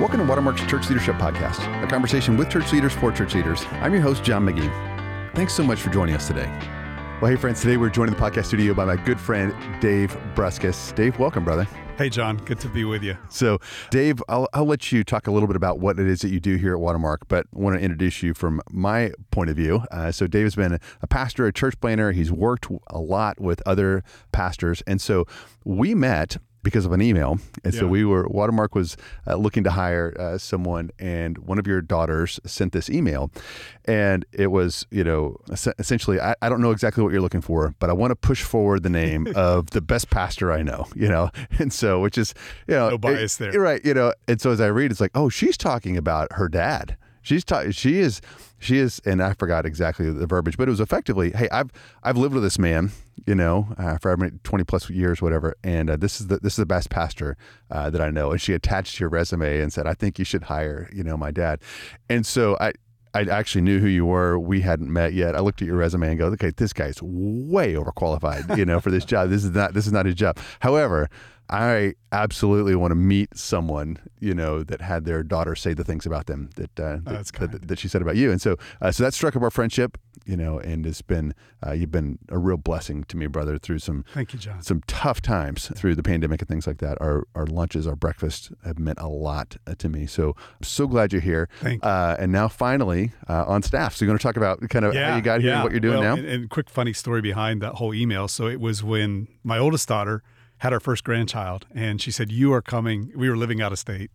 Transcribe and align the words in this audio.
Welcome 0.00 0.20
to 0.20 0.26
Watermark's 0.26 0.64
Church 0.70 0.88
Leadership 0.88 1.16
Podcast, 1.16 1.58
a 1.82 1.86
conversation 1.88 2.36
with 2.36 2.48
church 2.48 2.72
leaders 2.72 2.92
for 2.92 3.10
church 3.10 3.34
leaders. 3.34 3.64
I'm 3.72 3.92
your 3.92 4.00
host, 4.00 4.22
John 4.22 4.46
McGee. 4.46 5.34
Thanks 5.34 5.52
so 5.52 5.64
much 5.64 5.80
for 5.80 5.90
joining 5.90 6.14
us 6.14 6.28
today. 6.28 6.46
Well, 7.20 7.32
hey, 7.32 7.36
friends, 7.36 7.60
today 7.60 7.76
we're 7.78 7.90
joined 7.90 8.12
in 8.12 8.16
the 8.16 8.20
podcast 8.20 8.44
studio 8.44 8.74
by 8.74 8.84
my 8.84 8.94
good 8.94 9.18
friend, 9.18 9.52
Dave 9.80 10.16
Bruskas. 10.36 10.94
Dave, 10.94 11.18
welcome, 11.18 11.42
brother. 11.42 11.66
Hey, 11.96 12.10
John, 12.10 12.36
good 12.36 12.60
to 12.60 12.68
be 12.68 12.84
with 12.84 13.02
you. 13.02 13.18
So, 13.28 13.58
Dave, 13.90 14.22
I'll, 14.28 14.48
I'll 14.52 14.66
let 14.66 14.92
you 14.92 15.02
talk 15.02 15.26
a 15.26 15.32
little 15.32 15.48
bit 15.48 15.56
about 15.56 15.80
what 15.80 15.98
it 15.98 16.06
is 16.06 16.20
that 16.20 16.28
you 16.28 16.38
do 16.38 16.54
here 16.54 16.74
at 16.74 16.78
Watermark, 16.78 17.26
but 17.26 17.46
I 17.52 17.58
want 17.58 17.74
to 17.74 17.82
introduce 17.82 18.22
you 18.22 18.34
from 18.34 18.62
my 18.70 19.10
point 19.32 19.50
of 19.50 19.56
view. 19.56 19.82
Uh, 19.90 20.12
so, 20.12 20.28
Dave 20.28 20.44
has 20.44 20.54
been 20.54 20.78
a 21.02 21.08
pastor, 21.08 21.44
a 21.48 21.52
church 21.52 21.74
planter. 21.80 22.12
He's 22.12 22.30
worked 22.30 22.68
a 22.86 23.00
lot 23.00 23.40
with 23.40 23.60
other 23.66 24.04
pastors. 24.30 24.80
And 24.86 25.00
so 25.00 25.26
we 25.64 25.96
met 25.96 26.36
because 26.62 26.84
of 26.84 26.92
an 26.92 27.00
email. 27.00 27.38
And 27.64 27.72
yeah. 27.72 27.80
so 27.80 27.86
we 27.86 28.04
were, 28.04 28.28
Watermark 28.28 28.74
was 28.74 28.96
uh, 29.26 29.36
looking 29.36 29.64
to 29.64 29.70
hire 29.70 30.14
uh, 30.18 30.38
someone, 30.38 30.90
and 30.98 31.38
one 31.38 31.58
of 31.58 31.66
your 31.66 31.80
daughters 31.80 32.40
sent 32.44 32.72
this 32.72 32.90
email. 32.90 33.30
And 33.84 34.24
it 34.32 34.48
was, 34.48 34.86
you 34.90 35.04
know, 35.04 35.36
essentially, 35.78 36.20
I, 36.20 36.34
I 36.42 36.48
don't 36.48 36.60
know 36.60 36.70
exactly 36.70 37.02
what 37.02 37.12
you're 37.12 37.22
looking 37.22 37.40
for, 37.40 37.74
but 37.78 37.90
I 37.90 37.92
want 37.92 38.10
to 38.10 38.16
push 38.16 38.42
forward 38.42 38.82
the 38.82 38.90
name 38.90 39.28
of 39.36 39.70
the 39.70 39.80
best 39.80 40.10
pastor 40.10 40.52
I 40.52 40.62
know, 40.62 40.86
you 40.94 41.08
know? 41.08 41.30
And 41.58 41.72
so, 41.72 42.00
which 42.00 42.18
is, 42.18 42.34
you 42.68 42.74
know, 42.74 42.90
no 42.90 42.98
bias 42.98 43.40
it, 43.40 43.50
there. 43.52 43.60
Right. 43.60 43.84
You 43.84 43.94
know, 43.94 44.12
and 44.28 44.40
so 44.40 44.50
as 44.50 44.60
I 44.60 44.66
read, 44.66 44.90
it's 44.90 45.00
like, 45.00 45.10
oh, 45.14 45.28
she's 45.28 45.56
talking 45.56 45.96
about 45.96 46.32
her 46.32 46.48
dad. 46.48 46.96
She's 47.22 47.44
ta- 47.44 47.70
she 47.70 47.98
is 47.98 48.20
she 48.58 48.78
is 48.78 49.00
and 49.04 49.22
I 49.22 49.34
forgot 49.34 49.66
exactly 49.66 50.10
the 50.10 50.26
verbiage, 50.26 50.56
but 50.56 50.68
it 50.68 50.70
was 50.70 50.80
effectively, 50.80 51.30
hey, 51.30 51.48
I've 51.50 51.70
I've 52.02 52.16
lived 52.16 52.34
with 52.34 52.42
this 52.42 52.58
man, 52.58 52.90
you 53.26 53.34
know, 53.34 53.68
uh, 53.78 53.98
for 53.98 54.16
20 54.16 54.64
plus 54.64 54.90
years, 54.90 55.22
whatever, 55.22 55.56
and 55.62 55.90
uh, 55.90 55.96
this 55.96 56.20
is 56.20 56.26
the 56.28 56.38
this 56.38 56.54
is 56.54 56.58
the 56.58 56.66
best 56.66 56.90
pastor 56.90 57.36
uh, 57.70 57.90
that 57.90 58.00
I 58.00 58.10
know. 58.10 58.30
And 58.32 58.40
she 58.40 58.52
attached 58.52 59.00
your 59.00 59.08
resume 59.08 59.60
and 59.60 59.72
said, 59.72 59.86
I 59.86 59.94
think 59.94 60.18
you 60.18 60.24
should 60.24 60.44
hire, 60.44 60.90
you 60.92 61.04
know, 61.04 61.16
my 61.16 61.30
dad. 61.30 61.60
And 62.08 62.26
so 62.26 62.56
I 62.60 62.72
I 63.14 63.22
actually 63.22 63.62
knew 63.62 63.80
who 63.80 63.86
you 63.86 64.04
were. 64.04 64.38
We 64.38 64.60
hadn't 64.60 64.92
met 64.92 65.12
yet. 65.12 65.34
I 65.34 65.40
looked 65.40 65.62
at 65.62 65.66
your 65.66 65.76
resume 65.76 66.08
and 66.08 66.18
go, 66.18 66.26
okay, 66.26 66.50
this 66.56 66.72
guy's 66.72 67.02
way 67.02 67.74
overqualified, 67.74 68.56
you 68.56 68.64
know, 68.64 68.80
for 68.80 68.90
this 68.90 69.04
job. 69.04 69.30
This 69.30 69.44
is 69.44 69.50
not 69.50 69.74
this 69.74 69.86
is 69.86 69.92
not 69.92 70.06
his 70.06 70.14
job. 70.14 70.38
However, 70.60 71.08
I 71.50 71.94
absolutely 72.12 72.74
want 72.74 72.90
to 72.90 72.94
meet 72.94 73.36
someone, 73.36 73.98
you 74.20 74.34
know, 74.34 74.62
that 74.62 74.80
had 74.80 75.04
their 75.04 75.22
daughter 75.22 75.54
say 75.54 75.72
the 75.72 75.84
things 75.84 76.04
about 76.04 76.26
them 76.26 76.50
that 76.56 76.80
uh, 76.80 76.98
that, 77.04 77.26
that, 77.32 77.68
that, 77.68 77.78
she 77.78 77.88
said 77.88 78.02
about 78.02 78.16
you, 78.16 78.30
and 78.30 78.40
so 78.40 78.56
uh, 78.82 78.92
so 78.92 79.02
that 79.02 79.14
struck 79.14 79.34
up 79.34 79.42
our 79.42 79.50
friendship, 79.50 79.96
you 80.26 80.36
know, 80.36 80.58
and 80.58 80.86
it's 80.86 81.00
been 81.00 81.34
uh, 81.66 81.72
you've 81.72 81.90
been 81.90 82.18
a 82.28 82.36
real 82.36 82.58
blessing 82.58 83.04
to 83.04 83.16
me, 83.16 83.26
brother, 83.26 83.56
through 83.56 83.78
some 83.78 84.04
thank 84.12 84.34
you, 84.34 84.38
John, 84.38 84.60
some 84.62 84.82
tough 84.86 85.22
times 85.22 85.72
through 85.74 85.94
the 85.94 86.02
pandemic 86.02 86.42
and 86.42 86.48
things 86.48 86.66
like 86.66 86.78
that. 86.78 87.00
Our 87.00 87.26
our 87.34 87.46
lunches, 87.46 87.86
our 87.86 87.96
breakfast 87.96 88.52
have 88.64 88.78
meant 88.78 88.98
a 89.00 89.08
lot 89.08 89.56
uh, 89.66 89.74
to 89.78 89.88
me. 89.88 90.06
So 90.06 90.34
I'm 90.36 90.62
so 90.62 90.86
glad 90.86 91.12
you're 91.12 91.22
here. 91.22 91.48
Thank 91.60 91.82
you. 91.82 91.88
Uh, 91.88 92.16
and 92.18 92.30
now 92.30 92.48
finally 92.48 93.12
uh, 93.28 93.46
on 93.46 93.62
staff. 93.62 93.96
So 93.96 94.04
you're 94.04 94.10
going 94.10 94.18
to 94.18 94.22
talk 94.22 94.36
about 94.36 94.60
kind 94.68 94.84
of 94.84 94.92
yeah, 94.92 95.10
how 95.10 95.16
you 95.16 95.22
got 95.22 95.40
here 95.40 95.50
yeah. 95.50 95.54
and 95.56 95.64
what 95.64 95.72
you're 95.72 95.80
doing 95.80 96.00
well, 96.00 96.16
now. 96.16 96.22
And, 96.22 96.28
and 96.28 96.50
quick 96.50 96.68
funny 96.68 96.92
story 96.92 97.22
behind 97.22 97.62
that 97.62 97.76
whole 97.76 97.94
email. 97.94 98.28
So 98.28 98.46
it 98.48 98.60
was 98.60 98.84
when 98.84 99.28
my 99.42 99.58
oldest 99.58 99.88
daughter 99.88 100.22
had 100.58 100.72
our 100.72 100.80
first 100.80 101.04
grandchild, 101.04 101.66
and 101.74 102.00
she 102.00 102.10
said, 102.10 102.32
"You 102.32 102.52
are 102.52 102.62
coming." 102.62 103.12
We 103.14 103.28
were 103.28 103.36
living 103.36 103.60
out 103.60 103.72
of 103.72 103.78
state. 103.78 104.10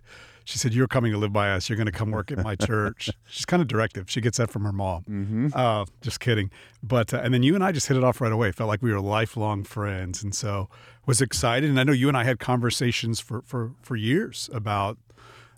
She 0.45 0.57
said, 0.57 0.73
"You're 0.73 0.87
coming 0.87 1.11
to 1.11 1.17
live 1.17 1.31
by 1.31 1.51
us. 1.51 1.69
You're 1.69 1.77
going 1.77 1.87
to 1.87 1.91
come 1.91 2.11
work 2.11 2.31
at 2.31 2.43
my 2.43 2.55
church." 2.67 3.09
She's 3.25 3.45
kind 3.45 3.61
of 3.61 3.67
directive. 3.67 4.09
She 4.09 4.21
gets 4.21 4.37
that 4.37 4.49
from 4.49 4.63
her 4.63 4.71
mom. 4.73 5.03
Mm-hmm. 5.03 5.47
Uh, 5.53 5.85
just 6.01 6.19
kidding. 6.19 6.51
But 6.81 7.13
uh, 7.13 7.21
and 7.23 7.33
then 7.33 7.43
you 7.43 7.55
and 7.55 7.63
I 7.63 7.71
just 7.71 7.87
hit 7.87 7.97
it 7.97 8.03
off 8.03 8.19
right 8.19 8.31
away. 8.31 8.51
Felt 8.51 8.67
like 8.67 8.81
we 8.81 8.91
were 8.91 8.99
lifelong 8.99 9.63
friends, 9.63 10.23
and 10.23 10.35
so 10.35 10.69
was 11.05 11.21
excited. 11.21 11.69
And 11.69 11.79
I 11.79 11.83
know 11.83 11.93
you 11.93 12.07
and 12.07 12.17
I 12.17 12.23
had 12.23 12.39
conversations 12.39 13.19
for 13.19 13.41
for 13.43 13.71
for 13.81 13.95
years 13.95 14.49
about 14.53 14.97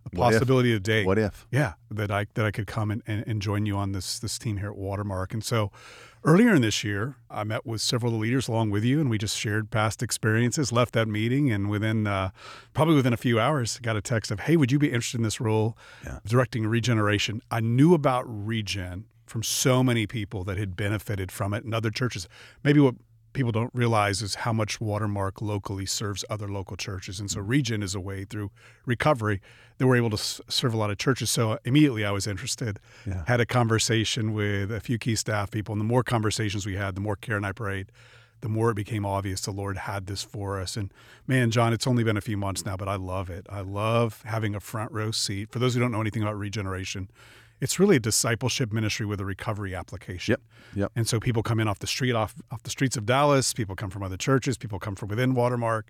the 0.03 0.17
possibility 0.17 0.73
of 0.73 0.83
day. 0.83 1.03
What 1.03 1.17
if? 1.17 1.47
Yeah, 1.51 1.73
that 1.91 2.11
I 2.11 2.27
that 2.35 2.45
I 2.45 2.51
could 2.51 2.67
come 2.67 2.91
and, 2.91 3.01
and, 3.07 3.23
and 3.25 3.41
join 3.41 3.65
you 3.65 3.75
on 3.77 3.91
this 3.91 4.19
this 4.19 4.37
team 4.37 4.57
here 4.57 4.69
at 4.69 4.77
Watermark. 4.77 5.33
And 5.33 5.43
so 5.43 5.71
Earlier 6.27 6.55
in 6.55 6.63
this 6.63 6.83
year, 6.83 7.17
I 7.29 7.43
met 7.43 7.67
with 7.67 7.81
several 7.81 8.11
of 8.11 8.17
the 8.17 8.21
leaders 8.23 8.47
along 8.47 8.71
with 8.71 8.83
you, 8.83 8.99
and 8.99 9.11
we 9.11 9.19
just 9.19 9.37
shared 9.37 9.69
past 9.69 10.01
experiences. 10.01 10.71
Left 10.71 10.91
that 10.93 11.07
meeting, 11.07 11.51
and 11.51 11.69
within 11.69 12.07
uh, 12.07 12.31
probably 12.73 12.95
within 12.95 13.13
a 13.13 13.17
few 13.17 13.39
hours, 13.39 13.77
got 13.77 13.95
a 13.95 14.01
text 14.01 14.31
of, 14.31 14.39
"Hey, 14.39 14.57
would 14.57 14.71
you 14.71 14.79
be 14.79 14.87
interested 14.87 15.19
in 15.19 15.23
this 15.23 15.39
role, 15.39 15.77
yeah. 16.03 16.17
directing 16.25 16.65
regeneration?" 16.65 17.43
I 17.51 17.59
knew 17.59 17.93
about 17.93 18.23
regen 18.25 19.05
from 19.27 19.43
so 19.43 19.83
many 19.83 20.07
people 20.07 20.43
that 20.45 20.57
had 20.57 20.75
benefited 20.75 21.31
from 21.31 21.53
it 21.53 21.63
in 21.63 21.75
other 21.75 21.91
churches. 21.91 22.27
Maybe 22.63 22.79
what 22.79 22.95
people 23.35 23.51
don't 23.51 23.69
realize 23.73 24.23
is 24.23 24.35
how 24.35 24.53
much 24.53 24.81
Watermark 24.81 25.41
locally 25.41 25.85
serves 25.85 26.25
other 26.29 26.47
local 26.47 26.75
churches. 26.75 27.19
And 27.19 27.29
so 27.29 27.39
mm. 27.39 27.47
Regen 27.47 27.83
is 27.83 27.93
a 27.93 27.99
way 27.99 28.23
through 28.23 28.49
recovery 28.85 29.41
that 29.77 29.85
we're 29.85 29.97
able 29.97 30.09
to 30.09 30.17
serve 30.17 30.73
a 30.73 30.77
lot 30.77 30.89
of 30.89 30.97
churches. 30.97 31.29
So 31.29 31.59
immediately 31.65 32.03
I 32.03 32.11
was 32.11 32.25
interested, 32.25 32.79
yeah. 33.05 33.23
had 33.27 33.39
a 33.39 33.45
conversation 33.45 34.33
with 34.33 34.71
a 34.71 34.79
few 34.79 34.97
key 34.97 35.15
staff 35.15 35.51
people. 35.51 35.73
And 35.73 35.79
the 35.79 35.85
more 35.85 36.03
conversations 36.03 36.65
we 36.65 36.75
had, 36.75 36.95
the 36.95 37.01
more 37.01 37.15
Karen 37.15 37.43
and 37.43 37.45
I 37.45 37.51
prayed, 37.51 37.91
the 38.41 38.49
more 38.49 38.71
it 38.71 38.75
became 38.75 39.05
obvious 39.05 39.41
the 39.41 39.51
Lord 39.51 39.77
had 39.77 40.07
this 40.07 40.23
for 40.23 40.59
us. 40.59 40.77
And 40.77 40.93
man, 41.27 41.51
John, 41.51 41.73
it's 41.73 41.87
only 41.87 42.03
been 42.03 42.17
a 42.17 42.21
few 42.21 42.37
months 42.37 42.65
now, 42.65 42.77
but 42.77 42.87
I 42.87 42.95
love 42.95 43.29
it. 43.29 43.45
I 43.49 43.61
love 43.61 44.21
having 44.25 44.55
a 44.55 44.59
front 44.59 44.91
row 44.91 45.11
seat. 45.11 45.51
For 45.51 45.59
those 45.59 45.73
who 45.73 45.79
don't 45.79 45.91
know 45.91 46.01
anything 46.01 46.21
about 46.21 46.37
regeneration, 46.37 47.09
it's 47.61 47.79
really 47.79 47.95
a 47.95 47.99
discipleship 47.99 48.73
ministry 48.73 49.05
with 49.05 49.19
a 49.19 49.25
recovery 49.25 49.73
application. 49.73 50.33
Yep. 50.33 50.41
Yep. 50.75 50.91
And 50.95 51.07
so 51.07 51.19
people 51.19 51.43
come 51.43 51.59
in 51.59 51.67
off 51.67 51.79
the 51.79 51.87
street, 51.87 52.13
off 52.13 52.35
off 52.51 52.63
the 52.63 52.69
streets 52.69 52.97
of 52.97 53.05
Dallas. 53.05 53.53
People 53.53 53.75
come 53.75 53.89
from 53.89 54.03
other 54.03 54.17
churches. 54.17 54.57
People 54.57 54.79
come 54.79 54.95
from 54.95 55.09
within 55.09 55.33
Watermark. 55.33 55.87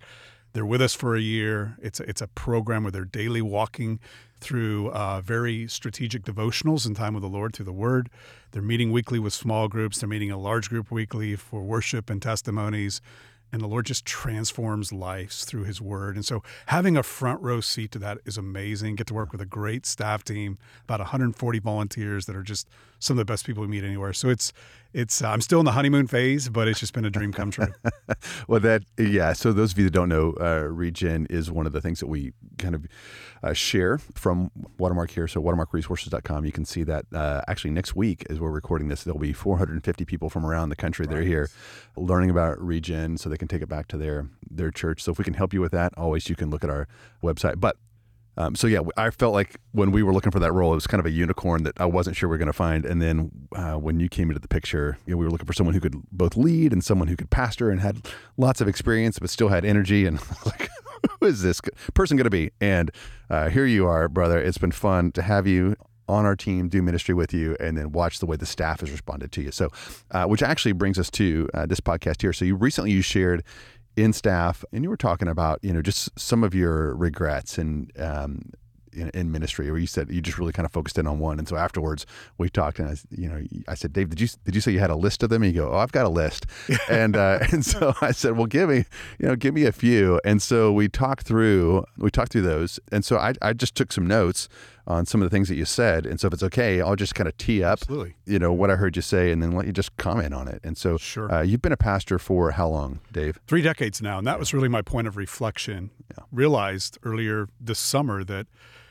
They're 0.53 0.65
with 0.65 0.81
us 0.81 0.93
for 0.93 1.17
a 1.17 1.19
year. 1.19 1.75
It's 1.81 1.99
a, 1.99 2.03
it's 2.03 2.21
a 2.21 2.27
program 2.27 2.83
where 2.83 2.91
they're 2.91 3.03
daily 3.03 3.41
walking 3.41 3.99
through 4.39 4.89
uh, 4.91 5.19
very 5.19 5.67
strategic 5.67 6.23
devotionals 6.23 6.85
and 6.85 6.95
time 6.95 7.13
with 7.13 7.23
the 7.23 7.29
Lord 7.29 7.53
through 7.53 7.65
the 7.65 7.73
Word. 7.73 8.09
They're 8.51 8.61
meeting 8.61 8.91
weekly 8.91 9.19
with 9.19 9.33
small 9.33 9.67
groups. 9.67 9.99
They're 9.99 10.07
meeting 10.07 10.31
a 10.31 10.37
large 10.37 10.69
group 10.69 10.91
weekly 10.91 11.35
for 11.35 11.61
worship 11.61 12.09
and 12.09 12.21
testimonies 12.21 13.01
and 13.51 13.61
the 13.61 13.67
Lord 13.67 13.85
just 13.85 14.05
transforms 14.05 14.91
lives 14.91 15.45
through 15.45 15.63
His 15.63 15.81
Word. 15.81 16.15
And 16.15 16.25
so, 16.25 16.43
having 16.67 16.97
a 16.97 17.03
front 17.03 17.41
row 17.41 17.61
seat 17.61 17.91
to 17.91 17.99
that 17.99 18.19
is 18.25 18.37
amazing. 18.37 18.95
Get 18.95 19.07
to 19.07 19.13
work 19.13 19.31
with 19.31 19.41
a 19.41 19.45
great 19.45 19.85
staff 19.85 20.23
team, 20.23 20.57
about 20.83 20.99
140 20.99 21.59
volunteers 21.59 22.25
that 22.25 22.35
are 22.35 22.43
just 22.43 22.67
some 22.99 23.15
of 23.15 23.19
the 23.19 23.31
best 23.31 23.45
people 23.45 23.61
we 23.61 23.67
meet 23.67 23.83
anywhere. 23.83 24.13
So 24.13 24.29
it's 24.29 24.53
it's 24.95 25.21
uh, 25.21 25.29
I'm 25.29 25.41
still 25.41 25.59
in 25.59 25.65
the 25.65 25.73
honeymoon 25.73 26.07
phase, 26.07 26.47
but 26.47 26.69
it's 26.69 26.79
just 26.79 26.93
been 26.93 27.03
a 27.03 27.09
dream 27.09 27.33
come 27.33 27.51
true. 27.51 27.67
well, 28.47 28.61
that 28.61 28.83
yeah. 28.97 29.33
So 29.33 29.51
those 29.51 29.73
of 29.73 29.77
you 29.77 29.83
that 29.83 29.91
don't 29.91 30.07
know, 30.07 30.33
uh, 30.39 30.67
Regen 30.69 31.27
is 31.29 31.51
one 31.51 31.65
of 31.65 31.73
the 31.73 31.81
things 31.81 31.99
that 31.99 32.07
we 32.07 32.31
kind 32.57 32.75
of 32.75 32.85
uh, 33.43 33.51
share 33.51 33.97
from 33.97 34.51
Watermark 34.77 35.11
here. 35.11 35.27
So 35.27 35.41
watermarkresources.com. 35.41 36.45
You 36.45 36.53
can 36.53 36.63
see 36.63 36.83
that 36.83 37.05
uh, 37.13 37.41
actually 37.47 37.71
next 37.71 37.95
week, 37.95 38.25
as 38.29 38.39
we're 38.39 38.51
recording 38.51 38.87
this, 38.87 39.03
there'll 39.03 39.19
be 39.19 39.33
450 39.33 40.05
people 40.05 40.29
from 40.29 40.45
around 40.45 40.69
the 40.69 40.77
country 40.77 41.05
that 41.05 41.17
are 41.17 41.21
here 41.21 41.49
learning 41.97 42.29
about 42.29 42.65
Regen, 42.65 43.17
so 43.17 43.29
they 43.29 43.37
can 43.37 43.49
take 43.49 43.61
it 43.61 43.69
back 43.69 43.87
to 43.89 43.97
their 43.97 44.29
their 44.49 44.71
church. 44.71 45.03
So 45.03 45.11
if 45.11 45.17
we 45.17 45.25
can 45.25 45.33
help 45.33 45.53
you 45.53 45.59
with 45.59 45.73
that, 45.73 45.93
always 45.97 46.29
you 46.29 46.37
can 46.37 46.49
look 46.49 46.63
at 46.63 46.69
our 46.69 46.87
website. 47.21 47.59
But 47.59 47.75
um, 48.37 48.55
so 48.55 48.67
yeah, 48.67 48.79
I 48.97 49.09
felt 49.11 49.33
like 49.33 49.55
when 49.71 49.91
we 49.91 50.03
were 50.03 50.13
looking 50.13 50.31
for 50.31 50.39
that 50.39 50.51
role, 50.51 50.71
it 50.71 50.75
was 50.75 50.87
kind 50.87 50.99
of 50.99 51.05
a 51.05 51.11
unicorn 51.11 51.63
that 51.63 51.79
I 51.79 51.85
wasn't 51.85 52.15
sure 52.15 52.27
we 52.27 52.33
were 52.33 52.37
going 52.37 52.47
to 52.47 52.53
find. 52.53 52.85
And 52.85 53.01
then 53.01 53.31
uh, 53.55 53.73
when 53.73 53.99
you 53.99 54.09
came 54.09 54.29
into 54.29 54.41
the 54.41 54.47
picture, 54.47 54.97
you 55.05 55.13
know, 55.13 55.17
we 55.17 55.25
were 55.25 55.31
looking 55.31 55.47
for 55.47 55.53
someone 55.53 55.73
who 55.73 55.79
could 55.79 55.95
both 56.11 56.35
lead 56.35 56.73
and 56.73 56.83
someone 56.83 57.07
who 57.07 57.15
could 57.15 57.29
pastor 57.29 57.69
and 57.69 57.79
had 57.79 58.07
lots 58.37 58.59
of 58.59 58.67
experience, 58.67 59.19
but 59.19 59.29
still 59.29 59.49
had 59.49 59.63
energy. 59.63 60.05
And 60.05 60.19
like, 60.45 60.69
who 61.19 61.27
is 61.27 61.41
this 61.41 61.61
person 61.93 62.17
going 62.17 62.25
to 62.25 62.29
be? 62.29 62.51
And 62.59 62.91
uh, 63.29 63.49
here 63.49 63.65
you 63.65 63.87
are, 63.87 64.09
brother. 64.09 64.39
It's 64.39 64.57
been 64.57 64.71
fun 64.71 65.11
to 65.13 65.21
have 65.21 65.47
you 65.47 65.75
on 66.07 66.25
our 66.25 66.35
team, 66.35 66.69
do 66.69 66.81
ministry 66.81 67.15
with 67.15 67.33
you, 67.33 67.57
and 67.59 67.77
then 67.77 67.91
watch 67.91 68.19
the 68.19 68.25
way 68.25 68.37
the 68.37 68.45
staff 68.45 68.81
has 68.81 68.91
responded 68.91 69.31
to 69.31 69.41
you. 69.41 69.51
So, 69.51 69.69
uh, 70.11 70.25
which 70.25 70.43
actually 70.43 70.73
brings 70.73 70.99
us 70.99 71.09
to 71.11 71.49
uh, 71.53 71.65
this 71.65 71.79
podcast 71.79 72.21
here. 72.21 72.31
So, 72.31 72.45
you 72.45 72.55
recently 72.55 72.91
you 72.91 73.01
shared 73.01 73.43
in 73.95 74.13
staff, 74.13 74.65
and 74.71 74.83
you 74.83 74.89
were 74.89 74.97
talking 74.97 75.27
about 75.27 75.59
you 75.63 75.73
know 75.73 75.81
just 75.81 76.17
some 76.19 76.43
of 76.43 76.53
your 76.53 76.95
regrets 76.95 77.57
and 77.57 77.91
um, 77.99 78.51
in, 78.95 79.09
in, 79.09 79.31
ministry, 79.31 79.69
where 79.69 79.79
you 79.79 79.87
said 79.87 80.09
you 80.09 80.21
just 80.21 80.37
really 80.37 80.53
kind 80.53 80.65
of 80.65 80.71
focused 80.71 80.97
in 80.97 81.05
on 81.05 81.19
one. 81.19 81.37
And 81.37 81.47
so 81.47 81.55
afterwards, 81.55 82.05
we 82.37 82.49
talked, 82.49 82.79
and 82.79 82.89
I, 82.89 82.95
you 83.09 83.29
know, 83.29 83.43
I 83.67 83.75
said, 83.75 83.93
Dave, 83.93 84.09
did 84.09 84.21
you 84.21 84.27
did 84.43 84.55
you 84.55 84.61
say 84.61 84.71
you 84.71 84.79
had 84.79 84.89
a 84.89 84.95
list 84.95 85.23
of 85.23 85.29
them? 85.29 85.43
And 85.43 85.53
you 85.53 85.61
go, 85.61 85.71
Oh, 85.71 85.77
I've 85.77 85.91
got 85.91 86.05
a 86.05 86.09
list. 86.09 86.45
and 86.89 87.15
uh, 87.15 87.39
and 87.51 87.65
so 87.65 87.93
I 88.01 88.11
said, 88.11 88.37
Well, 88.37 88.47
give 88.47 88.69
me, 88.69 88.85
you 89.19 89.27
know, 89.27 89.35
give 89.35 89.53
me 89.53 89.65
a 89.65 89.71
few. 89.71 90.19
And 90.25 90.41
so 90.41 90.71
we 90.71 90.87
talked 90.87 91.27
through 91.27 91.85
we 91.97 92.09
talked 92.09 92.31
through 92.31 92.43
those. 92.43 92.79
And 92.91 93.03
so 93.05 93.17
I 93.17 93.33
I 93.41 93.53
just 93.53 93.75
took 93.75 93.91
some 93.91 94.07
notes 94.07 94.49
on 94.87 95.05
some 95.05 95.21
of 95.21 95.29
the 95.29 95.35
things 95.35 95.49
that 95.49 95.55
you 95.55 95.65
said. 95.65 96.05
And 96.05 96.19
so 96.19 96.27
if 96.27 96.33
it's 96.33 96.43
okay, 96.43 96.81
I'll 96.81 96.95
just 96.95 97.15
kind 97.15 97.27
of 97.27 97.37
tee 97.37 97.63
up, 97.63 97.81
Absolutely. 97.81 98.15
you 98.25 98.39
know, 98.39 98.53
what 98.53 98.69
I 98.69 98.75
heard 98.75 98.95
you 98.95 99.01
say, 99.01 99.31
and 99.31 99.41
then 99.41 99.51
let 99.51 99.65
you 99.65 99.73
just 99.73 99.95
comment 99.97 100.33
on 100.33 100.47
it. 100.47 100.61
And 100.63 100.77
so, 100.77 100.97
sure. 100.97 101.31
Uh, 101.33 101.41
you've 101.41 101.61
been 101.61 101.71
a 101.71 101.77
pastor 101.77 102.19
for 102.19 102.51
how 102.51 102.67
long, 102.67 102.99
Dave? 103.11 103.39
Three 103.47 103.61
decades 103.61 104.01
now, 104.01 104.17
and 104.17 104.27
that 104.27 104.39
was 104.39 104.53
really 104.53 104.69
my 104.69 104.81
point 104.81 105.07
of 105.07 105.17
reflection. 105.17 105.91
Yeah. 106.11 106.23
Realized 106.31 106.97
earlier 107.03 107.47
this 107.59 107.79
summer 107.79 108.23
that 108.23 108.47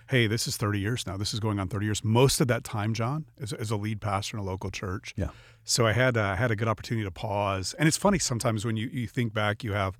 hey, 0.08 0.26
this 0.26 0.46
is 0.46 0.56
30 0.56 0.80
years 0.80 1.06
now. 1.06 1.16
This 1.16 1.32
is 1.32 1.40
going 1.40 1.58
on 1.58 1.68
30 1.68 1.86
years. 1.86 2.04
Most 2.04 2.40
of 2.40 2.46
that 2.48 2.62
time, 2.62 2.92
John, 2.92 3.24
as, 3.40 3.52
as 3.54 3.70
a 3.70 3.76
lead 3.76 4.00
pastor 4.00 4.36
in 4.36 4.42
a 4.42 4.46
local 4.46 4.70
church. 4.70 5.14
Yeah. 5.16 5.28
So 5.64 5.86
I 5.86 5.92
had 5.92 6.16
uh, 6.16 6.36
had 6.36 6.50
a 6.50 6.56
good 6.56 6.68
opportunity 6.68 7.04
to 7.04 7.10
pause. 7.10 7.74
And 7.78 7.88
it's 7.88 7.96
funny 7.96 8.18
sometimes 8.18 8.64
when 8.64 8.76
you, 8.76 8.88
you 8.92 9.06
think 9.06 9.32
back, 9.32 9.64
you 9.64 9.72
have 9.72 9.98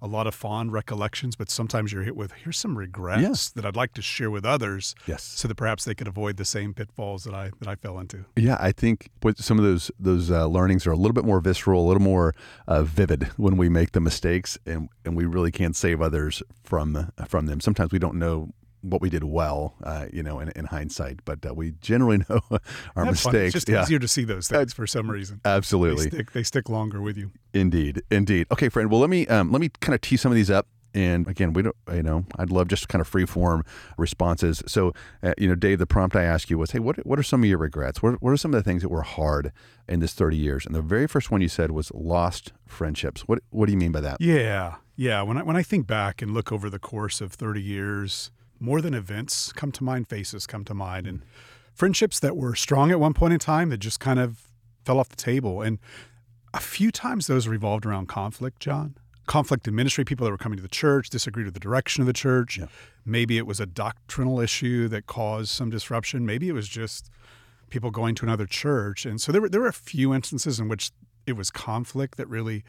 a 0.00 0.06
lot 0.06 0.26
of 0.26 0.34
fond 0.34 0.72
recollections, 0.72 1.36
but 1.36 1.50
sometimes 1.50 1.92
you're 1.92 2.02
hit 2.02 2.16
with 2.16 2.32
here's 2.32 2.58
some 2.58 2.76
regrets 2.78 3.50
that 3.50 3.64
I'd 3.64 3.76
like 3.76 3.92
to 3.94 4.02
share 4.02 4.30
with 4.30 4.44
others, 4.44 4.94
Yes. 5.06 5.22
so 5.22 5.48
that 5.48 5.54
perhaps 5.56 5.84
they 5.84 5.94
could 5.94 6.08
avoid 6.08 6.36
the 6.36 6.44
same 6.44 6.74
pitfalls 6.74 7.24
that 7.24 7.34
I 7.34 7.50
that 7.60 7.68
I 7.68 7.74
fell 7.74 7.98
into. 7.98 8.24
Yeah, 8.36 8.56
I 8.60 8.72
think 8.72 9.10
what 9.22 9.38
some 9.38 9.58
of 9.58 9.64
those 9.64 9.90
those 9.98 10.30
uh, 10.30 10.46
learnings 10.46 10.86
are 10.86 10.92
a 10.92 10.96
little 10.96 11.12
bit 11.14 11.24
more 11.24 11.40
visceral, 11.40 11.84
a 11.84 11.88
little 11.88 12.02
more 12.02 12.34
uh, 12.66 12.82
vivid 12.82 13.24
when 13.36 13.56
we 13.56 13.68
make 13.68 13.92
the 13.92 14.00
mistakes, 14.00 14.58
and 14.66 14.88
and 15.04 15.16
we 15.16 15.24
really 15.24 15.50
can't 15.50 15.76
save 15.76 16.00
others 16.00 16.42
from 16.64 17.10
from 17.26 17.46
them. 17.46 17.60
Sometimes 17.60 17.92
we 17.92 17.98
don't 17.98 18.16
know 18.16 18.50
what 18.82 19.00
we 19.00 19.10
did 19.10 19.24
well, 19.24 19.74
uh, 19.82 20.06
you 20.12 20.22
know, 20.22 20.40
in, 20.40 20.50
in 20.50 20.66
hindsight, 20.66 21.20
but 21.24 21.44
uh, 21.44 21.54
we 21.54 21.72
generally 21.80 22.18
know 22.28 22.40
our 22.50 23.04
That's 23.04 23.22
fun. 23.22 23.32
mistakes. 23.32 23.54
It's 23.54 23.64
just 23.64 23.68
yeah, 23.68 23.82
easier 23.82 23.98
to 23.98 24.08
see 24.08 24.24
those 24.24 24.48
things 24.48 24.72
for 24.72 24.86
some 24.86 25.10
reason. 25.10 25.40
They 25.44 25.50
absolutely. 25.50 26.08
stick, 26.08 26.32
they 26.32 26.42
stick 26.42 26.68
longer 26.68 27.00
with 27.00 27.16
you. 27.16 27.30
Indeed, 27.52 28.02
indeed. 28.10 28.46
Okay, 28.52 28.68
friend. 28.68 28.90
Well, 28.90 29.00
let 29.00 29.10
me 29.10 29.26
um, 29.26 29.50
let 29.52 29.60
me 29.60 29.70
kind 29.80 29.94
of 29.94 30.00
tee 30.00 30.16
some 30.16 30.32
of 30.32 30.36
these 30.36 30.50
up. 30.50 30.66
And 30.94 31.28
again, 31.28 31.52
we 31.52 31.62
don't, 31.62 31.76
you 31.92 32.02
know, 32.02 32.24
I'd 32.38 32.50
love 32.50 32.68
just 32.68 32.88
kind 32.88 33.00
of 33.00 33.06
free 33.06 33.26
form 33.26 33.62
responses. 33.98 34.62
So, 34.66 34.94
uh, 35.22 35.34
you 35.36 35.46
know, 35.46 35.54
Dave, 35.54 35.78
the 35.78 35.86
prompt 35.86 36.16
I 36.16 36.22
asked 36.22 36.48
you 36.48 36.58
was, 36.58 36.70
hey, 36.70 36.78
what 36.78 37.04
what 37.06 37.18
are 37.18 37.22
some 37.22 37.42
of 37.42 37.48
your 37.48 37.58
regrets? 37.58 38.02
What 38.02 38.22
what 38.22 38.30
are 38.30 38.36
some 38.38 38.54
of 38.54 38.58
the 38.58 38.68
things 38.68 38.82
that 38.82 38.88
were 38.88 39.02
hard 39.02 39.52
in 39.86 40.00
this 40.00 40.14
thirty 40.14 40.36
years? 40.36 40.64
And 40.64 40.74
the 40.74 40.82
very 40.82 41.06
first 41.06 41.30
one 41.30 41.40
you 41.40 41.48
said 41.48 41.70
was 41.72 41.92
lost 41.92 42.52
friendships. 42.66 43.22
What 43.22 43.40
what 43.50 43.66
do 43.66 43.72
you 43.72 43.78
mean 43.78 43.92
by 43.92 44.00
that? 44.00 44.20
Yeah, 44.20 44.76
yeah. 44.96 45.20
When 45.22 45.36
I 45.36 45.42
when 45.42 45.56
I 45.56 45.62
think 45.62 45.86
back 45.86 46.22
and 46.22 46.32
look 46.32 46.50
over 46.50 46.70
the 46.70 46.78
course 46.78 47.20
of 47.20 47.32
30 47.32 47.62
years, 47.62 48.30
more 48.60 48.80
than 48.80 48.94
events 48.94 49.52
come 49.52 49.72
to 49.72 49.84
mind, 49.84 50.08
faces 50.08 50.46
come 50.46 50.64
to 50.64 50.74
mind, 50.74 51.06
and 51.06 51.22
friendships 51.74 52.18
that 52.20 52.36
were 52.36 52.54
strong 52.54 52.90
at 52.90 52.98
one 52.98 53.14
point 53.14 53.32
in 53.32 53.38
time 53.38 53.68
that 53.70 53.78
just 53.78 54.00
kind 54.00 54.18
of 54.18 54.48
fell 54.84 54.98
off 54.98 55.08
the 55.08 55.16
table. 55.16 55.62
And 55.62 55.78
a 56.52 56.60
few 56.60 56.90
times 56.90 57.26
those 57.26 57.46
revolved 57.46 57.86
around 57.86 58.08
conflict, 58.08 58.60
John. 58.60 58.96
Conflict 59.26 59.68
in 59.68 59.74
ministry, 59.74 60.04
people 60.04 60.24
that 60.24 60.30
were 60.30 60.38
coming 60.38 60.56
to 60.56 60.62
the 60.62 60.68
church 60.68 61.10
disagreed 61.10 61.44
with 61.44 61.54
the 61.54 61.60
direction 61.60 62.00
of 62.00 62.06
the 62.06 62.12
church. 62.12 62.58
Yeah. 62.58 62.66
Maybe 63.04 63.36
it 63.36 63.46
was 63.46 63.60
a 63.60 63.66
doctrinal 63.66 64.40
issue 64.40 64.88
that 64.88 65.06
caused 65.06 65.50
some 65.50 65.70
disruption. 65.70 66.24
Maybe 66.24 66.48
it 66.48 66.52
was 66.52 66.68
just 66.68 67.10
people 67.70 67.90
going 67.90 68.14
to 68.16 68.24
another 68.24 68.46
church. 68.46 69.04
And 69.04 69.20
so 69.20 69.30
there 69.30 69.42
were 69.42 69.48
there 69.48 69.60
were 69.60 69.68
a 69.68 69.72
few 69.72 70.14
instances 70.14 70.58
in 70.58 70.68
which 70.68 70.90
it 71.26 71.34
was 71.34 71.50
conflict 71.50 72.16
that 72.16 72.26
really 72.28 72.64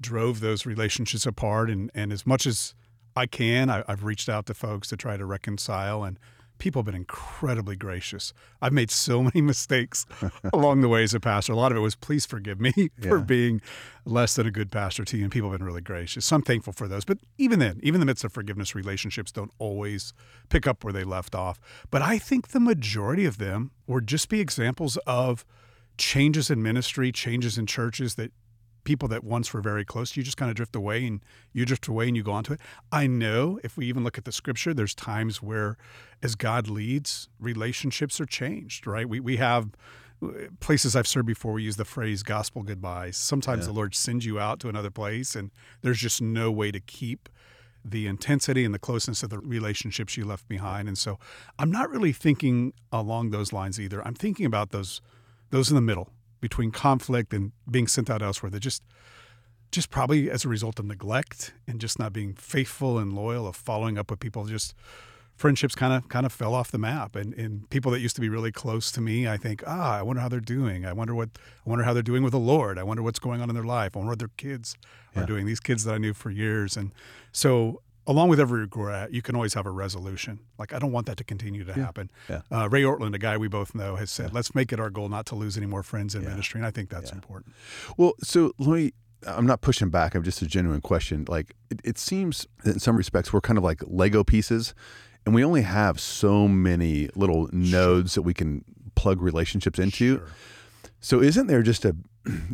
drove 0.00 0.40
those 0.40 0.66
relationships 0.66 1.24
apart. 1.24 1.70
And 1.70 1.90
and 1.94 2.12
as 2.12 2.26
much 2.26 2.46
as 2.46 2.74
I 3.16 3.26
can, 3.26 3.70
I, 3.70 3.84
I've 3.88 4.04
reached 4.04 4.28
out 4.28 4.46
to 4.46 4.54
folks 4.54 4.88
to 4.88 4.96
try 4.96 5.16
to 5.16 5.24
reconcile 5.24 6.04
and 6.04 6.18
people 6.58 6.80
have 6.80 6.86
been 6.86 6.94
incredibly 6.94 7.74
gracious. 7.74 8.32
I've 8.60 8.72
made 8.72 8.88
so 8.90 9.20
many 9.22 9.40
mistakes 9.42 10.06
along 10.52 10.80
the 10.80 10.88
way 10.88 11.02
as 11.02 11.12
a 11.12 11.18
pastor. 11.18 11.52
A 11.52 11.56
lot 11.56 11.72
of 11.72 11.78
it 11.78 11.80
was, 11.80 11.96
please 11.96 12.24
forgive 12.24 12.60
me 12.60 12.72
for 13.02 13.18
Yeah. 13.18 13.24
being 13.24 13.60
less 14.04 14.36
than 14.36 14.46
a 14.46 14.50
good 14.52 14.70
pastor 14.70 15.04
to 15.04 15.16
you. 15.16 15.24
And 15.24 15.32
people 15.32 15.50
have 15.50 15.58
been 15.58 15.66
really 15.66 15.80
gracious. 15.80 16.24
So 16.26 16.36
I'm 16.36 16.42
thankful 16.42 16.72
for 16.72 16.86
those. 16.86 17.04
But 17.04 17.18
even 17.36 17.58
then, 17.58 17.80
even 17.82 17.96
in 17.96 18.00
the 18.00 18.06
midst 18.06 18.22
of 18.24 18.32
forgiveness, 18.32 18.74
relationships 18.76 19.32
don't 19.32 19.50
always 19.58 20.12
pick 20.50 20.66
up 20.68 20.84
where 20.84 20.92
they 20.92 21.04
left 21.04 21.34
off. 21.34 21.58
But 21.90 22.00
I 22.02 22.18
think 22.18 22.48
the 22.48 22.60
majority 22.60 23.24
of 23.24 23.38
them 23.38 23.72
would 23.88 24.06
just 24.06 24.28
be 24.28 24.38
examples 24.40 24.96
of 25.06 25.44
changes 25.98 26.48
in 26.48 26.62
ministry, 26.62 27.10
changes 27.10 27.58
in 27.58 27.66
churches 27.66 28.14
that 28.14 28.30
people 28.84 29.08
that 29.08 29.24
once 29.24 29.52
were 29.52 29.60
very 29.60 29.84
close, 29.84 30.16
you 30.16 30.22
just 30.22 30.36
kind 30.36 30.50
of 30.50 30.56
drift 30.56 30.74
away 30.74 31.06
and 31.06 31.20
you 31.52 31.64
drift 31.64 31.86
away 31.88 32.08
and 32.08 32.16
you 32.16 32.22
go 32.22 32.32
on 32.32 32.44
to 32.44 32.52
it. 32.54 32.60
I 32.90 33.06
know 33.06 33.60
if 33.62 33.76
we 33.76 33.86
even 33.86 34.04
look 34.04 34.18
at 34.18 34.24
the 34.24 34.32
scripture, 34.32 34.74
there's 34.74 34.94
times 34.94 35.42
where 35.42 35.76
as 36.22 36.34
God 36.34 36.68
leads, 36.68 37.28
relationships 37.38 38.20
are 38.20 38.26
changed, 38.26 38.86
right? 38.86 39.08
We, 39.08 39.20
we 39.20 39.36
have 39.36 39.70
places 40.60 40.94
I've 40.94 41.08
served 41.08 41.26
before, 41.26 41.52
we 41.52 41.64
use 41.64 41.76
the 41.76 41.84
phrase 41.84 42.22
gospel 42.22 42.62
goodbyes. 42.62 43.16
Sometimes 43.16 43.66
the 43.66 43.72
Lord 43.72 43.94
sends 43.94 44.24
you 44.24 44.38
out 44.38 44.60
to 44.60 44.68
another 44.68 44.90
place 44.90 45.34
and 45.34 45.50
there's 45.82 45.98
just 45.98 46.22
no 46.22 46.50
way 46.50 46.70
to 46.70 46.80
keep 46.80 47.28
the 47.84 48.06
intensity 48.06 48.64
and 48.64 48.72
the 48.72 48.78
closeness 48.78 49.24
of 49.24 49.30
the 49.30 49.38
relationships 49.40 50.16
you 50.16 50.24
left 50.24 50.46
behind. 50.48 50.86
And 50.86 50.96
so 50.96 51.18
I'm 51.58 51.70
not 51.70 51.90
really 51.90 52.12
thinking 52.12 52.72
along 52.92 53.30
those 53.30 53.52
lines 53.52 53.80
either. 53.80 54.06
I'm 54.06 54.14
thinking 54.14 54.46
about 54.46 54.70
those 54.70 55.00
those 55.50 55.68
in 55.68 55.74
the 55.74 55.82
middle 55.82 56.10
between 56.42 56.70
conflict 56.70 57.32
and 57.32 57.52
being 57.70 57.86
sent 57.86 58.10
out 58.10 58.20
elsewhere 58.20 58.50
that 58.50 58.60
just 58.60 58.82
just 59.70 59.88
probably 59.88 60.30
as 60.30 60.44
a 60.44 60.48
result 60.50 60.78
of 60.78 60.84
neglect 60.84 61.54
and 61.66 61.80
just 61.80 61.98
not 61.98 62.12
being 62.12 62.34
faithful 62.34 62.98
and 62.98 63.14
loyal 63.14 63.46
of 63.46 63.56
following 63.56 63.96
up 63.96 64.10
with 64.10 64.20
people 64.20 64.44
just 64.44 64.74
friendships 65.34 65.74
kind 65.74 65.94
of 65.94 66.06
kind 66.10 66.26
of 66.26 66.32
fell 66.32 66.54
off 66.54 66.70
the 66.70 66.76
map. 66.78 67.16
And, 67.16 67.32
and 67.34 67.70
people 67.70 67.90
that 67.92 68.00
used 68.00 68.14
to 68.16 68.20
be 68.20 68.28
really 68.28 68.52
close 68.52 68.92
to 68.92 69.00
me 69.00 69.26
i 69.26 69.38
think 69.38 69.62
ah 69.66 69.98
i 69.98 70.02
wonder 70.02 70.20
how 70.20 70.28
they're 70.28 70.40
doing. 70.58 70.84
I 70.84 70.92
wonder 70.92 71.14
what 71.14 71.30
i 71.66 71.70
wonder 71.70 71.84
how 71.84 71.94
they're 71.94 72.02
doing 72.02 72.22
with 72.22 72.32
the 72.32 72.38
lord. 72.54 72.78
I 72.78 72.82
wonder 72.82 73.02
what's 73.02 73.18
going 73.18 73.40
on 73.40 73.48
in 73.48 73.54
their 73.54 73.64
life. 73.78 73.96
I 73.96 74.00
wonder 74.00 74.10
what 74.12 74.18
their 74.18 74.36
kids 74.36 74.76
Yeah. 75.16 75.22
are 75.22 75.26
doing 75.26 75.46
these 75.46 75.60
kids 75.60 75.84
that 75.84 75.94
i 75.94 75.98
knew 75.98 76.12
for 76.12 76.30
years. 76.30 76.76
And 76.76 76.92
so 77.32 77.80
along 78.06 78.28
with 78.28 78.40
every 78.40 78.60
regret 78.60 79.12
you 79.12 79.22
can 79.22 79.34
always 79.34 79.54
have 79.54 79.66
a 79.66 79.70
resolution 79.70 80.40
like 80.58 80.72
i 80.72 80.78
don't 80.78 80.92
want 80.92 81.06
that 81.06 81.16
to 81.16 81.24
continue 81.24 81.64
to 81.64 81.72
happen 81.72 82.10
Yeah. 82.28 82.42
Uh, 82.50 82.68
Ray 82.68 82.82
Ortlund 82.82 83.14
a 83.14 83.18
guy 83.18 83.36
we 83.36 83.48
both 83.48 83.74
know 83.74 83.96
has 83.96 84.10
said 84.10 84.32
let's 84.34 84.54
make 84.54 84.72
it 84.72 84.80
our 84.80 84.90
goal 84.90 85.08
not 85.08 85.26
to 85.26 85.34
lose 85.34 85.56
any 85.56 85.66
more 85.66 85.82
friends 85.82 86.14
in 86.14 86.22
Yeah. 86.22 86.30
ministry 86.30 86.58
and 86.60 86.66
i 86.66 86.70
think 86.70 86.88
that's 86.90 87.10
Yeah. 87.10 87.16
important 87.16 87.54
Well, 87.96 88.14
so 88.22 88.52
let 88.58 88.74
me. 88.76 88.92
I'm 89.24 89.46
not 89.46 89.60
pushing 89.60 89.88
back. 89.88 90.16
I'm 90.16 90.24
just 90.24 90.42
a 90.42 90.46
genuine 90.46 90.80
question. 90.80 91.24
Like 91.28 91.54
it, 91.70 91.80
it 91.84 91.96
seems 91.98 92.48
that 92.64 92.74
in 92.74 92.80
some 92.80 92.96
respects 92.96 93.32
we're 93.32 93.40
kind 93.40 93.56
of 93.56 93.62
like 93.62 93.80
Lego 93.86 94.24
pieces, 94.24 94.74
and 95.24 95.32
we 95.32 95.44
only 95.44 95.62
have 95.62 96.00
so 96.00 96.48
many 96.48 97.08
little 97.14 97.48
nodes 97.52 98.14
that 98.16 98.22
we 98.22 98.34
can 98.34 98.64
plug 98.96 99.22
relationships 99.22 99.78
into. 99.78 100.16
Sure. 100.16 100.26
So 101.00 101.22
isn't 101.22 101.46
there 101.46 101.62
just 101.62 101.84
a 101.84 101.94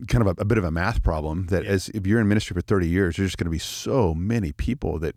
kind 0.08 0.26
of 0.26 0.26
a, 0.38 0.42
a 0.42 0.44
bit 0.44 0.56
of 0.58 0.64
a 0.64 0.70
math 0.70 1.02
problem 1.02 1.46
that 1.46 1.64
Yeah. 1.64 1.70
as 1.70 1.88
if 1.90 2.06
you're 2.06 2.20
in 2.20 2.28
ministry 2.28 2.54
for 2.54 2.60
30 2.62 2.88
years, 2.88 3.16
there's 3.16 3.28
just 3.28 3.38
going 3.38 3.46
to 3.46 3.50
be 3.50 3.58
so 3.58 4.14
many 4.14 4.52
people 4.52 4.98
that 5.00 5.14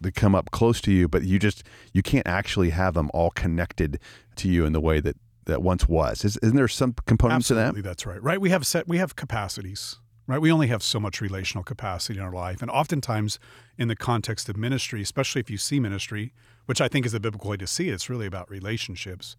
that 0.00 0.14
come 0.14 0.34
up 0.34 0.50
close 0.50 0.80
to 0.82 0.92
you, 0.92 1.08
but 1.08 1.24
you 1.24 1.38
just 1.38 1.62
you 1.92 2.02
can't 2.02 2.26
actually 2.26 2.70
have 2.70 2.94
them 2.94 3.10
all 3.14 3.30
connected 3.30 3.98
to 4.36 4.48
you 4.48 4.64
in 4.66 4.72
the 4.72 4.80
way 4.80 5.00
that 5.00 5.16
that 5.46 5.62
once 5.62 5.88
was. 5.88 6.24
Is, 6.24 6.36
isn't 6.38 6.56
there 6.56 6.68
some 6.68 6.94
component 7.06 7.36
Absolutely, 7.36 7.80
to 7.80 7.82
that? 7.82 7.88
that's 7.88 8.06
right. 8.06 8.22
Right, 8.22 8.40
we 8.40 8.50
have 8.50 8.66
set 8.66 8.86
we 8.88 8.98
have 8.98 9.16
capacities. 9.16 9.96
Right, 10.26 10.40
we 10.40 10.50
only 10.50 10.68
have 10.68 10.82
so 10.82 10.98
much 10.98 11.20
relational 11.20 11.62
capacity 11.64 12.18
in 12.18 12.24
our 12.24 12.32
life, 12.32 12.62
and 12.62 12.70
oftentimes 12.70 13.38
in 13.76 13.88
the 13.88 13.96
context 13.96 14.48
of 14.48 14.56
ministry, 14.56 15.02
especially 15.02 15.40
if 15.40 15.50
you 15.50 15.58
see 15.58 15.78
ministry, 15.78 16.32
which 16.64 16.80
I 16.80 16.88
think 16.88 17.04
is 17.04 17.12
the 17.12 17.20
biblical 17.20 17.50
way 17.50 17.58
to 17.58 17.66
see 17.66 17.90
it, 17.90 17.92
it's 17.92 18.08
really 18.08 18.24
about 18.26 18.48
relationships. 18.50 19.36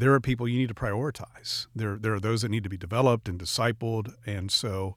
There 0.00 0.14
are 0.14 0.20
people 0.20 0.48
you 0.48 0.58
need 0.58 0.70
to 0.70 0.74
prioritize. 0.74 1.66
There, 1.76 1.98
there 1.98 2.14
are 2.14 2.20
those 2.20 2.40
that 2.40 2.48
need 2.48 2.62
to 2.62 2.70
be 2.70 2.78
developed 2.78 3.28
and 3.28 3.38
discipled, 3.38 4.14
and 4.24 4.50
so 4.50 4.96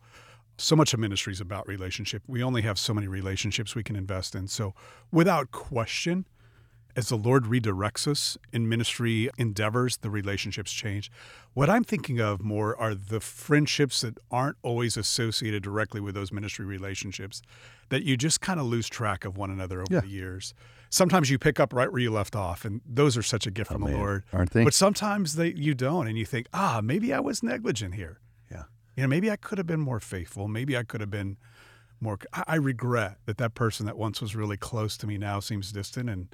so 0.57 0.77
much 0.77 0.93
of 0.93 0.99
ministry 0.99 1.33
is 1.33 1.41
about 1.41 1.67
relationship. 1.67 2.21
We 2.25 2.41
only 2.41 2.61
have 2.61 2.79
so 2.79 2.93
many 2.93 3.07
relationships 3.07 3.75
we 3.75 3.83
can 3.83 3.97
invest 3.97 4.33
in. 4.33 4.47
So, 4.47 4.73
without 5.11 5.51
question, 5.51 6.25
as 6.95 7.09
the 7.09 7.15
Lord 7.17 7.45
redirects 7.45 8.07
us 8.07 8.37
in 8.51 8.69
ministry 8.69 9.29
endeavors, 9.37 9.97
the 9.97 10.09
relationships 10.09 10.71
change. 10.71 11.11
What 11.53 11.69
I'm 11.69 11.83
thinking 11.83 12.19
of 12.19 12.41
more 12.43 12.79
are 12.79 12.93
the 12.93 13.19
friendships 13.19 14.01
that 14.01 14.17
aren't 14.29 14.57
always 14.61 14.95
associated 14.97 15.63
directly 15.63 15.99
with 16.01 16.13
those 16.15 16.31
ministry 16.31 16.65
relationships, 16.65 17.41
that 17.89 18.03
you 18.03 18.15
just 18.17 18.41
kind 18.41 18.59
of 18.59 18.65
lose 18.67 18.87
track 18.89 19.25
of 19.25 19.37
one 19.37 19.49
another 19.49 19.81
over 19.81 19.93
Yeah. 19.93 19.99
the 20.01 20.07
years. 20.07 20.53
Sometimes 20.89 21.31
you 21.31 21.39
pick 21.39 21.59
up 21.59 21.73
right 21.73 21.91
where 21.91 22.01
you 22.01 22.11
left 22.11 22.35
off, 22.35 22.63
and 22.65 22.81
those 22.85 23.17
are 23.17 23.23
such 23.23 23.47
a 23.47 23.51
gift 23.51 23.71
from 23.71 23.81
the 23.81 23.93
Oh. 23.93 23.97
Lord. 23.97 24.23
Aren't 24.31 24.51
they? 24.51 24.63
But 24.63 24.75
sometimes 24.75 25.35
they, 25.35 25.51
you 25.53 25.73
don't, 25.73 26.07
and 26.07 26.17
you 26.17 26.25
think, 26.25 26.47
ah, 26.53 26.81
maybe 26.83 27.11
I 27.11 27.19
was 27.19 27.41
negligent 27.41 27.95
here. 27.95 28.19
Yeah. 28.51 28.63
You 28.95 29.03
know, 29.03 29.07
maybe 29.09 29.31
I 29.31 29.35
could 29.35 29.57
have 29.57 29.65
been 29.65 29.79
more 29.79 29.99
faithful. 29.99 30.47
Maybe 30.47 30.77
I 30.77 30.83
could 30.83 31.01
have 31.01 31.09
been 31.09 31.37
more. 31.99 32.19
I, 32.33 32.43
I 32.47 32.55
regret 32.57 33.17
that 33.25 33.37
that 33.39 33.55
person 33.55 33.87
that 33.87 33.97
once 33.97 34.21
was 34.21 34.35
really 34.35 34.57
close 34.57 34.95
to 34.97 35.07
me 35.07 35.17
now 35.17 35.39
seems 35.39 35.71
distant, 35.71 36.09
and 36.11 36.27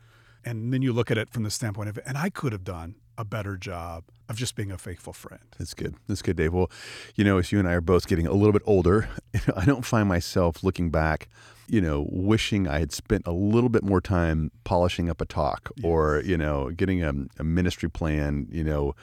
and 0.45 0.73
then 0.73 0.81
you 0.81 0.93
look 0.93 1.11
at 1.11 1.17
it 1.17 1.29
from 1.29 1.43
the 1.43 1.51
standpoint 1.51 1.89
of, 1.89 1.99
and 2.05 2.17
I 2.17 2.29
could 2.29 2.51
have 2.51 2.63
done 2.63 2.95
a 3.17 3.25
better 3.25 3.57
job 3.57 4.05
of 4.29 4.37
just 4.37 4.55
being 4.55 4.71
a 4.71 4.77
faithful 4.77 5.11
friend. 5.11 5.41
That's 5.57 5.73
good. 5.73 5.95
That's 6.07 6.21
good, 6.21 6.37
Dave. 6.37 6.53
Well, 6.53 6.71
you 7.15 7.23
know, 7.23 7.37
as 7.37 7.51
you 7.51 7.59
and 7.59 7.67
I 7.67 7.73
are 7.73 7.81
both 7.81 8.07
getting 8.07 8.25
a 8.25 8.33
little 8.33 8.53
bit 8.53 8.61
older, 8.65 9.09
I 9.55 9.65
don't 9.65 9.85
find 9.85 10.07
myself 10.07 10.63
looking 10.63 10.89
back, 10.89 11.27
you 11.67 11.81
know, 11.81 12.07
wishing 12.09 12.67
I 12.67 12.79
had 12.79 12.93
spent 12.93 13.23
a 13.25 13.31
little 13.31 13.69
bit 13.69 13.83
more 13.83 13.99
time 13.99 14.51
polishing 14.63 15.09
up 15.09 15.19
a 15.19 15.25
talk 15.25 15.71
or, 15.83 16.21
you 16.25 16.37
know, 16.37 16.69
getting 16.71 17.03
a, 17.03 17.13
a 17.37 17.43
ministry 17.43 17.89
plan, 17.89 18.47
you 18.51 18.63
know, 18.63 18.95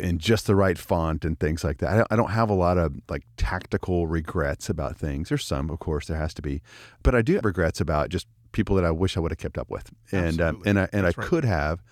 in 0.00 0.18
just 0.18 0.46
the 0.46 0.56
right 0.56 0.76
font 0.76 1.24
and 1.24 1.38
things 1.38 1.62
like 1.62 1.78
that. 1.78 1.90
I 1.90 1.96
don't, 1.96 2.08
I 2.10 2.16
don't 2.16 2.30
have 2.30 2.50
a 2.50 2.54
lot 2.54 2.78
of 2.78 2.96
like 3.08 3.22
tactical 3.36 4.08
regrets 4.08 4.68
about 4.68 4.96
things. 4.96 5.28
There's 5.28 5.44
some, 5.44 5.70
of 5.70 5.78
course, 5.78 6.08
there 6.08 6.18
has 6.18 6.34
to 6.34 6.42
be, 6.42 6.62
but 7.04 7.14
I 7.14 7.22
do 7.22 7.34
have 7.34 7.44
regrets 7.44 7.80
about 7.80 8.08
just 8.08 8.26
people 8.54 8.74
that 8.76 8.84
I 8.86 8.90
wish 8.90 9.16
I 9.18 9.20
would 9.20 9.30
have 9.30 9.38
kept 9.38 9.58
up 9.58 9.68
with, 9.70 9.90
and 10.10 10.40
um, 10.40 10.62
and 10.64 10.80
I 10.80 10.88
and 10.94 11.04
That's 11.04 11.18
I 11.18 11.20
right. 11.20 11.28
could 11.28 11.44
have 11.44 11.82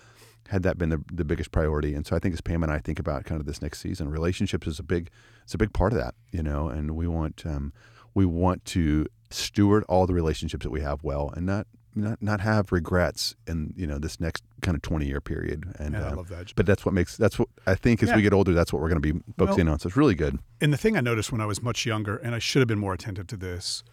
had 0.49 0.63
that 0.63 0.77
been 0.77 0.89
the, 0.89 1.01
the 1.11 1.23
biggest 1.23 1.51
priority. 1.51 1.93
And 1.93 2.05
so 2.05 2.15
I 2.15 2.19
think 2.19 2.33
as 2.33 2.41
Pam 2.41 2.63
and 2.63 2.71
I 2.71 2.79
think 2.79 2.99
about 2.99 3.23
kind 3.23 3.39
of 3.39 3.47
this 3.47 3.61
next 3.61 3.79
season, 3.79 4.09
relationships 4.09 4.67
is 4.67 4.79
a 4.79 4.83
big 4.83 5.09
it's 5.43 5.53
a 5.53 5.57
big 5.57 5.71
part 5.73 5.93
of 5.93 5.99
that, 5.99 6.15
you 6.31 6.41
know, 6.43 6.67
and 6.67 6.91
we 6.95 7.07
want 7.07 7.45
um, 7.45 7.71
we 8.15 8.25
want 8.25 8.65
to 8.65 9.05
steward 9.29 9.83
all 9.87 10.05
the 10.07 10.13
relationships 10.13 10.63
that 10.63 10.69
we 10.71 10.81
have 10.81 11.03
well 11.03 11.31
and 11.35 11.45
not 11.45 11.65
not 11.95 12.21
not 12.21 12.41
have 12.41 12.71
regrets 12.71 13.35
in 13.47 13.73
you 13.77 13.85
know 13.87 13.97
this 13.99 14.19
next 14.19 14.43
kind 14.61 14.75
of 14.75 14.81
20 14.81 15.05
year 15.07 15.21
period 15.21 15.63
and 15.79 15.95
And 15.95 16.05
I 16.05 16.11
love 16.13 16.27
that. 16.29 16.51
but 16.55 16.65
that's 16.65 16.85
what 16.85 16.93
makes 16.93 17.17
that's 17.17 17.37
what 17.39 17.47
I 17.67 17.75
think 17.75 18.01
as 18.03 18.09
Yeah. 18.09 18.15
we 18.17 18.21
get 18.23 18.33
older 18.33 18.51
that's 18.53 18.73
what 18.73 18.81
we're 18.81 18.89
going 18.89 19.01
to 19.01 19.13
be 19.13 19.19
focusing 19.37 19.67
on 19.69 19.77
so 19.79 19.87
it's 19.87 19.95
really 19.97 20.15
good 20.15 20.39
And 20.61 20.73
the 20.73 20.77
thing 20.77 20.97
I 20.97 21.01
noticed 21.01 21.31
when 21.31 21.39
I 21.41 21.45
was 21.45 21.61
much 21.61 21.85
younger, 21.85 22.17
and 22.17 22.33
I 22.35 22.39
should 22.39 22.59
have 22.61 22.67
been 22.67 22.79
more 22.79 22.93
attentive 22.93 23.27
to 23.27 23.37
this, 23.37 23.83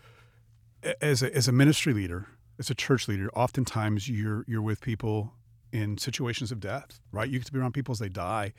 as 1.02 1.22
a, 1.22 1.34
as 1.36 1.46
a 1.48 1.52
ministry 1.52 1.92
leader, 1.92 2.26
as 2.60 2.70
a 2.70 2.74
church 2.74 3.08
leader, 3.08 3.28
oftentimes 3.34 4.08
you're 4.08 4.44
you're 4.46 4.62
with 4.62 4.80
people 4.80 5.32
in 5.72 5.98
situations 5.98 6.52
of 6.52 6.60
death, 6.60 7.00
right? 7.10 7.28
You 7.28 7.38
get 7.40 7.46
to 7.46 7.52
be 7.52 7.58
around 7.58 7.72
people 7.72 7.92
as 7.92 7.98
they 7.98 8.08
die. 8.08 8.52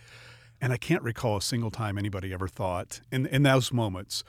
And 0.60 0.72
I 0.74 0.78
can't 0.78 1.04
recall 1.04 1.38
a 1.38 1.42
single 1.42 1.72
time 1.72 1.98
anybody 1.98 2.34
ever 2.34 2.48
thought 2.48 3.02
in, 3.12 3.26
in 3.26 3.44
those 3.44 3.72
moments, 3.74 4.24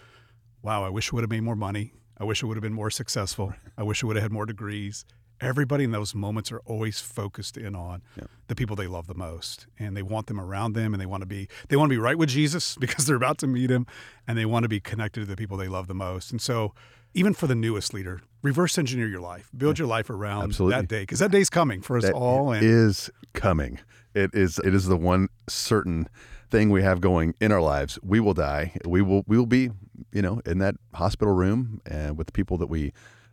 wow, 0.62 0.82
I 0.84 0.88
wish 0.88 1.12
I 1.12 1.16
would 1.16 1.22
have 1.22 1.30
made 1.30 1.42
more 1.42 1.56
money. 1.56 1.92
I 2.18 2.24
wish 2.24 2.42
I 2.42 2.46
would 2.46 2.56
have 2.56 2.62
been 2.62 2.72
more 2.72 2.90
successful. 2.90 3.54
I 3.76 3.82
wish 3.82 4.02
I 4.02 4.06
would 4.06 4.16
have 4.16 4.22
had 4.24 4.32
more 4.32 4.46
degrees. 4.46 5.04
Everybody 5.40 5.84
in 5.84 5.90
those 5.90 6.14
moments 6.14 6.50
are 6.52 6.60
always 6.66 7.00
focused 7.00 7.56
in 7.56 7.74
on 7.74 8.02
Yeah. 8.16 8.24
the 8.46 8.54
people 8.54 8.76
they 8.76 8.86
love 8.86 9.06
the 9.08 9.14
most, 9.14 9.66
and 9.78 9.96
they 9.96 10.02
want 10.02 10.26
them 10.28 10.40
around 10.40 10.72
them, 10.74 10.94
and 10.94 11.00
they 11.00 11.06
want 11.06 11.22
to 11.22 11.26
be 11.26 11.48
they 11.68 11.76
want 11.76 11.90
to 11.90 11.94
be 11.94 11.98
right 12.00 12.16
with 12.18 12.28
Jesus 12.30 12.76
because 12.80 13.06
they're 13.06 13.16
about 13.16 13.38
to 13.38 13.46
meet 13.46 13.70
him, 13.70 13.86
and 14.26 14.38
they 14.38 14.46
want 14.46 14.62
to 14.64 14.68
be 14.68 14.80
connected 14.80 15.20
to 15.20 15.26
the 15.26 15.36
people 15.36 15.56
they 15.56 15.68
love 15.68 15.86
the 15.88 15.94
most. 15.94 16.30
And 16.30 16.40
so, 16.40 16.74
even 17.14 17.34
for 17.34 17.46
the 17.46 17.54
newest 17.54 17.92
leader, 17.94 18.22
reverse 18.42 18.78
engineer 18.78 19.06
your 19.06 19.20
life, 19.20 19.50
build 19.56 19.78
your 19.78 19.88
life 19.88 20.10
around 20.10 20.44
Absolutely. 20.44 20.80
that 20.80 20.88
day 20.88 21.00
because 21.00 21.18
that 21.18 21.30
day's 21.30 21.50
coming 21.50 21.80
for 21.80 21.96
us 21.96 22.04
That 22.04 22.14
all. 22.14 22.52
And 22.52 22.64
is 22.64 23.10
coming. 23.34 23.78
It 24.14 24.30
is 24.34 24.58
it 24.64 24.74
is 24.74 24.86
the 24.86 24.96
one 24.96 25.28
certain 25.48 26.08
thing 26.50 26.70
we 26.70 26.82
have 26.82 27.00
going 27.00 27.34
in 27.40 27.50
our 27.52 27.62
lives. 27.62 27.98
We 28.02 28.20
will 28.20 28.34
die. 28.34 28.76
We 28.84 29.02
will 29.02 29.24
we 29.26 29.38
will 29.38 29.46
be, 29.46 29.70
you 30.12 30.22
know, 30.22 30.40
in 30.44 30.58
that 30.58 30.74
hospital 30.94 31.34
room 31.34 31.80
and 31.86 32.16
with 32.16 32.28
the 32.28 32.32
people 32.32 32.58
that 32.58 32.68
we 32.68 32.92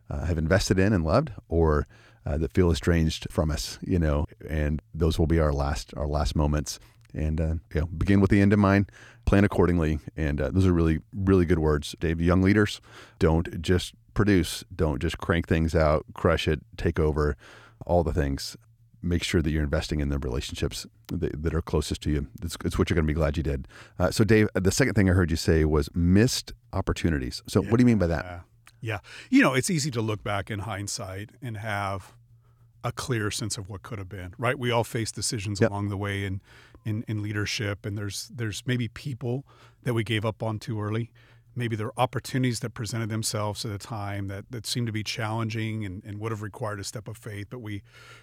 uh, 0.09 0.25
have 0.25 0.37
invested 0.37 0.79
in 0.79 0.93
and 0.93 1.03
loved 1.03 1.31
or 1.47 1.85
uh, 2.25 2.37
that 2.37 2.53
feel 2.53 2.71
estranged 2.71 3.27
from 3.29 3.51
us, 3.51 3.79
you 3.81 3.99
know, 3.99 4.25
and 4.47 4.81
those 4.93 5.19
will 5.19 5.27
be 5.27 5.39
our 5.39 5.53
last 5.53 5.93
our 5.97 6.07
last 6.07 6.35
moments. 6.35 6.79
And 7.13 7.41
uh, 7.41 7.53
you 7.73 7.81
know, 7.81 7.85
begin 7.87 8.21
with 8.21 8.29
the 8.29 8.41
end 8.41 8.53
in 8.53 8.59
mind, 8.59 8.91
plan 9.25 9.43
accordingly, 9.43 9.99
and 10.15 10.39
uh, 10.39 10.49
those 10.51 10.65
are 10.65 10.73
really 10.73 10.99
really 11.13 11.45
good 11.45 11.59
words, 11.59 11.95
Dave. 11.99 12.21
Young 12.21 12.41
leaders, 12.41 12.81
don't 13.17 13.61
just 13.61 13.93
produce, 14.13 14.63
don't 14.75 15.01
just 15.01 15.17
crank 15.17 15.47
things 15.47 15.73
out, 15.75 16.05
crush 16.13 16.47
it, 16.47 16.61
take 16.77 16.99
over, 16.99 17.35
all 17.85 18.03
the 18.03 18.13
things 18.13 18.57
make 19.01 19.23
sure 19.23 19.41
that 19.41 19.51
you're 19.51 19.63
investing 19.63 19.99
in 20.01 20.09
the 20.09 20.19
relationships 20.19 20.85
that, 21.07 21.41
that 21.41 21.53
are 21.53 21.61
closest 21.61 22.01
to 22.01 22.11
you. 22.11 22.27
It's, 22.43 22.57
it's 22.65 22.77
what 22.77 22.89
you're 22.89 22.95
going 22.95 23.07
to 23.07 23.13
be 23.13 23.17
glad 23.17 23.37
you 23.37 23.43
did. 23.43 23.67
Uh, 23.97 24.11
so, 24.11 24.23
Dave, 24.23 24.49
the 24.53 24.71
second 24.71 24.95
thing 24.95 25.09
I 25.09 25.13
heard 25.13 25.31
you 25.31 25.37
say 25.37 25.65
was 25.65 25.89
missed 25.95 26.53
opportunities. 26.73 27.41
So, 27.47 27.61
what 27.61 27.77
do 27.77 27.81
you 27.81 27.85
mean 27.85 27.97
by 27.97 28.07
that? 28.07 28.25
Yeah. 28.25 28.39
Yeah. 28.81 28.99
You 29.29 29.41
know, 29.41 29.53
it's 29.53 29.69
easy 29.69 29.91
to 29.91 30.01
look 30.01 30.23
back 30.23 30.49
in 30.49 30.59
hindsight 30.59 31.31
and 31.41 31.57
have 31.57 32.13
a 32.83 32.91
clear 32.93 33.29
sense 33.29 33.57
of 33.57 33.69
what 33.69 33.83
could 33.83 33.99
have 33.99 34.07
been, 34.07 34.33
right? 34.37 34.57
We 34.57 34.71
all 34.71 34.85
face 34.85 35.11
decisions 35.11 35.59
Yep. 35.59 35.69
along 35.69 35.89
the 35.89 35.97
way 35.97 36.23
in, 36.23 36.39
in, 36.85 37.03
in 37.07 37.21
leadership, 37.21 37.85
and 37.85 37.97
there's 37.97 38.29
there's 38.33 38.63
maybe 38.65 38.87
people 38.87 39.45
that 39.83 39.93
we 39.93 40.03
gave 40.03 40.25
up 40.25 40.41
on 40.43 40.59
too 40.59 40.81
early. 40.81 41.11
Maybe 41.55 41.75
there 41.75 41.87
are 41.87 41.93
opportunities 41.99 42.59
that 42.61 42.69
presented 42.73 43.09
themselves 43.09 43.65
at 43.65 43.71
a 43.71 43.77
time 43.79 44.27
that, 44.27 44.45
that 44.51 44.65
seemed 44.65 44.85
to 44.87 44.93
be 44.93 45.03
challenging 45.03 45.83
and, 45.83 46.03
and 46.05 46.19
would 46.19 46.31
have 46.31 46.41
required 46.43 46.79
a 46.79 46.83
step 46.83 47.07
of 47.07 47.17
faith, 47.17 47.47
but 47.49 47.59
we 47.59 47.81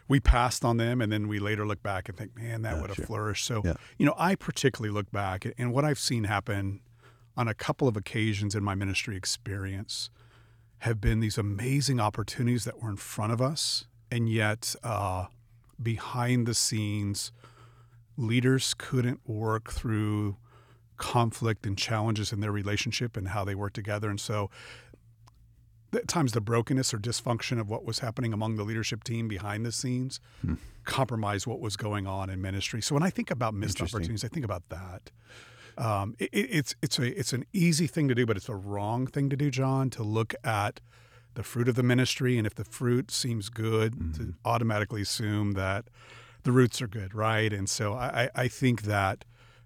we 0.08 0.20
passed 0.20 0.64
on 0.64 0.76
them 0.76 1.00
and 1.00 1.10
then 1.12 1.28
we 1.28 1.38
later 1.38 1.66
look 1.66 1.82
back 1.82 2.08
and 2.08 2.16
think, 2.16 2.36
man, 2.36 2.62
that 2.62 2.74
Yeah, 2.76 2.80
would 2.80 2.90
have 2.90 2.96
sure. 2.96 3.06
flourished. 3.06 3.44
So, 3.44 3.62
Yeah. 3.64 3.74
you 3.98 4.06
know, 4.06 4.14
I 4.16 4.36
particularly 4.36 4.94
look 4.94 5.10
back 5.10 5.46
and 5.58 5.72
what 5.72 5.84
I've 5.84 5.98
seen 5.98 6.24
happen 6.24 6.80
on 7.36 7.48
a 7.48 7.54
couple 7.54 7.88
of 7.88 7.96
occasions 7.96 8.54
in 8.54 8.62
my 8.64 8.74
ministry 8.74 9.16
experience 9.16 10.08
have 10.78 11.00
been 11.00 11.20
these 11.20 11.36
amazing 11.36 12.00
opportunities 12.00 12.64
that 12.64 12.80
were 12.80 12.88
in 12.90 12.96
front 12.96 13.32
of 13.32 13.42
us, 13.42 13.86
and 14.10 14.28
yet 14.30 14.74
uh, 14.82 15.26
behind 15.82 16.46
the 16.46 16.54
scenes, 16.54 17.32
leaders 18.16 18.74
couldn't 18.74 19.20
work 19.28 19.70
through 19.72 20.36
conflict 20.96 21.66
and 21.66 21.76
challenges 21.76 22.32
in 22.32 22.40
their 22.40 22.52
relationship 22.52 23.16
and 23.16 23.28
how 23.28 23.44
they 23.44 23.54
work 23.54 23.72
together. 23.74 24.08
And 24.08 24.20
so, 24.20 24.50
at 25.92 26.08
times, 26.08 26.32
the 26.32 26.40
brokenness 26.40 26.92
or 26.92 26.98
dysfunction 26.98 27.58
of 27.60 27.68
what 27.70 27.84
was 27.84 28.00
happening 28.00 28.32
among 28.32 28.56
the 28.56 28.64
leadership 28.64 29.02
team 29.04 29.28
behind 29.28 29.64
the 29.64 29.72
scenes 29.72 30.20
compromised 30.84 31.46
what 31.46 31.58
was 31.60 31.76
going 31.76 32.06
on 32.06 32.28
in 32.28 32.40
ministry. 32.42 32.82
So, 32.82 32.94
when 32.94 33.02
I 33.02 33.10
think 33.10 33.30
about 33.30 33.54
missed 33.54 33.78
opportunities, 33.94 34.24
I 34.24 34.28
think 34.28 34.44
about 34.44 34.68
that. 34.68 35.10
Um, 35.78 36.14
it, 36.18 36.30
it- 36.32 36.50
it's 36.50 36.74
it's 36.82 36.98
a 36.98 37.18
it's 37.18 37.32
an 37.32 37.44
easy 37.52 37.86
thing 37.86 38.08
to 38.08 38.14
do, 38.14 38.26
but 38.26 38.36
it's 38.36 38.48
a 38.48 38.54
wrong 38.54 39.06
thing 39.06 39.28
to 39.30 39.36
do, 39.36 39.50
John. 39.50 39.88
To 39.90 40.02
look 40.02 40.34
at 40.44 40.80
the 41.34 41.42
fruit 41.42 41.68
of 41.68 41.74
the 41.74 41.82
ministry, 41.82 42.36
and 42.38 42.46
if 42.46 42.54
the 42.54 42.64
fruit 42.64 43.10
seems 43.10 43.48
good, 43.50 44.14
to 44.14 44.34
automatically 44.44 45.02
assume 45.02 45.52
that 45.52 45.84
the 46.46 46.52
roots 46.52 46.80
are 46.80 46.86
good, 46.86 47.12
right? 47.12 47.52
And 47.52 47.68
so 47.68 47.94
I, 47.94 48.30
I 48.36 48.46
think 48.46 48.82
that 48.82 49.24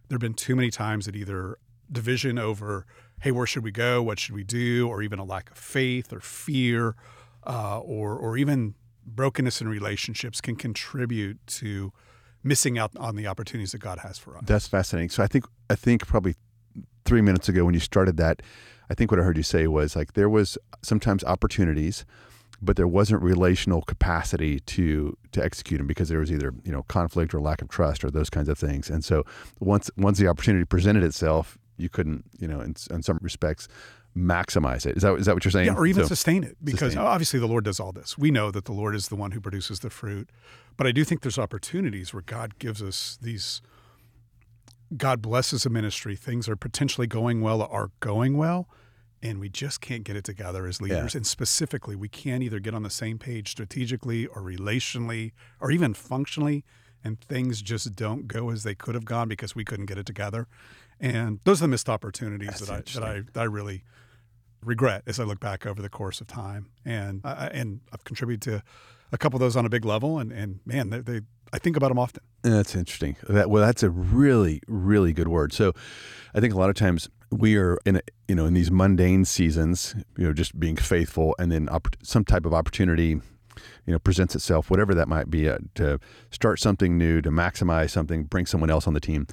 there 0.09 0.17
have 0.17 0.21
been 0.21 0.33
too 0.33 0.57
many 0.57 0.71
times 0.71 1.05
that 1.05 1.15
either 1.15 1.59
division 1.93 2.39
over, 2.39 2.87
hey, 3.21 3.31
where 3.33 3.47
should 3.47 3.63
we 3.63 3.71
go? 3.71 4.03
What 4.03 4.19
should 4.19 4.35
we 4.35 4.45
do? 4.45 4.89
Or 4.89 5.03
even 5.03 5.19
a 5.19 5.25
lack 5.25 5.51
of 5.51 5.59
faith 5.59 6.11
or 6.11 6.21
fear, 6.21 6.97
uh, 7.47 7.81
or 7.81 8.17
or 8.17 8.39
even 8.39 8.75
brokenness 9.05 9.61
in 9.61 9.69
relationships 9.69 10.41
can 10.41 10.57
contribute 10.57 11.39
to 11.47 11.93
missing 12.43 12.79
out 12.79 12.93
on 12.97 13.15
the 13.15 13.27
opportunities 13.27 13.73
that 13.73 13.83
God 13.83 13.99
has 13.99 14.17
for 14.17 14.39
us. 14.39 14.45
That's 14.47 14.67
fascinating. 14.67 15.11
So, 15.11 15.23
I 15.23 15.27
think 15.27 15.45
I 15.69 15.75
think 15.75 16.07
probably 16.07 16.35
three 17.05 17.21
minutes 17.21 17.47
ago 17.47 17.67
when 17.67 17.75
you 17.75 17.81
started 17.81 18.17
that, 18.17 18.41
I 18.89 18.95
think 18.95 19.11
what 19.11 19.21
I 19.21 19.23
heard 19.23 19.37
you 19.37 19.43
say 19.43 19.67
was 19.67 19.95
like 19.95 20.15
there 20.15 20.31
was 20.31 20.57
sometimes 20.83 21.25
opportunities, 21.25 22.07
but 22.62 22.76
there 22.76 22.88
wasn't 22.88 23.23
relational 23.23 23.83
capacity 23.83 24.61
to 24.61 25.17
to 25.33 25.43
execute 25.45 25.79
them 25.79 25.87
because 25.87 26.09
there 26.09 26.19
was 26.19 26.31
either 26.31 26.52
you 26.64 26.73
know 26.73 26.83
conflict 26.85 27.35
or 27.35 27.40
lack 27.40 27.62
of 27.62 27.69
trust 27.69 28.05
or 28.05 28.11
those 28.11 28.31
kinds 28.31 28.49
of 28.49 28.59
things. 28.59 28.90
And 28.90 29.05
so 29.05 29.25
once 29.59 29.90
once 29.97 30.19
the 30.19 30.29
opportunity 30.29 30.64
presented 30.64 31.02
itself, 31.02 31.59
you 31.76 31.88
couldn't 31.88 32.25
you 32.38 32.47
know 32.49 32.61
in, 32.61 32.75
in 32.90 33.02
some 33.02 33.19
respects 33.23 33.69
maximize 34.17 34.87
it. 34.87 34.97
Is 34.97 35.02
that 35.02 35.14
is 35.14 35.26
that 35.26 35.35
what 35.35 35.45
you're 35.45 35.52
saying? 35.52 35.67
Yeah, 35.67 35.75
or 35.75 35.87
even 35.87 36.02
So- 36.05 36.09
sustain 36.09 36.45
it 36.45 36.57
because 36.62 36.93
sustain 36.93 37.07
obviously 37.07 37.40
the 37.40 37.47
Lord 37.47 37.64
does 37.64 37.81
all 37.81 37.93
this. 37.93 38.19
We 38.19 38.31
know 38.31 38.50
that 38.50 38.64
the 38.64 38.73
Lord 38.73 38.95
is 38.95 39.09
the 39.09 39.17
one 39.17 39.31
who 39.33 39.40
produces 39.40 39.81
the 39.81 39.90
fruit. 39.90 40.29
But 40.76 40.87
I 40.87 40.93
do 40.93 41.05
think 41.05 41.21
there's 41.23 41.38
opportunities 41.38 42.12
where 42.14 42.23
God 42.23 42.59
gives 42.59 42.83
us 42.83 43.19
these 43.21 43.61
God 44.97 45.23
blesses 45.23 45.64
a 45.64 45.71
ministry. 45.71 46.17
Things 46.17 46.49
are 46.49 46.57
potentially 46.57 47.07
going 47.07 47.40
well 47.40 47.62
or 47.62 47.69
are 47.71 47.90
going 48.00 48.37
well, 48.37 48.69
and 49.23 49.39
we 49.41 49.49
just 49.49 49.81
can't 49.81 50.05
get 50.05 50.17
it 50.17 50.25
together 50.25 50.67
as 50.67 50.81
leaders. 50.81 51.15
And 51.15 51.27
specifically, 51.27 51.95
we 51.97 52.09
can't 52.09 52.43
either 52.43 52.59
get 52.61 52.75
on 52.75 52.83
the 52.83 52.91
same 52.91 53.19
page 53.19 53.50
strategically 53.50 54.27
or 54.27 54.41
relationally 54.43 55.33
or 55.61 55.71
even 55.71 55.93
functionally, 55.95 56.65
and 57.05 57.21
things 57.21 57.62
just 57.62 57.95
don't 57.95 58.27
go 58.29 58.50
as 58.50 58.62
they 58.62 58.75
could 58.75 58.95
have 58.95 59.05
gone 59.05 59.29
because 59.29 59.55
we 59.55 59.65
couldn't 59.65 59.87
get 59.87 59.99
it 59.99 60.07
together. 60.07 60.47
And 60.99 61.41
those 61.45 61.61
are 61.61 61.65
the 61.65 61.69
missed 61.69 61.89
opportunities 61.89 62.61
That's 62.61 62.95
that 62.95 63.03
I, 63.03 63.07
that 63.15 63.17
I 63.19 63.23
that 63.33 63.41
I 63.41 63.45
really 63.45 63.85
regret 64.62 65.03
as 65.07 65.19
I 65.19 65.25
look 65.25 65.41
back 65.41 65.65
over 65.67 65.81
the 65.81 65.89
course 65.89 66.21
of 66.21 66.27
time. 66.27 66.69
And 66.85 67.21
I, 67.25 67.31
I- 67.33 67.47
and 67.49 67.81
I've 67.93 68.05
contributed 68.05 68.43
to 68.53 68.62
a 69.12 69.19
couple 69.19 69.37
of 69.37 69.41
those 69.41 69.57
on 69.57 69.65
a 69.67 69.69
big 69.71 69.85
level. 69.85 70.19
And, 70.19 70.31
and 70.33 70.61
man, 70.65 70.91
they, 70.91 71.00
they 71.00 71.21
I 71.53 71.59
think 71.59 71.77
about 71.77 71.89
them 71.89 71.99
often. 71.99 72.23
That's 72.43 72.75
interesting. 72.77 73.17
That 73.29 73.50
well, 73.50 73.65
that's 73.65 73.83
a 73.83 73.91
really, 73.91 74.61
really 74.69 75.12
good 75.12 75.29
word. 75.29 75.53
So, 75.53 75.73
I 76.35 76.39
think 76.41 76.55
a 76.55 76.57
lot 76.59 76.71
of 76.71 76.77
times 76.77 77.09
we 77.31 77.57
are 77.57 77.79
in, 77.87 77.97
a, 77.97 78.01
you 78.29 78.35
know, 78.35 78.47
in 78.47 78.55
these 78.55 78.71
mundane 78.71 79.25
seasons, 79.25 79.95
you 80.17 80.27
know, 80.27 80.33
just 80.33 80.59
being 80.59 80.77
faithful, 80.77 81.35
and 81.39 81.51
then 81.51 81.67
oppor- 81.69 81.95
some 82.03 82.25
type 82.25 82.45
of 82.45 82.55
opportunity, 82.55 83.21
you 83.87 83.93
know, 83.93 83.99
presents 83.99 84.35
itself, 84.35 84.71
whatever 84.71 84.95
that 84.95 85.09
might 85.09 85.31
be, 85.31 85.49
uh, 85.49 85.59
to 85.75 85.99
start 86.31 86.59
something 86.59 86.99
new, 86.99 87.21
to 87.23 87.31
maximize 87.31 87.91
something, 87.91 88.25
bring 88.25 88.47
someone 88.47 88.71
else 88.71 88.87
on 88.87 88.95
the 88.95 89.01
team, 89.01 89.27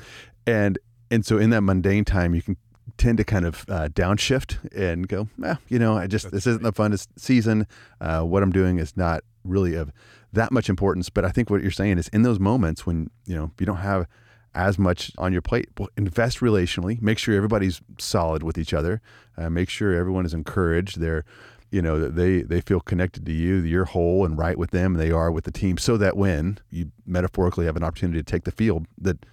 and 0.45 0.77
and 1.09 1.25
so 1.25 1.37
in 1.37 1.49
that 1.51 1.61
mundane 1.61 2.03
time, 2.03 2.35
you 2.35 2.41
can 2.41 2.57
tend 2.97 3.17
to 3.17 3.23
kind 3.23 3.45
of 3.45 3.65
uh, 3.69 3.87
downshift 3.89 4.57
and 4.73 5.07
go, 5.07 5.27
eh, 5.43 5.55
you 5.67 5.79
know, 5.79 5.97
I 5.97 6.07
just 6.07 6.25
That's 6.25 6.45
this 6.45 6.47
isn't 6.47 6.63
the 6.63 6.73
funnest 6.73 7.07
season. 7.17 7.67
Uh, 8.01 8.21
what 8.21 8.43
I'm 8.43 8.51
doing 8.51 8.79
is 8.79 8.95
not 8.97 9.23
really 9.43 9.75
of 9.75 9.91
that 10.33 10.51
much 10.51 10.69
importance. 10.69 11.09
But 11.09 11.25
I 11.25 11.29
think 11.29 11.49
what 11.49 11.61
you're 11.61 11.71
saying 11.71 11.97
is 11.97 12.07
in 12.09 12.23
those 12.23 12.39
moments 12.39 12.85
when 12.85 13.09
you 13.25 13.35
know 13.35 13.51
you 13.59 13.65
don't 13.65 13.77
have 13.77 14.07
as 14.57 14.79
much 14.79 15.11
on 15.17 15.31
your 15.31 15.41
plate, 15.41 15.69
invest 15.95 16.39
relationally. 16.39 16.99
Make 17.01 17.19
sure 17.19 17.35
everybody's 17.35 17.79
solid 17.99 18.41
with 18.41 18.57
each 18.57 18.73
other. 18.73 19.01
Uh, 19.37 19.49
make 19.49 19.69
sure 19.69 19.93
everyone 19.93 20.25
is 20.25 20.33
encouraged. 20.33 20.99
They're 20.99 21.23
you 21.69 21.81
know 21.81 22.07
they 22.09 22.41
they 22.41 22.61
feel 22.61 22.79
connected 22.79 23.25
to 23.27 23.31
you. 23.31 23.57
You're 23.57 23.85
whole 23.85 24.25
and 24.25 24.37
right 24.37 24.57
with 24.57 24.71
them. 24.71 24.95
They 24.95 25.11
are 25.11 25.31
with 25.31 25.43
the 25.43 25.51
team. 25.51 25.77
So 25.77 25.95
that 25.97 26.17
when 26.17 26.57
you 26.71 26.91
metaphorically 27.05 27.65
have 27.65 27.75
an 27.75 27.83
opportunity 27.83 28.19
to 28.19 28.23
take 28.23 28.45
the 28.45 28.51
field, 28.51 28.87
that 28.97 29.25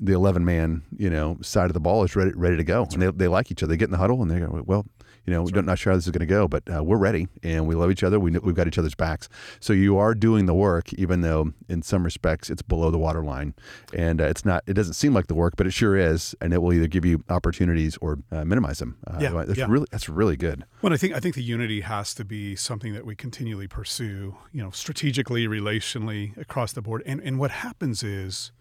the 0.00 0.12
11 0.12 0.44
man, 0.44 0.82
you 0.96 1.10
know, 1.10 1.38
side 1.42 1.66
of 1.66 1.74
the 1.74 1.80
ball 1.80 2.04
is 2.04 2.14
ready, 2.16 2.32
ready 2.34 2.56
to 2.56 2.64
go. 2.64 2.86
and 2.92 3.02
they, 3.02 3.10
they 3.10 3.28
like 3.28 3.50
each 3.50 3.62
other. 3.62 3.70
They 3.70 3.76
get 3.76 3.86
in 3.86 3.92
the 3.92 3.98
huddle 3.98 4.22
and 4.22 4.30
they 4.30 4.38
go, 4.38 4.62
well, 4.66 4.86
you 5.28 5.34
know, 5.34 5.42
we're 5.42 5.60
not 5.60 5.78
sure 5.78 5.92
how 5.92 5.96
this 5.98 6.06
is 6.06 6.10
going 6.10 6.20
to 6.20 6.26
go, 6.26 6.48
but 6.48 6.62
uh, 6.74 6.82
we're 6.82 6.96
ready 6.96 7.28
and 7.42 7.66
we 7.66 7.74
love 7.74 7.90
each 7.90 8.02
other. 8.02 8.18
We 8.18 8.30
know, 8.30 8.40
we've 8.42 8.54
got 8.54 8.66
each 8.66 8.78
other's 8.78 8.94
backs. 8.94 9.28
So 9.60 9.74
you 9.74 9.98
are 9.98 10.14
doing 10.14 10.46
the 10.46 10.54
work, 10.54 10.90
even 10.94 11.20
though 11.20 11.52
in 11.68 11.82
some 11.82 12.02
respects 12.02 12.48
it's 12.48 12.62
below 12.62 12.90
the 12.90 12.96
water 12.96 13.22
line. 13.22 13.52
And 13.92 14.22
uh, 14.22 14.24
it's 14.24 14.46
not, 14.46 14.64
it 14.66 14.72
doesn't 14.72 14.94
seem 14.94 15.12
like 15.12 15.26
the 15.26 15.34
work, 15.34 15.54
but 15.56 15.66
it 15.66 15.72
sure 15.72 15.98
is. 15.98 16.34
And 16.40 16.54
it 16.54 16.62
will 16.62 16.72
either 16.72 16.86
give 16.86 17.04
you 17.04 17.24
opportunities 17.28 17.98
or 18.00 18.20
uh, 18.32 18.46
minimize 18.46 18.78
them. 18.78 18.96
Uh, 19.06 19.18
Yeah, 19.20 19.44
that's 19.44 19.58
yeah. 19.58 19.66
really, 19.68 19.86
that's 19.90 20.08
really 20.08 20.36
good. 20.36 20.64
Well, 20.80 20.94
I 20.94 20.96
think 20.96 21.12
I 21.12 21.20
think 21.20 21.34
the 21.34 21.42
unity 21.42 21.82
has 21.82 22.14
to 22.14 22.24
be 22.24 22.56
something 22.56 22.94
that 22.94 23.04
we 23.04 23.14
continually 23.14 23.68
pursue, 23.68 24.36
you 24.52 24.62
know, 24.62 24.70
strategically, 24.70 25.46
relationally, 25.46 26.34
across 26.38 26.72
the 26.72 26.80
board. 26.80 27.02
And 27.04 27.20
and 27.20 27.38
what 27.38 27.50
happens 27.50 28.02
is 28.02 28.52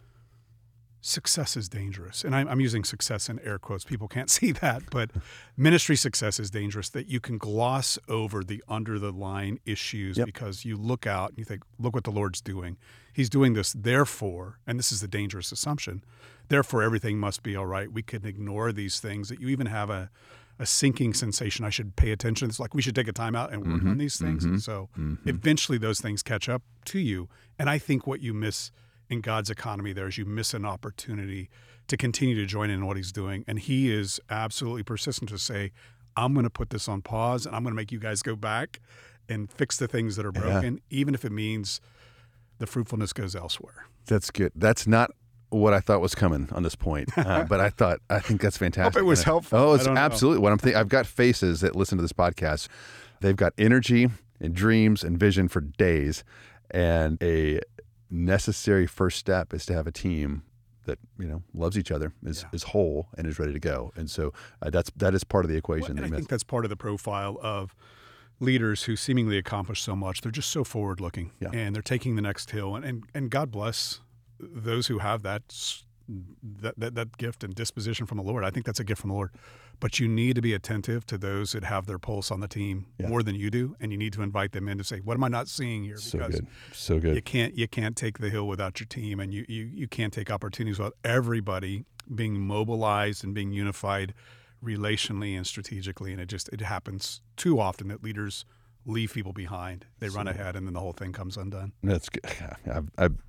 success 1.07 1.55
is 1.55 1.69
dangerous. 1.69 2.23
And 2.23 2.35
I'm, 2.35 2.47
I'm, 2.47 2.59
using 2.59 2.83
success 2.83 3.29
in 3.29 3.39
air 3.39 3.57
quotes. 3.57 3.85
People 3.85 4.07
can't 4.07 4.29
see 4.37 4.51
that, 4.53 4.83
but 4.91 5.11
ministry 5.55 5.95
success 5.95 6.39
is 6.39 6.51
dangerous 6.51 6.89
that 6.89 7.07
you 7.07 7.19
can 7.19 7.37
gloss 7.37 7.97
over 8.07 8.43
the 8.43 8.63
under 8.67 8.99
the 8.99 9.11
line 9.11 9.59
issues 9.65 10.17
yep. 10.17 10.25
because 10.25 10.65
you 10.65 10.75
look 10.75 11.07
out 11.07 11.29
and 11.29 11.37
you 11.37 11.45
think, 11.45 11.63
look 11.79 11.93
what 11.93 12.03
the 12.03 12.11
Lord's 12.11 12.41
doing. 12.41 12.77
He's 13.13 13.29
doing 13.29 13.53
this, 13.53 13.73
therefore, 13.73 14.59
and 14.67 14.77
this 14.77 14.91
is 14.91 15.01
the 15.01 15.07
dangerous 15.07 15.51
assumption, 15.51 16.03
therefore 16.49 16.83
everything 16.83 17.17
must 17.17 17.41
be 17.41 17.55
all 17.55 17.65
right. 17.65 17.91
We 17.91 18.03
can 18.03 18.25
ignore 18.25 18.71
these 18.71 18.99
things 18.99 19.29
that 19.29 19.39
you 19.39 19.47
even 19.47 19.67
have 19.67 19.89
a, 19.89 20.09
a 20.59 20.65
sinking 20.65 21.13
sensation. 21.13 21.65
I 21.65 21.69
should 21.69 21.95
pay 21.95 22.11
attention. 22.11 22.49
It's 22.49 22.59
like 22.59 22.73
we 22.73 22.81
should 22.81 22.95
take 22.95 23.07
a 23.07 23.13
time 23.13 23.35
out 23.35 23.51
and 23.51 23.65
work 23.65 23.79
mm-hmm, 23.79 23.89
on 23.91 23.97
these 23.97 24.17
things. 24.17 24.43
Mm-hmm, 24.43 24.53
and 24.55 24.61
so 24.61 24.89
mm-hmm. 24.97 25.27
eventually 25.27 25.77
those 25.77 25.99
things 25.99 26.21
catch 26.21 26.49
up 26.49 26.61
to 26.85 26.99
you. 26.99 27.29
And 27.57 27.69
I 27.69 27.77
think 27.77 28.05
what 28.05 28.21
you 28.21 28.33
miss– 28.33 28.71
in 29.09 29.21
God's 29.21 29.49
economy 29.49 29.93
there 29.93 30.07
is 30.07 30.17
you 30.17 30.25
miss 30.25 30.53
an 30.53 30.65
opportunity 30.65 31.49
to 31.87 31.97
continue 31.97 32.35
to 32.35 32.45
join 32.45 32.69
in 32.69 32.85
what 32.85 32.97
he's 32.97 33.11
doing. 33.11 33.43
And 33.47 33.59
he 33.59 33.91
is 33.91 34.19
absolutely 34.29 34.83
persistent 34.83 35.29
to 35.29 35.37
say, 35.37 35.71
I'm 36.15 36.33
going 36.33 36.43
to 36.43 36.49
put 36.49 36.69
this 36.69 36.87
on 36.87 37.01
pause 37.01 37.45
and 37.45 37.55
I'm 37.55 37.63
going 37.63 37.71
to 37.71 37.75
make 37.75 37.91
you 37.91 37.99
guys 37.99 38.21
go 38.21 38.35
back 38.35 38.79
and 39.29 39.51
fix 39.51 39.77
the 39.77 39.87
things 39.87 40.15
that 40.15 40.25
are 40.25 40.31
broken, 40.31 40.75
yeah. 40.75 40.99
even 40.99 41.13
if 41.13 41.25
it 41.25 41.31
means 41.31 41.81
the 42.59 42.67
fruitfulness 42.67 43.13
goes 43.13 43.35
elsewhere. 43.35 43.85
That's 44.05 44.31
good. 44.31 44.51
That's 44.55 44.87
not 44.87 45.11
what 45.49 45.73
I 45.73 45.79
thought 45.79 46.01
was 46.01 46.15
coming 46.15 46.49
on 46.51 46.63
this 46.63 46.75
point, 46.75 47.09
uh, 47.17 47.43
but 47.49 47.59
I 47.59 47.69
thought 47.69 47.99
I 48.09 48.19
think 48.19 48.41
that's 48.41 48.57
fantastic. 48.57 48.93
Hope 48.93 49.01
it 49.01 49.05
was 49.05 49.23
helpful. 49.23 49.57
Oh, 49.57 49.73
it's 49.73 49.87
absolutely 49.87 50.39
know. 50.39 50.43
what 50.43 50.51
I'm 50.53 50.57
thinking. 50.57 50.79
I've 50.79 50.89
got 50.89 51.05
faces 51.05 51.61
that 51.61 51.75
listen 51.75 51.97
to 51.97 52.01
this 52.01 52.13
podcast. 52.13 52.67
They've 53.21 53.35
got 53.35 53.53
energy 53.57 54.09
and 54.39 54.53
dreams 54.53 55.03
and 55.03 55.19
vision 55.19 55.47
for 55.47 55.61
days, 55.61 56.23
and 56.71 57.21
a 57.21 57.61
necessary 58.09 58.87
first 58.87 59.17
step 59.17 59.53
is 59.53 59.65
to 59.65 59.73
have 59.73 59.87
a 59.87 59.91
team 59.91 60.43
that 60.85 60.97
you 61.19 61.27
know 61.27 61.43
loves 61.53 61.77
each 61.77 61.91
other 61.91 62.13
is, 62.25 62.43
yeah. 62.43 62.49
is 62.53 62.63
whole 62.63 63.07
and 63.17 63.27
is 63.27 63.37
ready 63.37 63.53
to 63.53 63.59
go 63.59 63.91
and 63.95 64.09
so 64.09 64.33
uh, 64.61 64.69
that's 64.69 64.89
that 64.95 65.13
is 65.13 65.23
part 65.23 65.45
of 65.45 65.51
the 65.51 65.57
equation 65.57 65.95
well, 65.95 66.05
and 66.05 66.13
i 66.13 66.17
think 66.17 66.29
that's 66.29 66.43
part 66.43 66.65
of 66.65 66.69
the 66.69 66.77
profile 66.77 67.37
of 67.41 67.75
leaders 68.39 68.83
who 68.83 68.95
seemingly 68.95 69.37
accomplish 69.37 69.81
so 69.81 69.95
much 69.95 70.21
they're 70.21 70.31
just 70.31 70.49
so 70.49 70.63
forward 70.63 71.01
looking 71.01 71.31
yeah. 71.39 71.49
and 71.53 71.75
they're 71.75 71.81
taking 71.81 72.15
the 72.15 72.21
next 72.21 72.51
hill 72.51 72.75
and, 72.75 72.85
and 72.85 73.03
and 73.13 73.29
god 73.29 73.51
bless 73.51 73.99
those 74.39 74.87
who 74.87 74.99
have 74.99 75.23
that 75.23 75.43
that, 76.61 76.73
that 76.77 76.95
that 76.95 77.17
gift 77.17 77.43
and 77.43 77.53
disposition 77.55 78.05
from 78.05 78.17
the 78.17 78.23
lord 78.23 78.43
i 78.43 78.49
think 78.49 78.65
that's 78.65 78.79
a 78.79 78.83
gift 78.83 79.01
from 79.01 79.09
the 79.09 79.15
lord 79.15 79.31
but 79.79 79.99
you 79.99 80.07
need 80.07 80.35
to 80.35 80.41
be 80.41 80.53
attentive 80.53 81.05
to 81.07 81.17
those 81.17 81.51
that 81.51 81.63
have 81.63 81.85
their 81.85 81.99
pulse 81.99 82.31
on 82.31 82.39
the 82.39 82.47
team 82.47 82.87
yeah. 82.97 83.07
more 83.07 83.21
than 83.21 83.35
you 83.35 83.51
do, 83.51 83.75
and 83.79 83.91
you 83.91 83.97
need 83.97 84.13
to 84.13 84.21
invite 84.21 84.51
them 84.51 84.67
in 84.67 84.77
to 84.77 84.83
say, 84.83 84.99
"What 84.99 85.15
am 85.15 85.23
I 85.23 85.27
not 85.27 85.47
seeing 85.47 85.83
here?" 85.83 85.95
Because 85.95 86.09
so 86.09 86.17
good, 86.17 86.47
so 86.73 86.99
good. 86.99 87.15
You 87.15 87.21
can't 87.21 87.55
you 87.55 87.67
can't 87.67 87.95
take 87.95 88.17
the 88.17 88.29
hill 88.29 88.47
without 88.47 88.79
your 88.79 88.87
team, 88.87 89.19
and 89.19 89.33
you 89.33 89.45
you 89.47 89.65
you 89.65 89.87
can't 89.87 90.11
take 90.11 90.31
opportunities 90.31 90.79
without 90.79 90.95
everybody 91.03 91.85
being 92.13 92.39
mobilized 92.39 93.23
and 93.23 93.33
being 93.33 93.51
unified 93.51 94.13
relationally 94.63 95.35
and 95.37 95.45
strategically. 95.45 96.11
And 96.11 96.21
it 96.21 96.27
just 96.27 96.49
it 96.49 96.61
happens 96.61 97.21
too 97.35 97.59
often 97.59 97.89
that 97.89 98.03
leaders 98.03 98.45
leave 98.85 99.13
people 99.13 99.33
behind. 99.33 99.85
They 99.99 100.09
so, 100.09 100.17
run 100.17 100.27
ahead, 100.27 100.55
and 100.55 100.65
then 100.65 100.73
the 100.73 100.79
whole 100.79 100.93
thing 100.93 101.13
comes 101.13 101.37
undone. 101.37 101.73
That's 101.83 102.09
good. 102.09 102.25
I'm, 102.65 102.89
I'm 102.97 103.19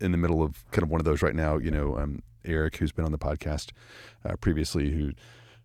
in 0.00 0.12
the 0.12 0.18
middle 0.18 0.42
of 0.42 0.68
kind 0.70 0.82
of 0.82 0.90
one 0.90 1.00
of 1.00 1.04
those 1.04 1.22
right 1.22 1.34
now. 1.34 1.58
You 1.58 1.70
know, 1.70 1.98
um, 1.98 2.22
Eric, 2.44 2.76
who's 2.76 2.92
been 2.92 3.04
on 3.04 3.12
the 3.12 3.18
podcast 3.18 3.70
uh, 4.24 4.36
previously, 4.36 4.90
who 4.90 5.12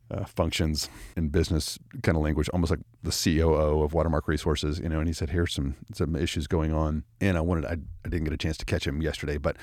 uh, 0.10 0.26
functions 0.26 0.90
in 1.16 1.30
business 1.30 1.80
kind 2.04 2.18
of 2.18 2.24
language, 2.24 2.50
almost 2.50 2.72
like 2.72 2.82
the 3.02 3.12
COO 3.12 3.82
of 3.82 3.94
Watermark 3.94 4.28
Resources, 4.28 4.80
you 4.80 4.90
know. 4.90 5.00
And 5.00 5.08
he 5.08 5.14
said, 5.14 5.30
"Here's 5.30 5.54
some 5.54 5.76
some 5.94 6.16
issues 6.16 6.48
going 6.48 6.74
on," 6.74 7.04
and 7.20 7.38
I 7.38 7.42
wanted 7.42 7.66
I, 7.66 7.78
I 8.06 8.10
didn't 8.10 8.26
get 8.26 8.34
a 8.34 8.38
chance 8.38 8.58
to 8.58 8.66
catch 8.66 8.86
him 8.86 9.02
yesterday, 9.02 9.38
but 9.38 9.58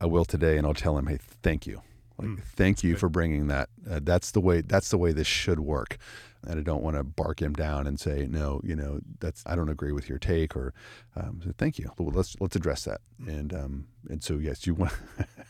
I 0.00 0.06
will 0.06 0.24
today, 0.24 0.56
and 0.56 0.66
I'll 0.66 0.74
tell 0.74 0.96
him, 0.96 1.06
"Hey, 1.06 1.18
thank 1.42 1.66
you, 1.66 1.82
like, 2.18 2.28
mm, 2.28 2.42
thank 2.42 2.82
you 2.82 2.96
for 2.96 3.08
bringing 3.08 3.46
that. 3.48 3.68
Uh, 3.88 4.00
that's 4.02 4.32
the 4.32 4.40
way. 4.40 4.60
That's 4.60 4.90
the 4.90 4.98
way 4.98 5.12
this 5.12 5.26
should 5.26 5.60
work." 5.60 5.98
and 6.46 6.58
I 6.58 6.62
don't 6.62 6.82
want 6.82 6.96
to 6.96 7.04
bark 7.04 7.42
him 7.42 7.52
down 7.52 7.86
and 7.86 7.98
say 7.98 8.26
no. 8.30 8.60
You 8.62 8.76
know, 8.76 9.00
that's 9.20 9.42
I 9.46 9.56
don't 9.56 9.68
agree 9.68 9.92
with 9.92 10.08
your 10.08 10.18
take, 10.18 10.56
or 10.56 10.72
um, 11.16 11.40
so 11.44 11.52
thank 11.58 11.78
you. 11.78 11.90
Well, 11.98 12.10
let's 12.10 12.36
let's 12.40 12.56
address 12.56 12.84
that. 12.84 13.00
And 13.26 13.52
um, 13.52 13.86
and 14.08 14.22
so 14.22 14.34
yes, 14.34 14.66
you 14.66 14.74
want 14.74 14.92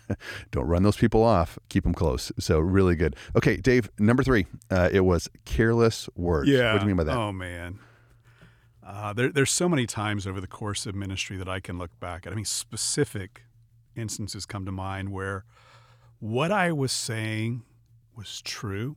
don't 0.50 0.66
run 0.66 0.82
those 0.82 0.96
people 0.96 1.22
off. 1.22 1.58
Keep 1.68 1.84
them 1.84 1.94
close. 1.94 2.32
So 2.38 2.58
really 2.58 2.96
good. 2.96 3.16
Okay, 3.36 3.56
Dave. 3.56 3.90
Number 3.98 4.22
three. 4.22 4.46
Uh, 4.70 4.88
it 4.90 5.00
was 5.00 5.28
careless 5.44 6.08
words. 6.14 6.48
Yeah. 6.48 6.72
What 6.72 6.80
do 6.80 6.84
you 6.84 6.88
mean 6.88 6.96
by 6.96 7.04
that? 7.04 7.16
Oh 7.16 7.32
man. 7.32 7.78
Uh, 8.84 9.12
there, 9.12 9.28
there's 9.28 9.50
so 9.50 9.68
many 9.68 9.86
times 9.86 10.26
over 10.26 10.40
the 10.40 10.46
course 10.46 10.86
of 10.86 10.94
ministry 10.94 11.36
that 11.36 11.48
I 11.48 11.60
can 11.60 11.76
look 11.76 11.90
back 12.00 12.26
at. 12.26 12.32
I 12.32 12.36
mean, 12.36 12.46
specific 12.46 13.42
instances 13.94 14.46
come 14.46 14.64
to 14.64 14.72
mind 14.72 15.10
where 15.10 15.44
what 16.20 16.50
I 16.50 16.72
was 16.72 16.92
saying 16.92 17.62
was 18.16 18.42
true, 18.42 18.96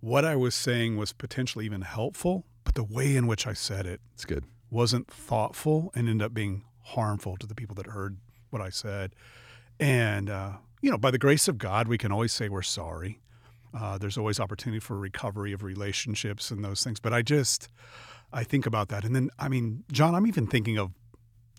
what 0.00 0.24
I 0.24 0.36
was 0.36 0.54
saying 0.54 0.96
was 0.96 1.12
potentially 1.12 1.64
even 1.64 1.82
helpful, 1.82 2.44
but 2.64 2.74
the 2.74 2.84
way 2.84 3.16
in 3.16 3.26
which 3.26 3.46
I 3.46 3.52
said 3.52 3.86
it 3.86 4.00
it's 4.14 4.24
good. 4.24 4.44
wasn't 4.70 5.10
thoughtful 5.10 5.90
and 5.94 6.08
ended 6.08 6.24
up 6.24 6.34
being 6.34 6.64
harmful 6.82 7.36
to 7.36 7.46
the 7.46 7.54
people 7.54 7.74
that 7.76 7.86
heard 7.86 8.16
what 8.50 8.62
I 8.62 8.70
said. 8.70 9.14
And, 9.78 10.30
uh, 10.30 10.52
you 10.80 10.90
know, 10.90 10.98
by 10.98 11.10
the 11.10 11.18
grace 11.18 11.48
of 11.48 11.58
God, 11.58 11.88
we 11.88 11.98
can 11.98 12.12
always 12.12 12.32
say 12.32 12.48
we're 12.48 12.62
sorry. 12.62 13.20
Uh, 13.72 13.98
there's 13.98 14.18
always 14.18 14.40
opportunity 14.40 14.80
for 14.80 14.98
recovery 14.98 15.52
of 15.52 15.62
relationships 15.62 16.50
and 16.50 16.64
those 16.64 16.82
things. 16.82 16.98
But 17.00 17.12
I 17.12 17.22
just, 17.22 17.68
I 18.32 18.44
think 18.44 18.66
about 18.66 18.88
that. 18.88 19.04
And 19.04 19.14
then, 19.14 19.30
I 19.38 19.48
mean, 19.48 19.84
John, 19.92 20.14
I'm 20.14 20.26
even 20.26 20.46
thinking 20.46 20.78
of 20.78 20.92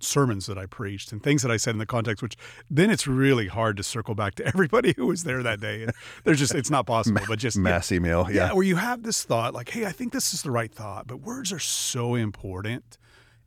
sermons 0.04 0.46
that 0.48 0.58
I 0.58 0.66
preached 0.66 1.12
and 1.12 1.22
things 1.22 1.42
that 1.42 1.52
I 1.52 1.58
said 1.58 1.72
in 1.72 1.80
the 1.80 1.86
context, 1.86 2.22
which 2.22 2.36
then 2.70 2.90
it's 2.90 3.08
really 3.08 3.48
hard 3.48 3.78
to 3.78 3.84
circle 3.84 4.16
back 4.16 4.36
to 4.36 4.46
everybody 4.48 4.94
who 4.98 5.08
was 5.08 5.24
there 5.24 5.44
that 5.44 5.60
day. 5.60 5.84
And 5.84 5.94
there's 6.24 6.40
just, 6.40 6.56
it's 6.56 6.70
not 6.70 6.86
possible, 6.88 7.22
but 7.28 7.40
just 7.40 7.58
mass 7.58 7.92
yeah, 7.92 7.98
email. 7.98 8.28
Yeah. 8.30 8.48
yeah. 8.48 8.54
Where 8.54 8.64
you 8.64 8.78
have 8.78 9.04
this 9.04 9.24
thought 9.24 9.54
like, 9.54 9.70
hey, 9.70 9.86
I 9.86 9.92
think 9.92 10.14
this 10.14 10.34
is 10.34 10.42
the 10.42 10.52
right 10.52 10.74
thought, 10.74 11.08
but 11.08 11.18
words 11.18 11.52
are 11.52 11.60
so 11.60 12.16
important. 12.16 12.98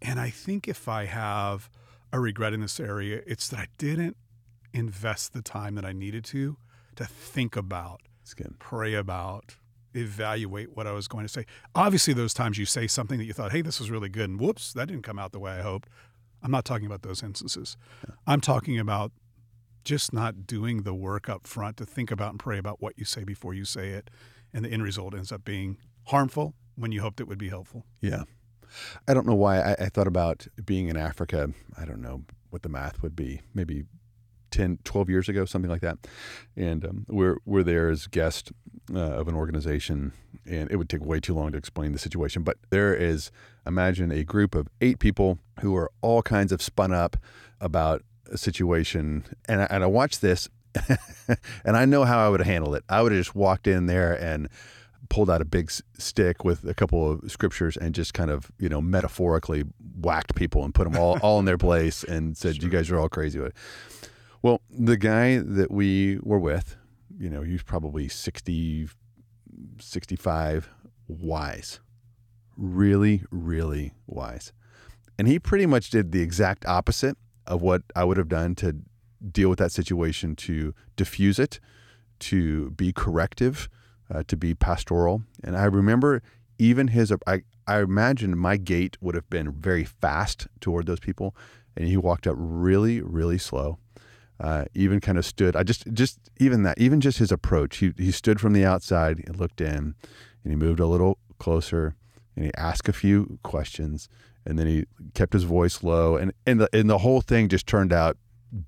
And 0.00 0.20
I 0.20 0.30
think 0.30 0.68
if 0.68 0.88
I 0.88 1.06
have 1.06 1.70
a 2.12 2.20
regret 2.20 2.52
in 2.52 2.60
this 2.60 2.78
area, 2.78 3.22
it's 3.26 3.48
that 3.48 3.58
I 3.58 3.66
didn't 3.78 4.16
invest 4.72 5.32
the 5.32 5.42
time 5.42 5.74
that 5.76 5.84
I 5.84 5.92
needed 5.92 6.24
to 6.26 6.56
to 6.96 7.04
think 7.04 7.56
about, 7.56 8.02
pray 8.58 8.94
about, 8.94 9.56
evaluate 9.94 10.76
what 10.76 10.86
I 10.86 10.92
was 10.92 11.08
going 11.08 11.24
to 11.24 11.28
say. 11.28 11.46
Obviously, 11.74 12.12
those 12.14 12.34
times 12.34 12.58
you 12.58 12.66
say 12.66 12.86
something 12.86 13.18
that 13.18 13.24
you 13.24 13.32
thought, 13.32 13.52
hey, 13.52 13.62
this 13.62 13.78
was 13.78 13.90
really 13.90 14.08
good, 14.08 14.28
and 14.28 14.40
whoops, 14.40 14.72
that 14.72 14.88
didn't 14.88 15.02
come 15.02 15.18
out 15.18 15.32
the 15.32 15.38
way 15.38 15.52
I 15.52 15.62
hoped. 15.62 15.88
I'm 16.44 16.50
not 16.50 16.64
talking 16.64 16.87
about 16.87 17.02
those 17.02 17.22
instances. 17.22 17.76
Yeah. 18.07 18.14
I'm 18.26 18.40
talking 18.40 18.78
about 18.78 19.12
just 19.83 20.12
not 20.12 20.46
doing 20.46 20.83
the 20.83 20.94
work 20.94 21.28
up 21.28 21.46
front 21.46 21.78
to 21.78 21.87
think 21.87 22.11
about 22.11 22.30
and 22.30 22.38
pray 22.38 22.59
about 22.59 22.80
what 22.80 22.98
you 22.98 23.04
say 23.04 23.24
before 23.24 23.54
you 23.54 23.64
say 23.64 23.90
it. 23.90 24.11
And 24.52 24.64
the 24.64 24.70
end 24.70 24.83
result 24.83 25.14
ends 25.14 25.33
up 25.33 25.44
being 25.44 25.78
harmful 26.04 26.54
when 26.76 26.92
you 26.92 27.00
hoped 27.00 27.20
it 27.20 27.26
would 27.26 27.38
be 27.38 27.48
helpful. 27.48 27.87
Yeah. 28.00 28.24
I 29.09 29.14
don't 29.14 29.26
know 29.26 29.35
why 29.35 29.61
I, 29.61 29.72
I 29.78 29.88
thought 29.88 30.07
about 30.07 30.46
being 30.64 30.88
in 30.88 30.96
Africa. 30.96 31.50
I 31.76 31.85
don't 31.85 32.00
know 32.00 32.22
what 32.50 32.62
the 32.62 32.68
math 32.68 33.02
would 33.02 33.16
be, 33.16 33.40
maybe 33.54 33.85
10, 34.50 34.78
12 34.85 35.11
years 35.11 35.28
ago, 35.28 35.44
something 35.44 35.70
like 35.70 35.80
that. 35.80 35.98
And 36.57 36.85
um, 36.85 37.07
we're, 37.09 37.38
we're 37.44 37.62
there 37.62 37.88
as 37.88 38.07
guests 38.07 38.52
uh, 38.94 38.98
of 38.98 39.28
an 39.28 39.35
organization, 39.35 40.12
and 40.46 40.70
it 40.70 40.76
would 40.76 40.88
take 40.88 41.04
way 41.04 41.20
too 41.20 41.35
long 41.35 41.52
to 41.52 41.59
explain 41.59 41.92
the 41.92 41.98
situation. 41.98 42.42
But 42.42 42.59
there 42.70 42.94
is, 42.94 43.30
imagine 43.66 44.11
a 44.11 44.24
group 44.24 44.55
of 44.55 44.68
eight 44.81 44.98
people 44.98 45.38
who 45.61 45.74
are 45.77 45.90
all 46.03 46.22
kinds 46.22 46.53
of 46.53 46.62
spun 46.62 46.92
up 46.92 47.16
about 47.61 48.03
a 48.31 48.38
situation. 48.38 49.24
And 49.48 49.62
I, 49.62 49.66
and 49.70 49.83
I 49.85 49.87
watched 49.87 50.20
this, 50.20 50.48
and 51.64 51.77
I 51.77 51.85
know 51.85 52.05
how 52.05 52.24
I 52.24 52.29
would 52.29 52.40
have 52.40 52.46
handled 52.46 52.74
it. 52.77 52.85
I 52.88 53.03
would 53.03 53.12
have 53.12 53.20
just 53.20 53.35
walked 53.35 53.66
in 53.66 53.87
there 53.87 54.14
and 54.14 54.48
pulled 55.09 55.31
out 55.31 55.40
a 55.40 55.44
big 55.44 55.70
stick 55.70 56.44
with 56.44 56.64
a 56.64 56.74
couple 56.74 57.12
of 57.12 57.31
scriptures 57.31 57.77
and 57.77 57.94
just 57.94 58.14
kind 58.14 58.31
of 58.31 58.50
you 58.59 58.68
know 58.68 58.81
metaphorically 58.81 59.62
whacked 60.00 60.35
people 60.35 60.64
and 60.64 60.74
put 60.74 60.90
them 60.90 60.96
all 60.96 61.18
all 61.20 61.38
in 61.38 61.44
their 61.44 61.59
place 61.68 62.03
and 62.05 62.37
said 62.38 62.57
sure. 62.57 62.64
you 62.64 62.70
guys 62.70 62.90
are 62.90 62.98
all 62.98 63.11
crazy 63.11 63.38
well 64.40 64.62
the 64.70 64.96
guy 64.96 65.37
that 65.37 65.70
we 65.70 66.18
were 66.22 66.38
with 66.38 66.79
you 67.18 67.31
know, 67.31 67.42
he's 67.42 67.62
probably 67.62 68.09
60, 68.09 68.88
65, 69.79 70.68
wise, 71.09 71.81
really, 72.56 73.22
really 73.30 73.92
wise. 74.06 74.52
And 75.18 75.28
he 75.28 75.38
pretty 75.38 75.66
much 75.66 75.90
did 75.90 76.12
the 76.12 76.20
exact 76.20 76.66
opposite 76.66 77.16
of 77.46 77.62
what 77.62 77.82
I 77.94 78.04
would 78.04 78.16
have 78.16 78.28
done 78.28 78.54
to 78.56 78.76
deal 79.30 79.48
with 79.48 79.58
that 79.58 79.72
situation, 79.72 80.34
to 80.36 80.74
diffuse 80.96 81.38
it, 81.38 81.60
to 82.20 82.70
be 82.70 82.92
corrective, 82.92 83.68
uh, 84.12 84.22
to 84.26 84.36
be 84.36 84.54
pastoral. 84.54 85.22
And 85.42 85.56
I 85.56 85.64
remember 85.64 86.22
even 86.58 86.88
his, 86.88 87.12
I, 87.26 87.42
I 87.66 87.80
imagine 87.80 88.36
my 88.36 88.56
gait 88.56 88.96
would 89.00 89.14
have 89.14 89.28
been 89.30 89.52
very 89.52 89.84
fast 89.84 90.48
toward 90.60 90.86
those 90.86 91.00
people. 91.00 91.34
And 91.76 91.88
he 91.88 91.96
walked 91.96 92.26
up 92.26 92.36
really, 92.38 93.00
really 93.00 93.38
slow 93.38 93.78
uh, 94.40 94.64
even 94.74 95.00
kind 95.00 95.18
of 95.18 95.24
stood. 95.24 95.56
I 95.56 95.62
just, 95.62 95.92
just 95.92 96.18
even 96.38 96.62
that, 96.64 96.78
even 96.78 97.00
just 97.00 97.18
his 97.18 97.32
approach. 97.32 97.78
He 97.78 97.92
he 97.96 98.10
stood 98.10 98.40
from 98.40 98.52
the 98.52 98.64
outside 98.64 99.22
and 99.26 99.36
looked 99.36 99.60
in, 99.60 99.94
and 100.42 100.52
he 100.52 100.56
moved 100.56 100.80
a 100.80 100.86
little 100.86 101.18
closer, 101.38 101.94
and 102.37 102.44
he 102.44 102.51
asked 102.57 102.88
a 102.88 102.92
few 102.92 103.38
questions, 103.42 104.09
and 104.47 104.59
then 104.59 104.66
he 104.66 104.85
kept 105.14 105.33
his 105.33 105.44
voice 105.44 105.83
low, 105.83 106.16
and 106.16 106.33
and 106.47 106.61
the 106.61 106.68
and 106.77 106.88
the 106.90 106.99
whole 106.99 107.20
thing 107.20 107.49
just 107.49 107.66
turned 107.66 107.92
out 107.92 108.16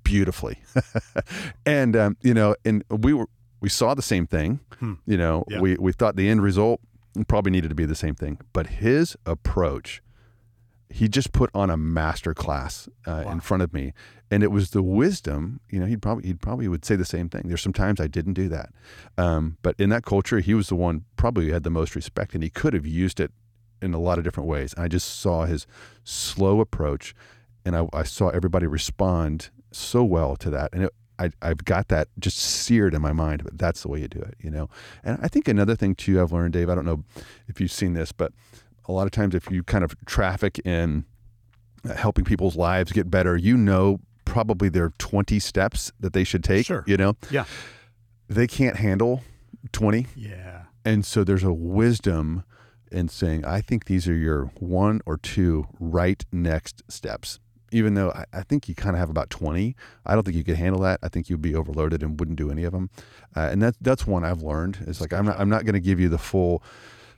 beautifully. 0.02 0.58
and 1.66 1.96
um, 1.96 2.16
you 2.22 2.34
know, 2.34 2.54
and 2.64 2.84
we 2.90 3.12
were 3.12 3.26
we 3.60 3.68
saw 3.68 3.94
the 3.94 4.02
same 4.02 4.26
thing. 4.26 4.60
Hmm. 4.78 4.94
You 5.06 5.16
know, 5.16 5.44
Yeah. 5.48 5.60
we 5.60 5.76
we 5.76 5.92
thought 5.92 6.16
the 6.16 6.28
end 6.28 6.42
result 6.42 6.80
probably 7.28 7.50
needed 7.52 7.68
to 7.68 7.74
be 7.74 7.86
the 7.86 7.94
same 7.94 8.14
thing, 8.14 8.38
but 8.52 8.66
his 8.66 9.16
approach, 9.24 10.02
he 10.90 11.08
just 11.08 11.32
put 11.32 11.50
on 11.54 11.70
a 11.70 11.76
master 11.76 12.34
class 12.34 12.88
uh, 13.06 13.22
Wow. 13.24 13.32
in 13.32 13.40
front 13.40 13.62
of 13.62 13.72
me, 13.72 13.92
and 14.30 14.42
it 14.42 14.50
was 14.50 14.70
the 14.70 14.82
wisdom. 14.82 15.60
You 15.70 15.80
know, 15.80 15.86
he'd 15.86 16.02
probably 16.02 16.26
he'd 16.26 16.40
probably 16.40 16.68
would 16.68 16.84
say 16.84 16.94
the 16.96 17.04
same 17.06 17.28
thing. 17.28 17.42
There's 17.46 17.62
some 17.62 17.72
times 17.72 18.00
I 18.00 18.06
didn't 18.06 18.34
do 18.34 18.48
that, 18.50 18.70
um, 19.16 19.56
but 19.62 19.74
in 19.78 19.88
that 19.90 20.04
culture, 20.04 20.40
he 20.40 20.52
was 20.54 20.68
the 20.68 20.76
one 20.76 21.04
probably 21.16 21.46
who 21.46 21.52
had 21.52 21.62
the 21.64 21.70
most 21.70 21.94
respect, 21.96 22.34
and 22.34 22.42
he 22.42 22.50
could 22.50 22.74
have 22.74 22.86
used 22.86 23.18
it 23.20 23.32
in 23.82 23.94
a 23.94 23.98
lot 23.98 24.18
of 24.18 24.24
different 24.24 24.48
ways. 24.48 24.74
I 24.76 24.88
just 24.88 25.20
saw 25.20 25.44
his 25.44 25.66
slow 26.04 26.60
approach, 26.60 27.14
and 27.64 27.76
I, 27.76 27.86
I 27.92 28.02
saw 28.04 28.28
everybody 28.28 28.66
respond 28.66 29.50
so 29.72 30.02
well 30.04 30.36
to 30.36 30.50
that, 30.50 30.70
and 30.72 30.84
it, 30.84 30.94
I, 31.18 31.30
I've 31.40 31.64
got 31.64 31.88
that 31.88 32.08
just 32.18 32.36
seared 32.36 32.94
in 32.94 33.00
my 33.02 33.12
mind. 33.12 33.42
But 33.44 33.56
that's 33.58 33.82
the 33.82 33.88
way 33.88 34.00
you 34.00 34.08
do 34.08 34.20
it, 34.20 34.34
you 34.40 34.50
know. 34.50 34.68
And 35.02 35.18
I 35.22 35.28
think 35.28 35.48
another 35.48 35.74
thing 35.74 35.94
too, 35.94 36.20
I've 36.20 36.32
learned, 36.32 36.52
Dave. 36.52 36.68
I 36.68 36.74
don't 36.74 36.84
know 36.84 37.04
if 37.48 37.60
you've 37.60 37.72
seen 37.72 37.94
this, 37.94 38.12
but 38.12 38.32
a 38.88 38.92
lot 38.92 39.04
of 39.06 39.10
times 39.12 39.34
if 39.34 39.50
you 39.50 39.62
kind 39.62 39.82
of 39.84 39.94
traffic 40.06 40.58
in 40.64 41.04
uh, 41.88 41.94
helping 41.94 42.24
people's 42.24 42.54
lives 42.56 42.92
get 42.92 43.10
better, 43.10 43.36
you 43.36 43.56
know 43.56 44.00
probably 44.26 44.68
there 44.68 44.84
are 44.84 44.92
20 44.98 45.38
steps 45.38 45.92
that 46.00 46.12
they 46.12 46.24
should 46.24 46.42
take. 46.44 46.66
Sure. 46.66 46.84
You 46.86 46.96
know, 46.96 47.16
Yeah. 47.30 47.44
they 48.28 48.46
can't 48.46 48.76
handle 48.76 49.22
20. 49.72 50.06
Yeah. 50.16 50.64
And 50.84 51.04
so 51.06 51.24
there's 51.24 51.44
a 51.44 51.52
wisdom 51.52 52.44
in 52.90 53.08
saying, 53.08 53.44
I 53.44 53.60
think 53.60 53.86
these 53.86 54.08
are 54.08 54.14
your 54.14 54.46
one 54.58 55.00
or 55.06 55.16
two 55.16 55.66
right 55.78 56.24
next 56.32 56.82
steps. 56.88 57.38
Even 57.72 57.94
though 57.94 58.10
I, 58.10 58.24
I 58.32 58.42
think 58.42 58.68
you 58.68 58.74
kind 58.74 58.94
of 58.94 59.00
have 59.00 59.10
about 59.10 59.28
20, 59.28 59.74
I 60.04 60.14
don't 60.14 60.22
think 60.22 60.36
you 60.36 60.44
could 60.44 60.56
handle 60.56 60.80
that. 60.82 61.00
I 61.02 61.08
think 61.08 61.28
you'd 61.28 61.42
be 61.42 61.54
overloaded 61.54 62.02
and 62.02 62.18
wouldn't 62.18 62.38
do 62.38 62.50
any 62.50 62.64
of 62.64 62.72
them. 62.72 62.90
Uh, 63.34 63.48
and 63.50 63.60
that's 63.60 63.76
that's 63.80 64.06
one 64.06 64.24
I've 64.24 64.42
learned. 64.42 64.78
It's 64.86 65.00
like 65.00 65.12
I'm 65.12 65.26
not 65.26 65.38
I'm 65.38 65.48
not 65.48 65.64
going 65.64 65.74
to 65.74 65.80
give 65.80 65.98
you 65.98 66.08
the 66.08 66.18
full, 66.18 66.62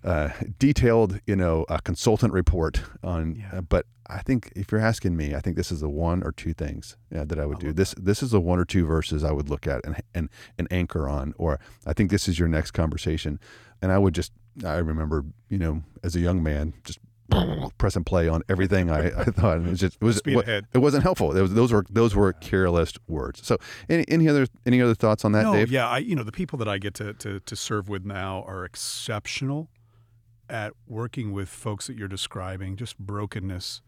uh, 0.02 0.30
detailed 0.58 1.20
you 1.26 1.36
know 1.36 1.64
uh, 1.68 1.78
consultant 1.78 2.32
report 2.32 2.82
on. 3.02 3.36
Yeah. 3.36 3.58
Uh, 3.58 3.60
but 3.60 3.86
I 4.08 4.20
think 4.20 4.50
if 4.56 4.72
you're 4.72 4.80
asking 4.80 5.16
me, 5.16 5.34
I 5.34 5.40
think 5.40 5.56
this 5.56 5.70
is 5.70 5.80
the 5.80 5.88
one 5.88 6.22
or 6.22 6.32
two 6.32 6.54
things 6.54 6.96
that 7.10 7.38
I 7.38 7.44
would 7.44 7.58
I 7.58 7.60
do. 7.60 7.72
This 7.72 7.94
this 7.98 8.22
is 8.22 8.30
the 8.30 8.40
one 8.40 8.58
or 8.58 8.64
two 8.64 8.86
verses 8.86 9.22
I 9.22 9.32
would 9.32 9.50
look 9.50 9.66
at 9.66 9.84
and 9.84 10.02
and 10.14 10.30
and 10.56 10.66
anchor 10.70 11.08
on, 11.08 11.34
or 11.36 11.60
I 11.86 11.92
think 11.92 12.10
this 12.10 12.26
is 12.26 12.38
your 12.38 12.48
next 12.48 12.70
conversation. 12.70 13.38
And 13.82 13.92
I 13.92 13.98
would 13.98 14.14
just 14.14 14.32
I 14.64 14.78
remember 14.78 15.24
you 15.48 15.58
know 15.58 15.82
as 16.02 16.16
a 16.16 16.20
young 16.20 16.42
man 16.42 16.74
just 16.84 16.98
press 17.76 17.94
and 17.94 18.06
play 18.06 18.26
on 18.28 18.42
everything 18.48 18.90
I, 18.90 19.08
I 19.08 19.24
thought 19.24 19.58
it 19.58 19.64
was 19.64 19.80
just 19.80 19.98
it 20.00 20.04
was 20.04 20.22
ahead. 20.26 20.66
it 20.72 20.78
wasn't 20.78 21.02
helpful. 21.02 21.36
It 21.36 21.42
was, 21.42 21.52
those 21.52 21.72
were 21.72 21.84
those 21.90 22.14
were 22.14 22.32
careless 22.32 22.92
words. 23.06 23.46
So 23.46 23.58
any 23.88 24.04
any 24.08 24.28
other 24.28 24.46
any 24.64 24.80
other 24.80 24.94
thoughts 24.94 25.24
on 25.24 25.32
that, 25.32 25.42
no, 25.42 25.52
Dave? 25.52 25.70
yeah, 25.70 25.88
I 25.88 25.98
you 25.98 26.16
know 26.16 26.22
the 26.22 26.32
people 26.32 26.58
that 26.58 26.68
I 26.68 26.78
get 26.78 26.94
to, 26.94 27.12
to 27.14 27.40
to 27.40 27.56
serve 27.56 27.88
with 27.88 28.04
now 28.04 28.44
are 28.46 28.64
exceptional 28.64 29.68
at 30.48 30.72
working 30.86 31.32
with 31.32 31.50
folks 31.50 31.86
that 31.88 31.96
you're 31.96 32.08
describing, 32.08 32.76
just 32.76 32.98
brokenness, 32.98 33.82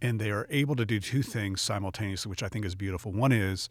and 0.00 0.20
they 0.20 0.30
are 0.30 0.46
able 0.48 0.76
to 0.76 0.86
do 0.86 1.00
two 1.00 1.22
things 1.22 1.60
simultaneously, 1.60 2.30
which 2.30 2.44
I 2.44 2.48
think 2.48 2.64
is 2.64 2.76
beautiful. 2.76 3.10
One 3.10 3.32
is 3.32 3.68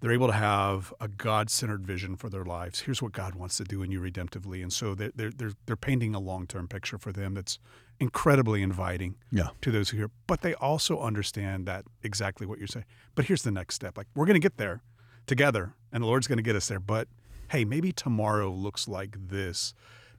they're 0.00 0.12
able 0.12 0.26
to 0.28 0.32
have 0.32 0.92
a 1.00 1.08
God-centered 1.08 1.86
vision 1.86 2.16
for 2.16 2.28
their 2.30 2.44
lives. 2.44 2.80
Here's 2.80 3.02
what 3.02 3.12
God 3.12 3.34
wants 3.34 3.56
to 3.58 3.64
do 3.64 3.82
in 3.82 3.90
you 3.90 4.00
redemptively, 4.00 4.62
and 4.62 4.72
so 4.72 4.94
they're 4.94 5.12
they're 5.14 5.30
they're, 5.30 5.52
they're 5.66 5.76
painting 5.76 6.14
a 6.14 6.20
long-term 6.20 6.68
picture 6.68 6.98
for 6.98 7.12
them 7.12 7.34
that's 7.34 7.58
incredibly 7.98 8.62
inviting 8.62 9.16
Yeah. 9.30 9.48
to 9.60 9.70
those 9.70 9.90
who 9.90 9.98
hear. 9.98 10.10
But 10.26 10.40
they 10.40 10.54
also 10.54 11.00
understand 11.00 11.66
that 11.66 11.84
exactly 12.02 12.46
what 12.46 12.58
you're 12.58 12.66
saying. 12.68 12.86
But 13.14 13.26
here's 13.26 13.42
the 13.42 13.50
next 13.50 13.74
step: 13.74 13.96
like 13.98 14.06
we're 14.14 14.26
going 14.26 14.40
to 14.40 14.48
get 14.48 14.56
there 14.56 14.82
together, 15.26 15.74
and 15.92 16.02
the 16.02 16.06
Lord's 16.06 16.26
going 16.26 16.38
to 16.38 16.42
get 16.42 16.56
us 16.56 16.68
there. 16.68 16.80
But 16.80 17.08
hey, 17.50 17.64
maybe 17.64 17.92
tomorrow 17.92 18.50
looks 18.50 18.88
like 18.88 19.16
this, 19.28 19.74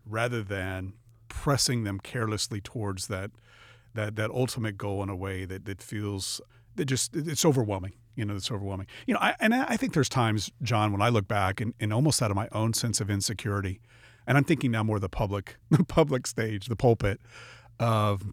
rather 0.05 0.43
than 0.43 0.93
pressing 1.27 1.85
them 1.85 1.97
carelessly 1.99 2.61
towards 2.61 3.07
that 3.07 3.31
that 3.93 4.15
that 4.15 4.29
ultimate 4.29 4.77
goal 4.77 5.01
in 5.01 5.09
a 5.09 5.15
way 5.15 5.45
that 5.45 5.65
that 5.65 5.81
feels 5.81 6.39
that 6.75 6.85
just 6.85 7.15
it's 7.15 7.43
overwhelming. 7.45 7.93
You 8.15 8.25
know, 8.25 8.35
it's 8.35 8.51
overwhelming. 8.51 8.87
You 9.07 9.13
know, 9.13 9.19
I, 9.21 9.35
and 9.39 9.53
I 9.53 9.77
think 9.77 9.93
there's 9.93 10.09
times, 10.09 10.51
John, 10.61 10.91
when 10.91 11.01
I 11.01 11.09
look 11.09 11.27
back 11.27 11.61
and, 11.61 11.73
and 11.79 11.93
almost 11.93 12.21
out 12.21 12.29
of 12.29 12.35
my 12.35 12.49
own 12.51 12.73
sense 12.73 12.99
of 12.99 13.09
insecurity, 13.09 13.79
and 14.27 14.37
I'm 14.37 14.43
thinking 14.43 14.71
now 14.71 14.83
more 14.83 14.99
the 14.99 15.09
public, 15.09 15.57
the 15.69 15.83
public 15.83 16.27
stage, 16.27 16.67
the 16.67 16.75
pulpit, 16.75 17.19
of 17.79 18.23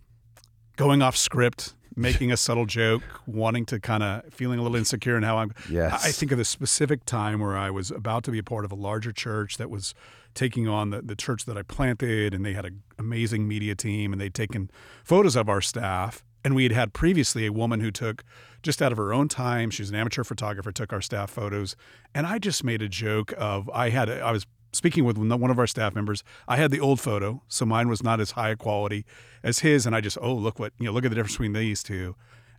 going 0.76 1.02
off 1.02 1.16
script, 1.16 1.74
making 1.96 2.30
a 2.30 2.36
subtle 2.36 2.66
joke, 2.66 3.02
wanting 3.26 3.66
to 3.66 3.80
kind 3.80 4.02
of 4.02 4.32
feeling 4.32 4.58
a 4.58 4.62
little 4.62 4.76
insecure 4.76 5.16
in 5.16 5.22
how 5.22 5.38
I'm. 5.38 5.52
Yes. 5.70 6.04
I 6.04 6.08
I 6.08 6.12
think 6.12 6.32
of 6.32 6.38
the 6.38 6.44
specific 6.44 7.04
time 7.04 7.40
where 7.40 7.56
I 7.56 7.70
was 7.70 7.90
about 7.90 8.24
to 8.24 8.30
be 8.30 8.38
a 8.38 8.42
part 8.42 8.64
of 8.64 8.72
a 8.72 8.76
larger 8.76 9.12
church 9.12 9.56
that 9.56 9.70
was 9.70 9.94
taking 10.34 10.68
on 10.68 10.90
the, 10.90 11.02
the 11.02 11.16
church 11.16 11.44
that 11.46 11.58
I 11.58 11.62
planted, 11.62 12.32
and 12.32 12.44
they 12.44 12.52
had 12.52 12.64
an 12.64 12.82
amazing 12.98 13.48
media 13.48 13.74
team, 13.74 14.12
and 14.12 14.20
they'd 14.20 14.34
taken 14.34 14.70
photos 15.02 15.36
of 15.36 15.48
our 15.48 15.60
staff. 15.60 16.22
And 16.48 16.54
we 16.54 16.62
had 16.62 16.72
had 16.72 16.94
previously 16.94 17.44
a 17.44 17.52
woman 17.52 17.80
who 17.80 17.90
took, 17.90 18.24
just 18.62 18.80
out 18.80 18.90
of 18.90 18.96
her 18.96 19.12
own 19.12 19.28
time, 19.28 19.68
she's 19.68 19.90
an 19.90 19.96
amateur 19.96 20.24
photographer, 20.24 20.72
took 20.72 20.94
our 20.94 21.02
staff 21.02 21.28
photos. 21.28 21.76
And 22.14 22.26
I 22.26 22.38
just 22.38 22.64
made 22.64 22.80
a 22.80 22.88
joke 22.88 23.34
of, 23.36 23.68
I 23.68 23.90
had, 23.90 24.08
I 24.08 24.32
was 24.32 24.46
speaking 24.72 25.04
with 25.04 25.18
one 25.18 25.50
of 25.50 25.58
our 25.58 25.66
staff 25.66 25.94
members. 25.94 26.24
I 26.48 26.56
had 26.56 26.70
the 26.70 26.80
old 26.80 27.00
photo, 27.00 27.42
so 27.48 27.66
mine 27.66 27.90
was 27.90 28.02
not 28.02 28.18
as 28.18 28.30
high 28.30 28.48
a 28.48 28.56
quality 28.56 29.04
as 29.42 29.58
his. 29.58 29.84
And 29.84 29.94
I 29.94 30.00
just, 30.00 30.16
oh, 30.22 30.32
look 30.32 30.58
what, 30.58 30.72
you 30.78 30.86
know, 30.86 30.92
look 30.92 31.04
at 31.04 31.10
the 31.10 31.16
difference 31.16 31.34
between 31.34 31.52
these 31.52 31.82
two. 31.82 32.16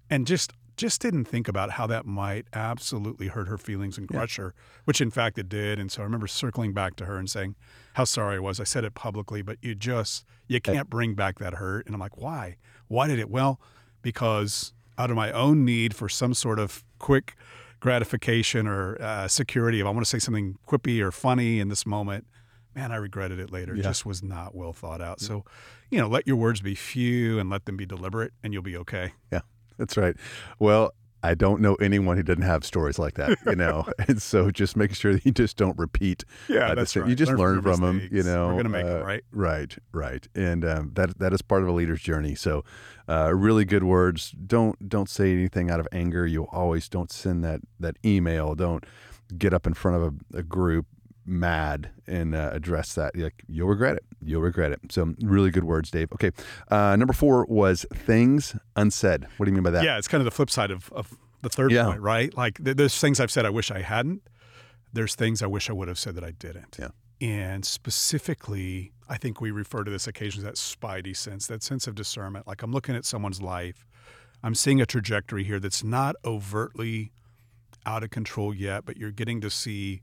And 0.07 0.27
just, 0.27 0.53
just 0.77 1.01
didn't 1.01 1.25
think 1.25 1.47
about 1.47 1.71
how 1.71 1.87
that 1.87 2.05
might 2.05 2.45
absolutely 2.53 3.29
hurt 3.29 3.47
her 3.47 3.57
feelings 3.57 3.97
and 3.97 4.07
crush 4.07 4.37
her, 4.37 4.53
which 4.85 5.01
in 5.01 5.09
fact 5.09 5.39
it 5.39 5.49
did. 5.49 5.79
And 5.79 5.91
so 5.91 6.03
I 6.03 6.05
remember 6.05 6.27
circling 6.27 6.73
back 6.73 6.95
to 6.97 7.05
her 7.05 7.17
and 7.17 7.27
saying 7.27 7.55
how 7.93 8.03
sorry 8.03 8.35
I 8.35 8.39
was. 8.39 8.59
I 8.59 8.65
said 8.65 8.83
it 8.83 8.93
publicly, 8.93 9.41
but 9.41 9.57
you 9.63 9.73
just 9.73 10.25
you 10.47 10.61
can't 10.61 10.91
bring 10.91 11.15
back 11.15 11.39
that 11.39 11.55
hurt. 11.55 11.87
And 11.87 11.95
I'm 11.95 11.99
like, 11.99 12.17
why? 12.17 12.57
Why 12.87 13.07
did 13.07 13.17
it? 13.19 13.29
Well, 13.29 13.59
because 14.01 14.73
out 14.97 15.09
of 15.09 15.15
my 15.15 15.31
own 15.31 15.65
need 15.65 15.95
for 15.95 16.09
some 16.09 16.33
sort 16.33 16.59
of 16.59 16.83
quick 16.99 17.35
gratification 17.79 18.67
or 18.67 19.01
uh, 19.01 19.27
security, 19.27 19.79
if 19.79 19.85
I 19.85 19.89
want 19.89 20.01
to 20.01 20.09
say 20.09 20.19
something 20.19 20.57
quippy 20.67 21.01
or 21.01 21.11
funny 21.11 21.59
in 21.59 21.69
this 21.69 21.85
moment, 21.85 22.27
man, 22.75 22.91
I 22.91 22.97
regretted 22.97 23.39
it 23.39 23.51
later. 23.51 23.73
It 23.73 23.83
just 23.83 24.05
was 24.05 24.21
not 24.21 24.55
well 24.55 24.73
thought 24.73 25.01
out. 25.01 25.19
So, 25.21 25.45
you 25.89 25.99
know, 25.99 26.07
let 26.07 26.27
your 26.27 26.35
words 26.35 26.61
be 26.61 26.75
few 26.75 27.39
and 27.39 27.49
let 27.49 27.65
them 27.65 27.77
be 27.77 27.85
deliberate, 27.85 28.33
and 28.43 28.53
you'll 28.53 28.61
be 28.63 28.77
okay. 28.77 29.13
Yeah, 29.31 29.41
that's 29.77 29.97
right. 29.97 30.15
Well, 30.59 30.93
I 31.21 31.33
don't 31.35 31.61
know 31.61 31.75
anyone 31.75 32.17
who 32.17 32.23
doesn't 32.23 32.43
have 32.43 32.63
stories 32.63 32.97
like 32.97 33.15
that, 33.15 33.37
you 33.45 33.55
know. 33.55 33.85
and 34.07 34.21
so 34.21 34.51
just 34.51 34.77
make 34.77 34.95
sure 34.95 35.13
that 35.13 35.25
you 35.25 35.31
just 35.31 35.57
don't 35.57 35.77
repeat. 35.77 36.23
Yeah, 36.47 36.71
uh, 36.71 36.75
that's 36.75 36.95
right. 36.95 37.07
You 37.07 37.15
just 37.15 37.31
Learn 37.31 37.39
learn, 37.39 37.61
from 37.61 37.81
them, 37.81 38.09
you 38.11 38.23
know. 38.23 38.47
We're 38.47 38.63
gonna 38.63 38.69
make 38.69 38.85
uh, 38.85 39.03
right? 39.03 39.23
Right, 39.31 39.77
right. 39.91 40.27
And 40.35 40.63
um, 40.63 40.91
that 40.95 41.19
that 41.19 41.33
is 41.33 41.41
part 41.41 41.61
of 41.61 41.67
a 41.67 41.71
leader's 41.71 42.01
journey. 42.01 42.35
So, 42.35 42.63
uh, 43.07 43.33
really 43.35 43.65
good 43.65 43.83
words. 43.83 44.31
Don't 44.31 44.87
don't 44.87 45.09
say 45.09 45.33
anything 45.33 45.69
out 45.69 45.79
of 45.79 45.87
anger. 45.91 46.25
You 46.25 46.43
always 46.51 46.87
don't 46.87 47.11
send 47.11 47.43
that 47.43 47.61
that 47.79 47.97
email. 48.05 48.55
Don't 48.55 48.85
get 49.37 49.53
up 49.53 49.67
in 49.67 49.73
front 49.73 50.03
of 50.03 50.13
a, 50.33 50.39
a 50.39 50.43
group 50.43 50.85
mad 51.29 51.91
and 52.07 52.33
uh, 52.35 52.49
address 52.53 52.95
that. 52.95 53.15
Like, 53.15 53.43
you'll 53.47 53.67
regret 53.69 53.95
it. 53.95 54.03
You'll 54.21 54.41
regret 54.41 54.71
it. 54.71 54.79
So, 54.89 55.13
really 55.21 55.51
good 55.51 55.63
words, 55.63 55.91
Dave. 55.91 56.11
Okay, 56.13 56.31
uh, 56.69 56.95
number 56.95 57.13
four 57.13 57.45
was 57.45 57.85
things 57.93 58.55
unsaid. 58.75 59.25
What 59.37 59.45
do 59.45 59.51
you 59.51 59.53
mean 59.55 59.63
by 59.63 59.71
that? 59.71 59.83
Yeah, 59.83 59.97
it's 59.97 60.07
kind 60.07 60.19
of 60.21 60.25
the 60.25 60.31
flip 60.31 60.49
side 60.49 60.71
of, 60.71 60.91
of 60.91 61.17
the 61.41 61.49
third 61.49 61.71
Yeah. 61.71 61.85
point, 61.85 62.01
right? 62.01 62.35
Like 62.35 62.63
th- 62.63 62.75
there's 62.75 62.99
things 62.99 63.19
I've 63.19 63.31
said 63.31 63.45
I 63.45 63.49
wish 63.49 63.71
I 63.71 63.81
hadn't. 63.81 64.23
There's 64.91 65.15
things 65.15 65.41
I 65.43 65.47
wish 65.47 65.69
I 65.69 65.73
would 65.73 65.87
have 65.87 65.99
said 65.99 66.15
that 66.15 66.23
I 66.23 66.31
didn't. 66.31 66.77
Yeah. 66.79 66.89
And 67.21 67.63
specifically, 67.65 68.91
I 69.07 69.17
think 69.17 69.39
we 69.39 69.51
refer 69.51 69.83
to 69.83 69.91
this 69.91 70.07
occasionally 70.07 70.47
as 70.49 70.53
that 70.53 70.79
spidey 70.79 71.15
sense, 71.15 71.47
that 71.47 71.61
sense 71.63 71.85
of 71.87 71.95
discernment. 71.95 72.47
Like 72.47 72.63
I'm 72.63 72.71
looking 72.71 72.95
at 72.95 73.05
someone's 73.05 73.41
life, 73.41 73.85
I'm 74.41 74.55
seeing 74.55 74.81
a 74.81 74.85
trajectory 74.85 75.43
here 75.43 75.59
that's 75.59 75.83
not 75.83 76.15
overtly 76.25 77.11
out 77.85 78.03
of 78.03 78.09
control 78.09 78.53
yet, 78.53 78.85
but 78.85 78.97
you're 78.97 79.11
getting 79.11 79.41
to 79.41 79.49
see 79.49 80.01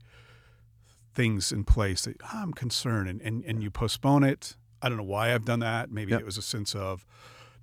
things 1.17 1.51
in 1.51 1.63
place 1.65 2.03
that 2.05 2.15
"Ah, 2.23 2.43
I'm 2.43 2.53
concerned 2.53 3.09
and, 3.09 3.19
and, 3.21 3.43
and 3.43 3.63
you 3.63 3.71
postpone 3.71 4.23
it. 4.23 4.55
I 4.81 4.87
don't 4.87 4.97
know 4.99 5.03
why 5.03 5.33
I've 5.33 5.45
done 5.45 5.59
that. 5.59 5.91
Maybe 5.91 6.11
Yep. 6.11 6.21
it 6.21 6.25
was 6.25 6.37
a 6.37 6.41
sense 6.43 6.75
of 6.75 7.05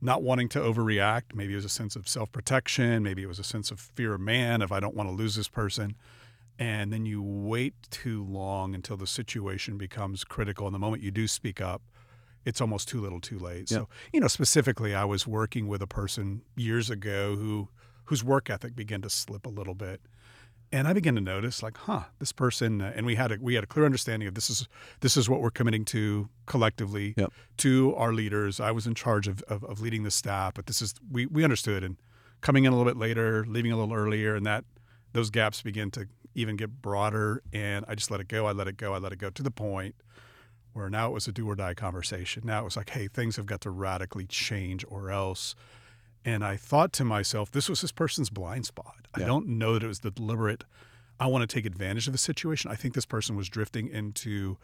not 0.00 0.22
wanting 0.22 0.48
to 0.50 0.58
overreact. 0.58 1.34
Maybe 1.34 1.52
it 1.52 1.56
was 1.56 1.64
a 1.64 1.68
sense 1.70 1.94
of 1.96 2.08
self 2.08 2.32
protection. 2.32 3.02
Maybe 3.04 3.22
it 3.22 3.28
was 3.28 3.38
a 3.38 3.44
sense 3.44 3.70
of 3.70 3.78
fear 3.80 4.12
of 4.14 4.20
man, 4.20 4.60
if 4.60 4.72
I 4.72 4.80
don't 4.80 4.96
want 4.96 5.08
to 5.08 5.14
lose 5.14 5.36
this 5.36 5.48
person. 5.48 5.94
And 6.58 6.92
then 6.92 7.06
you 7.06 7.22
wait 7.22 7.74
too 7.90 8.24
long 8.24 8.74
until 8.74 8.96
the 8.96 9.06
situation 9.06 9.78
becomes 9.78 10.24
critical. 10.24 10.66
And 10.66 10.74
the 10.74 10.78
moment 10.80 11.02
you 11.02 11.10
do 11.12 11.26
speak 11.28 11.60
up, 11.60 11.80
it's 12.44 12.60
almost 12.60 12.88
too 12.88 13.00
little 13.00 13.20
too 13.20 13.38
late. 13.38 13.68
So, 13.68 13.88
you 14.12 14.20
know, 14.20 14.28
specifically, 14.28 14.94
I 14.94 15.04
was 15.04 15.26
working 15.26 15.66
with 15.68 15.80
a 15.80 15.86
person 15.86 16.42
years 16.56 16.90
ago 16.90 17.36
who 17.36 17.68
whose 18.06 18.22
work 18.22 18.50
ethic 18.50 18.74
began 18.76 19.00
to 19.02 19.08
slip 19.10 19.46
a 19.46 19.48
little 19.48 19.74
bit. 19.74 20.00
And 20.74 20.88
I 20.88 20.92
began 20.92 21.14
to 21.14 21.20
notice, 21.20 21.62
like, 21.62 21.76
huh, 21.76 22.02
this 22.18 22.32
person, 22.32 22.80
uh, 22.80 22.92
and 22.96 23.06
we 23.06 23.14
had 23.14 23.30
a 23.30 23.38
we 23.40 23.54
had 23.54 23.62
a 23.62 23.66
clear 23.68 23.86
understanding 23.86 24.26
of 24.26 24.34
this 24.34 24.50
is 24.50 24.66
this 25.02 25.16
is 25.16 25.28
what 25.28 25.40
we're 25.40 25.52
committing 25.52 25.84
to 25.86 26.28
collectively 26.46 27.14
Yep. 27.16 27.32
to 27.58 27.94
our 27.94 28.12
leaders. 28.12 28.58
I 28.58 28.72
was 28.72 28.84
in 28.84 28.96
charge 28.96 29.28
of, 29.28 29.40
of, 29.42 29.62
of 29.62 29.80
leading 29.80 30.02
the 30.02 30.10
staff, 30.10 30.54
but 30.54 30.66
this 30.66 30.82
is 30.82 30.94
we 31.08 31.26
we 31.26 31.44
understood 31.44 31.84
and 31.84 31.96
coming 32.40 32.64
in 32.64 32.72
a 32.72 32.76
little 32.76 32.90
bit 32.92 32.98
later, 32.98 33.44
leaving 33.46 33.70
a 33.70 33.76
little 33.76 33.94
earlier, 33.94 34.34
and 34.34 34.44
that 34.46 34.64
those 35.12 35.30
gaps 35.30 35.62
begin 35.62 35.92
to 35.92 36.08
even 36.34 36.56
get 36.56 36.82
broader. 36.82 37.40
And 37.52 37.84
I 37.86 37.94
just 37.94 38.10
let 38.10 38.20
it 38.20 38.26
go. 38.26 38.46
I 38.46 38.50
let 38.50 38.66
it 38.66 38.76
go. 38.76 38.94
I 38.94 38.98
let 38.98 39.12
it 39.12 39.18
go 39.20 39.30
to 39.30 39.42
the 39.44 39.52
point 39.52 39.94
where 40.72 40.90
now 40.90 41.06
it 41.06 41.12
was 41.12 41.28
a 41.28 41.32
do 41.32 41.48
or 41.48 41.54
die 41.54 41.74
conversation. 41.74 42.42
Now 42.44 42.62
it 42.62 42.64
was 42.64 42.76
like, 42.76 42.90
hey, 42.90 43.06
things 43.06 43.36
have 43.36 43.46
got 43.46 43.60
to 43.60 43.70
radically 43.70 44.26
change 44.26 44.84
or 44.88 45.12
else. 45.12 45.54
And 46.24 46.44
I 46.44 46.56
thought 46.56 46.92
to 46.94 47.04
myself, 47.04 47.52
this 47.52 47.68
was 47.68 47.80
this 47.80 47.92
person's 47.92 48.28
blind 48.28 48.66
spot. 48.66 49.03
Yeah. 49.16 49.24
I 49.24 49.26
don't 49.26 49.46
know 49.48 49.74
that 49.74 49.82
it 49.82 49.88
was 49.88 50.00
the 50.00 50.10
deliberate, 50.10 50.64
I 51.20 51.26
want 51.26 51.48
to 51.48 51.52
take 51.54 51.66
advantage 51.66 52.06
of 52.06 52.12
the 52.12 52.18
situation. 52.18 52.70
I 52.70 52.74
think 52.74 52.94
this 52.94 53.06
person 53.06 53.36
was 53.36 53.48
drifting 53.48 53.88
into 53.88 54.56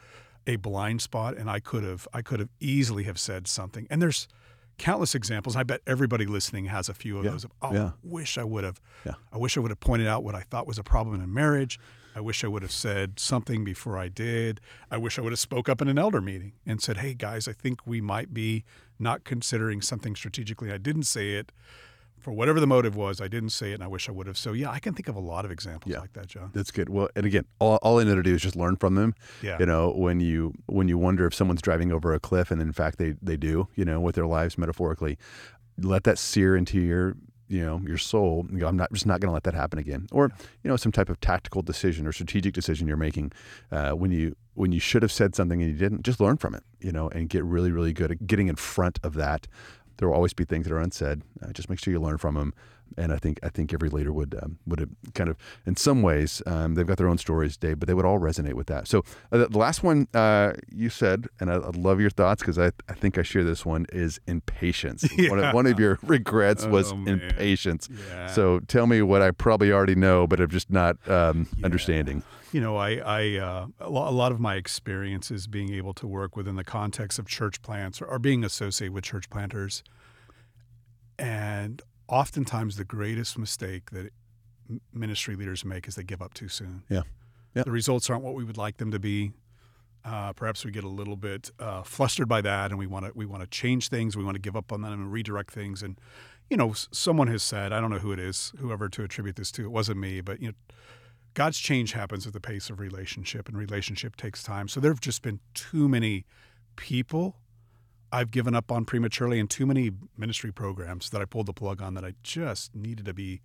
a 0.46 0.56
blind 0.56 1.02
spot 1.02 1.36
and 1.36 1.50
I 1.50 1.60
could 1.60 1.84
have 1.84 2.08
I 2.12 2.22
could 2.22 2.40
have 2.40 2.48
easily 2.60 3.04
have 3.04 3.18
said 3.18 3.46
something. 3.46 3.86
And 3.90 4.00
there's 4.00 4.26
countless 4.78 5.14
examples. 5.14 5.54
I 5.56 5.62
bet 5.62 5.82
everybody 5.86 6.24
listening 6.24 6.64
has 6.66 6.88
a 6.88 6.94
few 6.94 7.18
of 7.18 7.24
Yeah. 7.24 7.30
those. 7.32 7.44
Of, 7.44 7.52
oh, 7.60 7.72
Yeah. 7.74 7.84
I 7.88 7.92
wish 8.02 8.38
I 8.38 8.44
would 8.44 8.64
have. 8.64 8.80
Yeah. 9.04 9.12
I 9.32 9.36
wish 9.36 9.56
I 9.56 9.60
would 9.60 9.70
have 9.70 9.80
pointed 9.80 10.08
out 10.08 10.24
what 10.24 10.34
I 10.34 10.40
thought 10.40 10.66
was 10.66 10.78
a 10.78 10.82
problem 10.82 11.20
in 11.20 11.32
marriage. 11.32 11.78
I 12.16 12.20
wish 12.20 12.42
I 12.42 12.48
would 12.48 12.62
have 12.62 12.72
said 12.72 13.20
something 13.20 13.62
before 13.62 13.96
I 13.98 14.08
did. 14.08 14.60
I 14.90 14.96
wish 14.96 15.18
I 15.18 15.22
would 15.22 15.30
have 15.32 15.38
spoke 15.38 15.68
up 15.68 15.80
in 15.82 15.86
an 15.88 15.98
elder 15.98 16.20
meeting 16.20 16.54
and 16.66 16.80
said, 16.82 16.96
"Hey 16.96 17.14
guys, 17.14 17.46
I 17.46 17.52
think 17.52 17.86
we 17.86 18.00
might 18.00 18.34
be 18.34 18.64
not 18.98 19.22
considering 19.24 19.80
something 19.82 20.16
strategically." 20.16 20.72
I 20.72 20.78
didn't 20.78 21.04
say 21.04 21.34
it 21.34 21.52
for 22.20 22.32
whatever 22.32 22.60
the 22.60 22.66
motive 22.66 22.94
was. 22.96 23.20
I 23.20 23.28
didn't 23.28 23.50
say 23.50 23.72
it, 23.72 23.74
and 23.74 23.82
I 23.82 23.86
wish 23.86 24.08
I 24.08 24.12
would 24.12 24.26
have. 24.26 24.36
So 24.38 24.52
yeah, 24.52 24.70
I 24.70 24.78
can 24.78 24.94
think 24.94 25.08
of 25.08 25.16
a 25.16 25.20
lot 25.20 25.44
of 25.44 25.50
examples 25.50 25.92
Yeah. 25.92 26.00
like 26.00 26.12
that, 26.12 26.26
John. 26.28 26.50
That's 26.52 26.70
good. 26.70 26.88
Well, 26.88 27.08
and 27.16 27.26
again, 27.26 27.44
all, 27.58 27.76
all 27.82 27.98
I 27.98 28.04
know 28.04 28.14
to 28.14 28.22
do 28.22 28.34
is 28.34 28.42
just 28.42 28.56
learn 28.56 28.76
from 28.76 28.94
them. 28.94 29.14
Yeah. 29.42 29.56
You 29.58 29.66
know, 29.66 29.90
when 29.92 30.20
you 30.20 30.52
when 30.66 30.88
you 30.88 30.98
wonder 30.98 31.26
if 31.26 31.34
someone's 31.34 31.62
driving 31.62 31.90
over 31.92 32.12
a 32.14 32.20
cliff, 32.20 32.50
and 32.50 32.60
in 32.62 32.72
fact 32.72 32.98
they 32.98 33.14
they 33.22 33.36
do, 33.36 33.68
you 33.74 33.84
know, 33.84 34.00
with 34.00 34.14
their 34.14 34.26
lives 34.26 34.56
metaphorically, 34.58 35.18
let 35.78 36.04
that 36.04 36.18
sear 36.18 36.56
into 36.56 36.78
your 36.80 37.16
you 37.48 37.64
know 37.64 37.80
your 37.84 37.98
soul. 37.98 38.46
You 38.52 38.58
go, 38.60 38.68
I'm 38.68 38.76
not 38.76 38.92
just 38.92 39.06
not 39.06 39.18
going 39.20 39.28
to 39.30 39.32
let 39.34 39.42
that 39.44 39.54
happen 39.54 39.78
again. 39.78 40.06
Or 40.12 40.30
you 40.62 40.68
know, 40.70 40.76
some 40.76 40.92
type 40.92 41.08
of 41.08 41.20
tactical 41.20 41.62
decision 41.62 42.06
or 42.06 42.12
strategic 42.12 42.54
decision 42.54 42.86
you're 42.86 42.96
making 42.96 43.32
uh, 43.72 43.90
when 43.92 44.12
you 44.12 44.36
when 44.54 44.72
you 44.72 44.78
should 44.80 45.02
have 45.02 45.10
said 45.10 45.34
something 45.34 45.60
and 45.62 45.72
you 45.72 45.76
didn't. 45.76 46.02
Just 46.02 46.20
learn 46.20 46.36
from 46.36 46.54
it. 46.54 46.62
You 46.80 46.92
know, 46.92 47.08
and 47.08 47.28
get 47.28 47.42
really 47.44 47.72
really 47.72 47.92
good 47.92 48.12
at 48.12 48.26
getting 48.26 48.46
in 48.48 48.56
front 48.56 48.98
of 49.02 49.14
that. 49.14 49.48
There 50.00 50.08
will 50.08 50.16
always 50.16 50.32
be 50.32 50.44
things 50.46 50.66
that 50.66 50.72
are 50.72 50.80
unsaid. 50.80 51.22
Uh, 51.42 51.52
just 51.52 51.68
make 51.68 51.78
sure 51.78 51.92
you 51.92 52.00
learn 52.00 52.16
from 52.16 52.34
them. 52.34 52.54
And 52.96 53.12
I 53.12 53.16
think 53.16 53.38
I 53.42 53.48
think 53.48 53.72
every 53.72 53.88
leader 53.88 54.12
would 54.12 54.34
um, 54.42 54.58
would 54.66 54.80
have 54.80 54.90
kind 55.14 55.30
of 55.30 55.36
in 55.66 55.76
some 55.76 56.02
ways 56.02 56.42
um, 56.46 56.74
they've 56.74 56.86
got 56.86 56.98
their 56.98 57.08
own 57.08 57.18
stories, 57.18 57.56
Dave, 57.56 57.78
but 57.78 57.86
they 57.86 57.94
would 57.94 58.04
all 58.04 58.18
resonate 58.18 58.54
with 58.54 58.66
that. 58.66 58.88
So 58.88 59.04
uh, 59.32 59.46
the 59.46 59.58
last 59.58 59.82
one 59.82 60.08
uh, 60.14 60.52
you 60.70 60.88
said, 60.90 61.26
and 61.38 61.50
I, 61.50 61.54
I 61.54 61.70
love 61.70 62.00
your 62.00 62.10
thoughts 62.10 62.42
because 62.42 62.58
I, 62.58 62.72
I 62.88 62.94
think 62.94 63.16
I 63.18 63.22
share 63.22 63.44
this 63.44 63.64
one 63.64 63.86
is 63.92 64.20
impatience. 64.26 65.04
One, 65.30 65.38
of, 65.38 65.54
one 65.54 65.66
of 65.66 65.78
your 65.78 65.98
regrets 66.02 66.66
was 66.66 66.92
Oh, 66.92 66.96
man. 66.96 67.20
impatience. 67.20 67.88
Yeah. 68.08 68.26
So 68.28 68.60
tell 68.60 68.86
me 68.86 69.02
what 69.02 69.22
I 69.22 69.30
probably 69.30 69.70
already 69.72 69.94
know, 69.94 70.26
but 70.26 70.40
I'm 70.40 70.48
just 70.50 70.70
not 70.70 70.96
um, 71.08 71.46
understanding. 71.62 72.22
You 72.52 72.60
know, 72.60 72.76
I, 72.76 72.94
I 72.96 73.36
uh, 73.38 73.66
a 73.80 73.84
a 73.88 73.90
lot 73.90 74.32
of 74.32 74.40
my 74.40 74.56
experiences 74.56 75.46
being 75.46 75.72
able 75.72 75.94
to 75.94 76.06
work 76.06 76.36
within 76.36 76.56
the 76.56 76.64
context 76.64 77.18
of 77.20 77.26
church 77.28 77.62
plants 77.62 78.00
or, 78.02 78.06
or 78.06 78.18
being 78.18 78.42
associated 78.44 78.92
with 78.92 79.04
church 79.04 79.30
planters, 79.30 79.84
and 81.18 81.82
oftentimes 82.10 82.76
the 82.76 82.84
greatest 82.84 83.38
mistake 83.38 83.90
that 83.90 84.12
ministry 84.92 85.36
leaders 85.36 85.64
make 85.64 85.88
is 85.88 85.94
they 85.94 86.02
give 86.02 86.20
up 86.20 86.34
too 86.34 86.48
soon. 86.48 86.82
Yeah. 86.88 87.02
Yeah. 87.54 87.62
The 87.64 87.70
results 87.70 88.10
aren't 88.10 88.22
what 88.22 88.34
we 88.34 88.44
would 88.44 88.56
like 88.56 88.76
them 88.76 88.90
to 88.90 88.98
be. 88.98 89.32
Uh, 90.04 90.32
perhaps 90.32 90.64
we 90.64 90.70
get 90.70 90.84
a 90.84 90.88
little 90.88 91.16
bit 91.16 91.50
uh, 91.58 91.82
flustered 91.82 92.28
by 92.28 92.40
that, 92.40 92.70
and 92.70 92.78
we 92.78 92.86
want 92.86 93.04
to 93.06 93.12
we 93.14 93.26
want 93.26 93.42
to 93.42 93.48
change 93.48 93.88
things. 93.88 94.16
We 94.16 94.24
want 94.24 94.34
to 94.34 94.40
give 94.40 94.56
up 94.56 94.72
on 94.72 94.80
them 94.80 94.92
and 94.92 95.12
redirect 95.12 95.52
things. 95.52 95.82
And 95.82 96.00
you 96.48 96.56
know, 96.56 96.72
someone 96.72 97.28
has 97.28 97.42
said, 97.42 97.72
I 97.72 97.80
don't 97.80 97.90
know 97.90 97.98
who 97.98 98.12
it 98.12 98.18
is, 98.18 98.52
whoever 98.58 98.88
to 98.88 99.04
attribute 99.04 99.36
this 99.36 99.52
to. 99.52 99.64
It 99.64 99.70
wasn't 99.70 99.98
me, 99.98 100.20
but 100.20 100.40
you 100.40 100.48
know, 100.48 100.54
God's 101.34 101.58
change 101.58 101.92
happens 101.92 102.26
at 102.26 102.32
the 102.32 102.40
pace 102.40 102.70
of 102.70 102.80
relationship, 102.80 103.46
and 103.46 103.58
relationship 103.58 104.16
takes 104.16 104.42
time. 104.42 104.68
So 104.68 104.80
there 104.80 104.90
have 104.90 105.00
just 105.00 105.22
been 105.22 105.40
too 105.54 105.88
many 105.88 106.24
people 106.76 107.36
I've 108.12 108.30
given 108.30 108.54
up 108.54 108.72
on 108.72 108.84
prematurely, 108.84 109.38
and 109.38 109.48
too 109.48 109.66
many 109.66 109.92
ministry 110.16 110.52
programs 110.52 111.10
that 111.10 111.20
I 111.20 111.24
pulled 111.24 111.46
the 111.46 111.52
plug 111.52 111.80
on 111.80 111.94
that 111.94 112.04
I 112.04 112.14
just 112.22 112.74
needed 112.74 113.06
to 113.06 113.14
be 113.14 113.40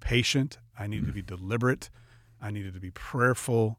patient. 0.00 0.58
I 0.78 0.86
needed 0.86 1.06
to 1.06 1.12
be 1.12 1.22
mm-hmm. 1.22 1.36
deliberate. 1.36 1.90
I 2.42 2.50
needed 2.50 2.74
to 2.74 2.80
be 2.80 2.90
prayerful. 2.90 3.78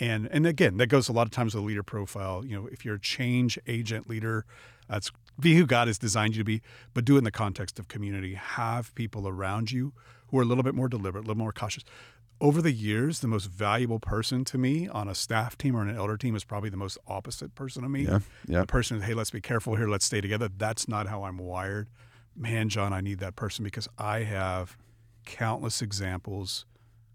And 0.00 0.28
and 0.32 0.46
again, 0.46 0.76
that 0.78 0.88
goes 0.88 1.08
a 1.08 1.12
lot 1.12 1.26
of 1.26 1.30
times 1.30 1.54
with 1.54 1.62
the 1.62 1.66
leader 1.66 1.82
profile. 1.82 2.44
You 2.44 2.56
know, 2.56 2.66
if 2.66 2.84
you're 2.84 2.96
a 2.96 3.00
change 3.00 3.58
agent 3.66 4.08
leader, 4.08 4.44
that's 4.88 5.10
be 5.38 5.54
who 5.56 5.66
God 5.66 5.86
has 5.86 5.98
designed 5.98 6.36
you 6.36 6.40
to 6.40 6.44
be, 6.44 6.60
but 6.92 7.04
do 7.04 7.14
it 7.14 7.18
in 7.18 7.24
the 7.24 7.30
context 7.30 7.78
of 7.78 7.88
community. 7.88 8.34
Have 8.34 8.94
people 8.94 9.26
around 9.26 9.70
you 9.70 9.92
who 10.28 10.38
are 10.38 10.42
a 10.42 10.44
little 10.44 10.64
bit 10.64 10.74
more 10.74 10.88
deliberate, 10.88 11.24
a 11.24 11.26
little 11.26 11.38
more 11.38 11.52
cautious. 11.52 11.84
Over 12.42 12.60
the 12.60 12.72
years, 12.72 13.20
the 13.20 13.28
most 13.28 13.46
valuable 13.46 14.00
person 14.00 14.44
to 14.46 14.58
me 14.58 14.88
on 14.88 15.06
a 15.06 15.14
staff 15.14 15.56
team 15.56 15.76
or 15.76 15.82
an 15.82 15.96
elder 15.96 16.16
team 16.16 16.34
is 16.34 16.42
probably 16.42 16.70
the 16.70 16.76
most 16.76 16.98
opposite 17.06 17.54
person 17.54 17.84
to 17.84 17.88
me. 17.88 18.02
Yeah, 18.02 18.18
yeah. 18.48 18.60
The 18.62 18.66
person, 18.66 19.00
hey, 19.00 19.14
let's 19.14 19.30
be 19.30 19.40
careful 19.40 19.76
here, 19.76 19.86
let's 19.86 20.04
stay 20.04 20.20
together. 20.20 20.48
That's 20.48 20.88
not 20.88 21.06
how 21.06 21.22
I'm 21.22 21.38
wired. 21.38 21.88
Man, 22.34 22.68
John, 22.68 22.92
I 22.92 23.00
need 23.00 23.20
that 23.20 23.36
person 23.36 23.62
because 23.62 23.86
I 23.96 24.24
have 24.24 24.76
countless 25.24 25.80
examples 25.80 26.66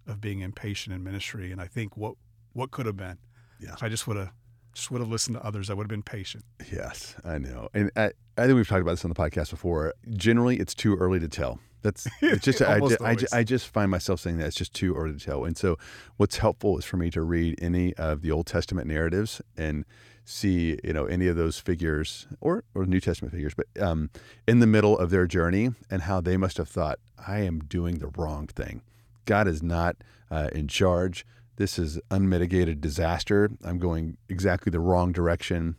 of 0.08 0.22
being 0.22 0.40
impatient 0.40 0.96
in 0.96 1.04
ministry, 1.04 1.52
and 1.52 1.60
I 1.60 1.68
think 1.68 1.98
what 1.98 2.16
what 2.54 2.72
could 2.72 2.86
have 2.86 2.96
been. 2.96 3.18
Yeah. 3.60 3.74
If 3.74 3.84
I 3.84 3.90
just 3.90 4.08
would 4.08 4.16
have 4.16 4.32
just 4.72 4.92
would 4.92 5.02
have 5.02 5.10
listened 5.10 5.36
to 5.36 5.44
others. 5.44 5.70
I 5.70 5.74
would 5.74 5.84
have 5.84 5.90
been 5.90 6.04
patient. 6.04 6.46
Yes, 6.72 7.16
I 7.26 7.38
know, 7.38 7.68
and 7.74 7.92
I, 7.98 8.12
I 8.38 8.46
think 8.46 8.56
we've 8.56 8.68
talked 8.68 8.82
about 8.82 8.92
this 8.92 9.04
on 9.04 9.10
the 9.10 9.16
podcast 9.16 9.50
before. 9.50 9.94
Generally, 10.12 10.62
it's 10.62 10.74
too 10.74 10.96
early 10.96 11.20
to 11.20 11.28
tell. 11.28 11.60
That's 11.88 12.06
it's 12.21 12.43
just 12.43 12.62
I, 12.62 12.80
ju- 12.80 12.97
I, 13.02 13.15
ju- 13.15 13.28
I 13.32 13.43
just 13.45 13.67
find 13.69 13.89
myself 13.89 14.19
saying 14.19 14.38
that 14.39 14.47
it's 14.47 14.58
just 14.58 14.73
too 14.73 14.93
early 14.93 15.13
to 15.17 15.26
tell. 15.26 15.45
And 15.45 15.58
so, 15.58 15.78
what's 16.17 16.38
helpful 16.38 16.78
is 16.78 16.84
for 16.84 16.97
me 16.97 17.10
to 17.12 17.21
read 17.21 17.58
any 17.62 17.93
of 17.93 18.21
the 18.21 18.30
Old 18.30 18.45
Testament 18.45 18.88
narratives 18.88 19.41
and 19.56 19.86
see 20.26 20.78
you 20.84 20.91
know 20.91 21.06
any 21.06 21.28
of 21.28 21.38
those 21.38 21.58
figures 21.60 22.28
or 22.41 22.65
or 22.76 22.86
New 22.86 23.00
Testament 23.00 23.34
figures, 23.34 23.54
but 23.56 23.67
um, 23.82 24.10
in 24.45 24.60
the 24.60 24.67
middle 24.67 24.97
of 24.97 25.12
their 25.12 25.26
journey 25.28 25.71
and 25.89 26.02
how 26.02 26.19
they 26.19 26.36
must 26.36 26.58
have 26.58 26.67
thought, 26.67 27.00
I 27.26 27.39
am 27.39 27.60
doing 27.60 28.00
the 28.00 28.08
wrong 28.17 28.47
thing. 28.47 28.82
God 29.23 29.47
is 29.47 29.63
not 29.63 29.95
uh, 30.30 30.50
in 30.52 30.67
charge. 30.67 31.26
This 31.56 31.80
is 31.80 32.00
unmitigated 32.12 32.82
disaster. 32.82 33.50
I'm 33.63 33.80
going 33.80 34.17
exactly 34.28 34.71
the 34.71 34.82
wrong 34.82 35.13
direction 35.13 35.78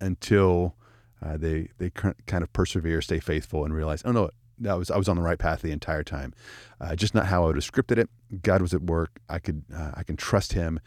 until 0.00 0.76
uh, 1.20 1.36
they 1.36 1.68
they 1.78 1.90
kind 1.90 2.44
of 2.44 2.52
persevere, 2.52 3.02
stay 3.02 3.18
faithful, 3.18 3.64
and 3.64 3.74
realize, 3.74 4.02
oh 4.04 4.12
no, 4.12 4.30
that 4.58 4.74
was 4.74 4.90
I 4.90 4.96
was 4.96 5.08
on 5.08 5.16
the 5.16 5.22
right 5.22 5.38
path 5.38 5.62
the 5.62 5.72
entire 5.72 6.02
time. 6.02 6.34
Uh, 6.80 6.94
just 6.94 7.14
not 7.14 7.26
how 7.26 7.44
I 7.44 7.46
would 7.46 7.56
have 7.56 7.70
scripted 7.70 7.98
it. 7.98 8.08
God 8.42 8.62
was 8.62 8.74
at 8.74 8.82
work. 8.82 9.20
I 9.28 9.38
could 9.38 9.64
uh, 9.74 9.92
I 9.94 10.02
can 10.02 10.16
trust 10.16 10.52
Him, 10.52 10.80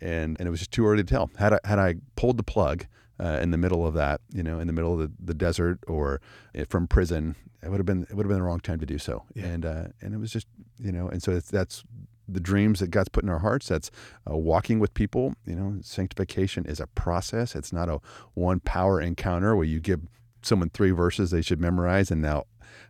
and 0.00 0.36
and 0.38 0.46
it 0.46 0.50
was 0.50 0.60
just 0.60 0.72
too 0.72 0.86
early 0.86 1.02
to 1.02 1.08
tell. 1.08 1.30
Had 1.38 1.54
I 1.54 1.58
had 1.64 1.78
I 1.78 1.96
pulled 2.16 2.36
the 2.36 2.42
plug 2.42 2.86
uh, 3.20 3.38
in 3.42 3.50
the 3.50 3.58
middle 3.58 3.86
of 3.86 3.94
that, 3.94 4.20
you 4.32 4.42
know, 4.42 4.60
in 4.60 4.66
the 4.66 4.72
middle 4.72 4.92
of 4.92 4.98
the, 5.00 5.10
the 5.22 5.34
desert 5.34 5.80
or 5.86 6.20
uh, 6.56 6.64
from 6.68 6.86
prison, 6.86 7.34
it 7.62 7.70
would 7.70 7.78
have 7.78 7.86
been 7.86 8.04
it 8.04 8.14
would 8.14 8.24
have 8.24 8.28
been 8.28 8.38
the 8.38 8.44
wrong 8.44 8.60
time 8.60 8.78
to 8.80 8.86
do 8.86 8.98
so. 8.98 9.24
Yeah. 9.34 9.46
And 9.46 9.66
uh, 9.66 9.84
and 10.00 10.14
it 10.14 10.18
was 10.18 10.32
just 10.32 10.46
you 10.78 10.92
know, 10.92 11.08
and 11.08 11.22
so 11.22 11.32
it's, 11.32 11.50
that's 11.50 11.84
the 12.28 12.40
dreams 12.40 12.80
that 12.80 12.90
God's 12.90 13.08
put 13.08 13.24
in 13.24 13.30
our 13.30 13.38
hearts. 13.38 13.68
That's 13.68 13.90
uh, 14.30 14.36
walking 14.36 14.78
with 14.78 14.94
people. 14.94 15.34
You 15.46 15.56
know, 15.56 15.78
sanctification 15.82 16.66
is 16.66 16.78
a 16.78 16.86
process. 16.88 17.54
It's 17.54 17.72
not 17.72 17.88
a 17.88 18.00
one 18.34 18.60
power 18.60 19.00
encounter 19.00 19.56
where 19.56 19.64
you 19.64 19.80
give 19.80 20.02
someone 20.42 20.70
three 20.70 20.92
verses 20.92 21.30
they 21.30 21.42
should 21.42 21.60
memorize, 21.60 22.10
and 22.10 22.22
now, 22.22 22.44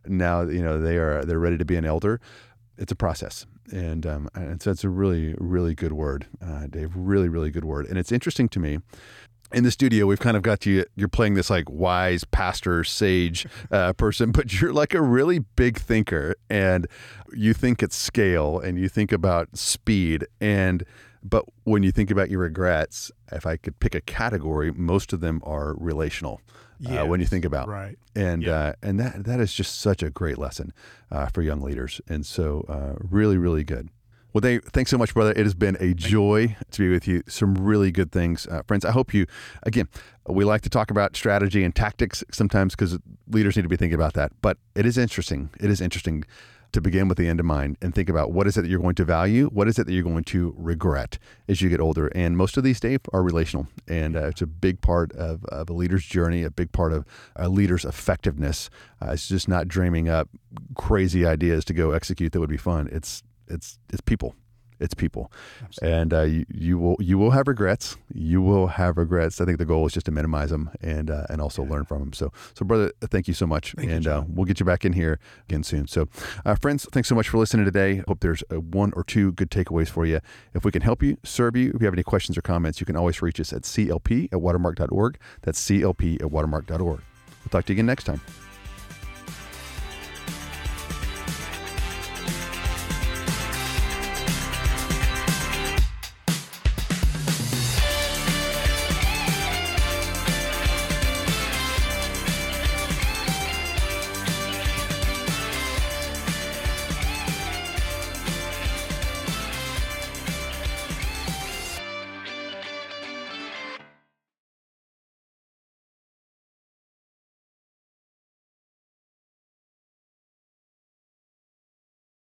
now 0.06 0.42
you 0.42 0.62
know 0.62 0.80
they 0.80 0.96
are 0.96 1.24
they're 1.24 1.38
ready 1.38 1.58
to 1.58 1.64
be 1.64 1.76
an 1.76 1.84
elder. 1.84 2.20
It's 2.76 2.92
a 2.92 2.96
process, 2.96 3.46
and 3.72 4.06
um, 4.06 4.28
and 4.34 4.62
so 4.62 4.70
it's 4.70 4.84
a 4.84 4.88
really 4.88 5.34
really 5.38 5.74
good 5.74 5.92
word, 5.92 6.26
uh, 6.40 6.66
Dave. 6.66 6.92
Really 6.94 7.28
really 7.28 7.50
good 7.50 7.64
word, 7.64 7.86
and 7.86 7.98
it's 7.98 8.12
interesting 8.12 8.48
to 8.50 8.60
me 8.60 8.78
in 9.52 9.64
the 9.64 9.70
studio 9.70 10.06
we've 10.06 10.20
kind 10.20 10.36
of 10.36 10.42
got 10.42 10.66
you 10.66 10.84
you're 10.94 11.08
playing 11.08 11.34
this 11.34 11.48
like 11.48 11.68
wise 11.70 12.24
pastor 12.24 12.84
sage 12.84 13.46
uh, 13.70 13.92
person 13.94 14.30
but 14.30 14.60
you're 14.60 14.72
like 14.72 14.94
a 14.94 15.00
really 15.00 15.38
big 15.38 15.78
thinker 15.78 16.34
and 16.50 16.86
you 17.32 17.54
think 17.54 17.82
at 17.82 17.92
scale 17.92 18.58
and 18.58 18.78
you 18.78 18.88
think 18.88 19.10
about 19.12 19.56
speed 19.56 20.26
and 20.40 20.84
but 21.22 21.44
when 21.64 21.82
you 21.82 21.90
think 21.90 22.10
about 22.10 22.30
your 22.30 22.40
regrets 22.40 23.10
if 23.32 23.46
i 23.46 23.56
could 23.56 23.78
pick 23.80 23.94
a 23.94 24.00
category 24.02 24.70
most 24.72 25.12
of 25.12 25.20
them 25.20 25.40
are 25.44 25.74
relational 25.78 26.40
uh, 26.86 27.04
when 27.06 27.20
you 27.20 27.26
think 27.26 27.44
about 27.44 27.68
right. 27.68 27.98
and 28.14 28.42
Yeah. 28.42 28.52
uh, 28.52 28.72
and 28.82 29.00
that 29.00 29.24
that 29.24 29.40
is 29.40 29.52
just 29.52 29.80
such 29.80 30.02
a 30.02 30.10
great 30.10 30.38
lesson 30.38 30.72
uh, 31.10 31.26
for 31.26 31.42
young 31.42 31.60
leaders 31.60 32.00
and 32.08 32.24
so 32.24 32.64
uh, 32.68 32.94
really 33.00 33.36
really 33.38 33.64
good 33.64 33.88
well, 34.34 34.40
Dave, 34.42 34.62
thanks 34.72 34.90
so 34.90 34.98
much, 34.98 35.14
brother. 35.14 35.30
It 35.32 35.38
has 35.38 35.54
been 35.54 35.78
a 35.80 35.94
joy 35.94 36.54
to 36.72 36.78
be 36.78 36.90
with 36.90 37.08
you. 37.08 37.22
Some 37.26 37.54
really 37.54 37.90
good 37.90 38.12
things, 38.12 38.46
uh, 38.46 38.60
friends. 38.68 38.84
I 38.84 38.90
hope 38.92 39.14
you, 39.14 39.24
again, 39.62 39.88
we 40.28 40.44
like 40.44 40.60
to 40.60 40.68
talk 40.68 40.90
about 40.90 41.16
strategy 41.16 41.64
and 41.64 41.74
tactics 41.74 42.22
sometimes 42.30 42.76
because 42.76 42.98
leaders 43.30 43.56
need 43.56 43.62
to 43.62 43.68
be 43.70 43.76
thinking 43.76 43.94
about 43.94 44.12
that. 44.14 44.32
But 44.42 44.58
it 44.74 44.84
is 44.84 44.98
interesting. 44.98 45.48
It 45.58 45.70
is 45.70 45.80
interesting 45.80 46.24
to 46.72 46.80
begin 46.80 47.08
with 47.08 47.18
the 47.18 47.28
end 47.28 47.40
in 47.40 47.46
mind 47.46 47.76
and 47.80 47.94
think 47.94 48.08
about 48.08 48.32
what 48.32 48.46
is 48.46 48.56
it 48.56 48.62
that 48.62 48.68
you're 48.68 48.80
going 48.80 48.94
to 48.94 49.04
value, 49.04 49.46
what 49.46 49.68
is 49.68 49.78
it 49.78 49.86
that 49.86 49.92
you're 49.92 50.02
going 50.02 50.24
to 50.24 50.54
regret 50.56 51.18
as 51.48 51.62
you 51.62 51.68
get 51.68 51.80
older. 51.80 52.08
And 52.08 52.36
most 52.36 52.56
of 52.56 52.64
these, 52.64 52.80
Dave, 52.80 53.00
are 53.12 53.22
relational, 53.22 53.68
and 53.86 54.16
uh, 54.16 54.26
it's 54.26 54.42
a 54.42 54.46
big 54.46 54.80
part 54.80 55.12
of, 55.12 55.44
of 55.46 55.70
a 55.70 55.72
leader's 55.72 56.04
journey, 56.04 56.42
a 56.42 56.50
big 56.50 56.72
part 56.72 56.92
of 56.92 57.04
a 57.36 57.48
leader's 57.48 57.84
effectiveness. 57.84 58.70
Uh, 59.00 59.12
it's 59.12 59.28
just 59.28 59.48
not 59.48 59.68
dreaming 59.68 60.08
up 60.08 60.28
crazy 60.76 61.24
ideas 61.26 61.64
to 61.66 61.72
go 61.72 61.92
execute 61.92 62.32
that 62.32 62.40
would 62.40 62.50
be 62.50 62.56
fun. 62.56 62.88
It's 62.92 63.22
it's 63.48 63.78
it's 63.90 64.00
people. 64.00 64.34
It's 64.80 64.94
people, 64.94 65.32
Absolutely. 65.62 65.98
and 65.98 66.14
uh, 66.14 66.22
you, 66.22 66.46
you 66.48 66.78
will 66.78 66.96
you 67.00 67.18
will 67.18 67.32
have 67.32 67.48
regrets. 67.48 67.96
You 68.12 68.40
will 68.40 68.68
have 68.68 68.96
regrets. 68.96 69.40
I 69.40 69.44
think 69.44 69.58
the 69.58 69.64
goal 69.64 69.86
is 69.86 69.92
just 69.92 70.06
to 70.06 70.12
minimize 70.12 70.50
them 70.50 70.70
and 70.80 71.10
uh, 71.10 71.26
and 71.28 71.40
also 71.40 71.64
yeah. 71.64 71.70
learn 71.70 71.84
from 71.84 72.00
them. 72.00 72.12
So 72.12 72.32
so 72.54 72.64
brother, 72.64 72.92
thank 73.02 73.28
you 73.28 73.34
so 73.34 73.46
much, 73.46 73.74
thank 73.76 73.90
and 73.90 74.04
you, 74.04 74.10
uh, 74.10 74.24
we'll 74.28 74.44
get 74.44 74.60
you 74.60 74.66
back 74.66 74.84
in 74.84 74.92
here 74.92 75.18
again 75.48 75.62
soon. 75.62 75.86
So 75.86 76.08
uh, 76.44 76.54
friends, 76.54 76.86
thanks 76.92 77.08
so 77.08 77.14
much 77.14 77.28
for 77.28 77.38
listening 77.38 77.64
today. 77.64 78.02
Hope 78.06 78.20
there's 78.20 78.42
uh, 78.52 78.60
one 78.60 78.92
or 78.94 79.04
two 79.04 79.32
good 79.32 79.50
takeaways 79.50 79.88
for 79.88 80.06
you. 80.06 80.20
If 80.54 80.64
we 80.64 80.72
can 80.72 80.82
help 80.82 81.02
you, 81.02 81.18
serve 81.24 81.56
you, 81.56 81.72
if 81.74 81.80
you 81.80 81.86
have 81.86 81.94
any 81.94 82.02
questions 82.02 82.38
or 82.38 82.42
comments, 82.42 82.80
you 82.80 82.86
can 82.86 82.96
always 82.96 83.20
reach 83.22 83.40
us 83.40 83.52
at 83.52 83.62
clp 83.62 84.32
at 84.32 84.40
watermark.org. 84.40 85.18
That's 85.42 85.60
clp 85.60 86.20
at 86.22 86.30
watermark.org. 86.30 86.80
We'll 86.80 87.50
talk 87.50 87.64
to 87.66 87.72
you 87.72 87.76
again 87.76 87.86
next 87.86 88.04
time. 88.04 88.20